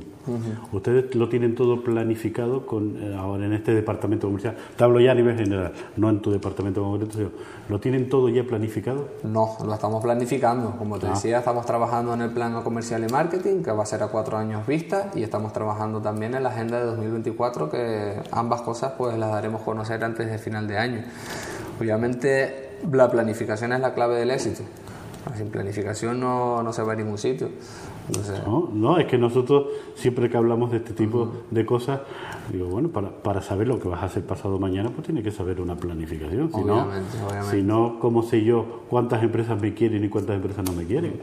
Ustedes 0.72 1.14
lo 1.14 1.28
tienen 1.28 1.54
todo 1.54 1.82
planificado 1.82 2.66
con, 2.66 2.96
eh, 3.02 3.16
ahora 3.18 3.46
en 3.46 3.52
este 3.52 3.74
departamento 3.74 4.28
comercial. 4.28 4.56
Te 4.76 4.84
hablo 4.84 5.00
ya 5.00 5.12
a 5.12 5.14
nivel 5.14 5.36
general, 5.36 5.72
no 5.96 6.08
en 6.08 6.20
tu 6.20 6.30
departamento 6.30 6.82
concreto. 7.00 7.32
¿Lo 7.68 7.80
tienen 7.80 8.08
todo 8.08 8.28
ya 8.28 8.44
planificado? 8.44 9.08
No, 9.22 9.56
lo 9.64 9.74
estamos 9.74 10.02
planificando. 10.02 10.76
Como 10.76 10.98
te 10.98 11.06
ah. 11.06 11.10
decía, 11.10 11.38
estamos 11.38 11.66
trabajando 11.66 12.14
en 12.14 12.22
el 12.22 12.30
plan 12.30 12.60
comercial 12.62 13.04
y 13.08 13.12
marketing, 13.12 13.62
que 13.62 13.72
va 13.72 13.82
a 13.82 13.86
ser 13.86 14.02
a 14.02 14.08
cuatro 14.08 14.36
años 14.36 14.66
vista, 14.66 15.10
y 15.14 15.22
estamos 15.22 15.52
trabajando 15.52 16.00
también 16.00 16.34
en 16.34 16.42
la 16.42 16.50
agenda 16.50 16.78
de 16.80 16.86
2024, 16.86 17.70
que 17.70 18.20
ambas 18.30 18.62
cosas 18.62 18.92
pues 18.96 19.16
las 19.18 19.30
daremos 19.30 19.62
a 19.62 19.64
conocer 19.64 20.02
antes 20.04 20.28
del 20.28 20.38
final 20.38 20.68
de 20.68 20.78
año. 20.78 21.04
Obviamente, 21.80 22.78
la 22.90 23.10
planificación 23.10 23.72
es 23.72 23.80
la 23.80 23.94
clave 23.94 24.16
del 24.16 24.30
éxito. 24.30 24.62
Sin 25.36 25.48
planificación 25.48 26.18
no, 26.18 26.62
no 26.62 26.72
se 26.72 26.82
va 26.82 26.94
a 26.94 26.96
ningún 26.96 27.18
sitio. 27.18 27.50
No, 28.46 28.68
no, 28.72 28.98
es 28.98 29.06
que 29.06 29.18
nosotros 29.18 29.66
siempre 29.94 30.28
que 30.28 30.36
hablamos 30.36 30.70
de 30.70 30.78
este 30.78 30.92
tipo 30.92 31.30
de 31.50 31.66
cosas, 31.66 32.00
digo, 32.52 32.66
bueno, 32.68 32.88
para, 32.88 33.10
para, 33.10 33.42
saber 33.42 33.68
lo 33.68 33.78
que 33.78 33.88
vas 33.88 34.02
a 34.02 34.06
hacer 34.06 34.24
pasado 34.24 34.58
mañana, 34.58 34.90
pues 34.90 35.06
tiene 35.06 35.22
que 35.22 35.30
saber 35.30 35.60
una 35.60 35.76
planificación. 35.76 36.50
Si 36.50 36.60
obviamente, 36.60 37.18
no, 37.18 37.26
obviamente. 37.26 37.56
Si 37.56 37.62
no, 37.62 37.98
¿cómo 38.00 38.22
sé 38.22 38.42
yo 38.44 38.82
cuántas 38.88 39.22
empresas 39.22 39.60
me 39.60 39.74
quieren 39.74 40.04
y 40.04 40.08
cuántas 40.08 40.36
empresas 40.36 40.64
no 40.64 40.72
me 40.72 40.84
quieren? 40.84 41.20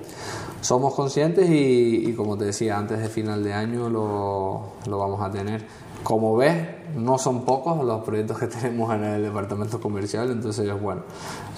Somos 0.62 0.94
conscientes 0.96 1.50
y, 1.50 2.10
y 2.10 2.14
como 2.14 2.38
te 2.38 2.46
decía, 2.46 2.78
antes 2.78 3.00
de 3.00 3.10
final 3.10 3.44
de 3.44 3.54
año 3.54 3.90
lo, 3.90 4.74
lo 4.88 4.98
vamos 4.98 5.22
a 5.22 5.32
tener. 5.32 5.66
Como 6.08 6.38
ves, 6.38 6.56
no 6.96 7.18
son 7.18 7.44
pocos 7.44 7.84
los 7.84 8.02
proyectos 8.06 8.40
que 8.40 8.48
tenemos 8.48 8.96
en 8.96 9.04
el 9.04 9.24
departamento 9.24 9.82
comercial, 9.82 10.32
entonces 10.32 10.66
bueno, 10.82 11.02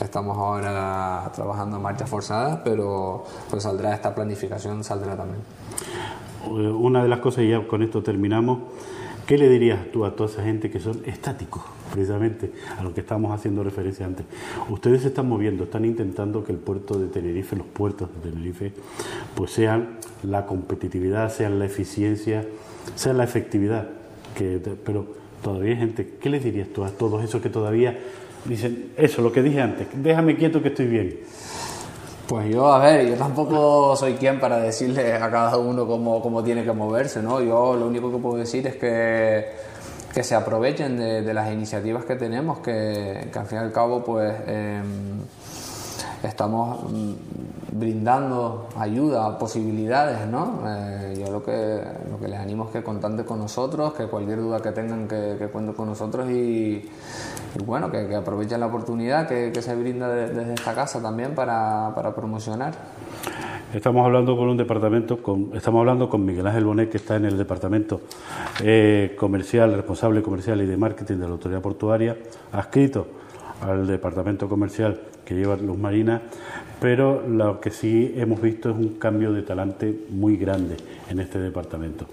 estamos 0.02 0.36
ahora 0.36 1.32
trabajando 1.36 1.78
en 1.78 1.84
marchas 1.84 2.10
forzadas, 2.10 2.62
pero 2.64 3.26
pues 3.48 3.62
saldrá 3.62 3.94
esta 3.94 4.16
planificación, 4.16 4.84
saldrá 4.84 5.16
también. 5.16 5.42
Eh, 6.46 6.68
una 6.68 7.04
de 7.04 7.10
las 7.10 7.20
cosas, 7.20 7.44
y 7.44 7.50
ya 7.50 7.68
con 7.68 7.84
esto 7.84 8.02
terminamos, 8.02 8.62
¿qué 9.28 9.38
le 9.38 9.48
dirías 9.50 9.92
tú 9.94 10.04
a 10.04 10.16
toda 10.16 10.32
esa 10.32 10.42
gente 10.42 10.72
que 10.72 10.80
son 10.80 11.00
estáticos, 11.06 11.62
precisamente, 11.94 12.52
a 12.76 12.82
lo 12.82 12.92
que 12.92 13.02
estábamos 13.02 13.32
haciendo 13.32 13.64
referencia 13.64 14.08
antes? 14.08 14.26
Ustedes 14.68 15.04
se 15.04 15.10
están 15.10 15.30
moviendo, 15.30 15.66
están 15.66 15.86
intentando 15.86 16.44
que 16.44 16.54
el 16.54 16.58
puerto 16.58 16.98
de 16.98 17.06
Tenerife, 17.06 17.56
los 17.56 17.68
puertos 17.68 18.10
de 18.16 18.32
Tenerife, 18.32 18.74
pues 19.36 19.52
sean 19.52 20.00
la 20.24 20.48
competitividad, 20.48 21.32
sean 21.32 21.60
la 21.60 21.66
eficiencia, 21.66 22.48
sean 22.96 23.20
la 23.20 23.26
efectividad 23.26 23.99
pero 24.84 25.06
todavía 25.42 25.72
hay 25.72 25.78
gente, 25.78 26.18
¿qué 26.20 26.30
les 26.30 26.44
dirías 26.44 26.68
tú 26.70 26.84
a 26.84 26.90
todos 26.90 27.24
esos 27.24 27.42
que 27.42 27.50
todavía 27.50 27.98
dicen 28.46 28.92
eso, 28.98 29.22
lo 29.22 29.32
que 29.32 29.42
dije 29.42 29.62
antes, 29.62 29.88
déjame 29.94 30.36
quieto 30.36 30.62
que 30.62 30.70
estoy 30.70 30.88
bien? 30.88 31.20
Pues 32.28 32.54
yo, 32.54 32.72
a 32.72 32.78
ver, 32.78 33.08
yo 33.08 33.16
tampoco 33.16 33.96
soy 33.96 34.14
quien 34.14 34.40
para 34.40 34.60
decirle 34.60 35.14
a 35.14 35.32
cada 35.32 35.58
uno 35.58 35.88
cómo, 35.88 36.22
cómo 36.22 36.44
tiene 36.44 36.64
que 36.64 36.72
moverse, 36.72 37.24
¿no? 37.24 37.42
Yo 37.42 37.76
lo 37.76 37.88
único 37.88 38.12
que 38.12 38.18
puedo 38.20 38.38
decir 38.38 38.68
es 38.68 38.76
que, 38.76 39.48
que 40.14 40.24
se 40.24 40.36
aprovechen 40.36 40.96
de, 40.98 41.34
las 41.34 41.52
iniciativas 41.52 42.06
que 42.06 42.16
tenemos, 42.16 42.60
que, 42.60 43.32
al 43.34 43.46
fin 43.48 43.58
y 43.58 43.62
al 43.62 43.72
cabo, 43.72 44.04
pues... 44.04 44.32
Em, 44.46 45.22
estamos 46.24 46.92
mm, 46.92 47.14
brindando 47.72 48.68
ayuda, 48.78 49.38
posibilidades, 49.38 50.28
¿no? 50.28 50.62
Eh, 50.66 51.24
yo 51.24 51.32
lo 51.32 51.44
que, 51.44 51.82
lo 52.10 52.20
que 52.20 52.28
les 52.28 52.40
animo 52.40 52.66
es 52.66 52.72
que 52.72 52.84
contante 52.84 53.24
con 53.24 53.40
nosotros, 53.40 53.94
que 53.94 54.06
cualquier 54.06 54.40
duda 54.40 54.62
que 54.62 54.72
tengan 54.72 55.08
que, 55.08 55.48
cuenten 55.52 55.74
con 55.74 55.88
nosotros 55.88 56.30
y, 56.30 56.88
bueno, 57.66 57.92
que, 57.92 58.16
aprovechen 58.16 58.60
la 58.60 58.68
oportunidad 58.68 59.28
que, 59.28 59.60
se 59.60 59.76
brinda 59.76 60.08
desde 60.10 60.54
esta 60.54 60.74
casa 60.74 61.02
también 61.02 61.36
para, 61.36 61.92
para, 61.94 62.16
promocionar. 62.16 62.74
Estamos 63.74 64.04
hablando 64.06 64.36
con 64.36 64.50
un 64.50 64.58
departamento, 64.58 65.22
con, 65.22 65.52
estamos 65.54 65.80
hablando 65.80 66.10
con 66.10 66.26
Miguel 66.26 66.48
Ángel 66.48 66.66
Bonet, 66.66 66.90
que 66.90 66.98
está 66.98 67.18
en 67.18 67.26
el 67.26 67.38
departamento 67.38 68.02
eh, 68.64 69.16
comercial, 69.20 69.74
responsable 69.74 70.24
comercial 70.24 70.62
y 70.62 70.66
de 70.66 70.78
marketing 70.78 71.18
de 71.18 71.26
la 71.26 71.32
Autoridad 71.32 71.62
Portuaria, 71.62 72.18
adscrito 72.52 73.20
al 73.62 73.88
departamento 73.88 74.48
comercial 74.48 75.00
que 75.26 75.36
lleva 75.36 75.56
Luz 75.58 75.78
Marina, 75.78 76.22
pero 76.80 77.28
lo 77.28 77.60
que 77.60 77.72
sí 77.72 78.14
hemos 78.16 78.42
visto 78.42 78.70
es 78.70 78.76
un 78.76 78.98
cambio 78.98 79.34
de 79.34 79.42
talante 79.42 79.94
muy 80.10 80.38
grande 80.38 80.78
en 81.10 81.20
este 81.20 81.40
departamento. 81.40 82.06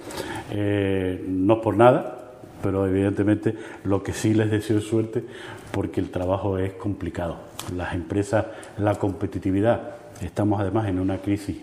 Eh, 0.51 1.25
no 1.29 1.61
por 1.61 1.77
nada, 1.77 2.31
pero 2.63 2.87
evidentemente 2.87 3.55
lo 3.85 4.03
que 4.03 4.13
sí 4.13 4.35
les 4.35 4.51
deseo 4.51 4.81
suerte 4.81 5.25
porque 5.71 6.01
el 6.01 6.11
trabajo 6.11 6.59
es 6.59 6.73
complicado. 6.73 7.39
Las 7.77 7.95
empresas, 7.95 8.47
la 8.79 8.97
competitividad, 8.97 9.97
estamos 10.21 10.61
además 10.61 10.89
en 10.89 10.99
una 10.99 11.19
crisis 11.19 11.57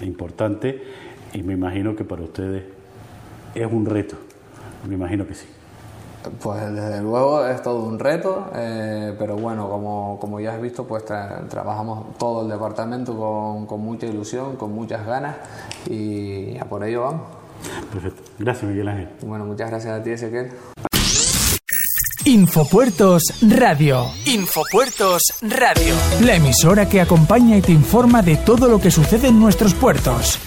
importante 0.00 0.82
y 1.32 1.42
me 1.42 1.54
imagino 1.54 1.96
que 1.96 2.04
para 2.04 2.22
ustedes 2.22 2.64
es 3.54 3.66
un 3.70 3.86
reto, 3.86 4.16
me 4.88 4.94
imagino 4.94 5.26
que 5.26 5.34
sí. 5.34 5.46
Pues 6.40 6.72
desde 6.72 7.00
luego 7.00 7.46
es 7.46 7.62
todo 7.62 7.84
un 7.84 7.98
reto, 7.98 8.50
eh, 8.54 9.14
pero 9.18 9.36
bueno, 9.36 9.68
como, 9.68 10.18
como, 10.20 10.40
ya 10.40 10.54
has 10.54 10.60
visto, 10.60 10.86
pues 10.86 11.04
trabajamos 11.04 12.16
todo 12.18 12.42
el 12.42 12.48
departamento 12.48 13.16
con, 13.16 13.66
con, 13.66 13.80
mucha 13.80 14.06
ilusión, 14.06 14.56
con 14.56 14.72
muchas 14.72 15.04
ganas 15.04 15.36
y 15.90 16.56
a 16.58 16.64
por 16.64 16.84
ello 16.84 17.02
vamos. 17.02 17.22
Perfecto. 17.92 18.22
Gracias, 18.38 18.70
Miguel 18.70 18.88
Ángel. 18.88 19.08
Bueno, 19.22 19.44
muchas 19.44 19.70
gracias 19.70 20.00
a 20.00 20.02
ti, 20.02 20.10
Ezequiel. 20.10 20.50
Infopuertos 22.24 23.22
Radio. 23.42 24.06
Infopuertos 24.26 25.22
Radio. 25.42 25.94
La 26.20 26.36
emisora 26.36 26.88
que 26.88 27.00
acompaña 27.00 27.56
y 27.56 27.62
te 27.62 27.72
informa 27.72 28.22
de 28.22 28.36
todo 28.36 28.68
lo 28.68 28.80
que 28.80 28.92
sucede 28.92 29.28
en 29.28 29.40
nuestros 29.40 29.74
puertos. 29.74 30.38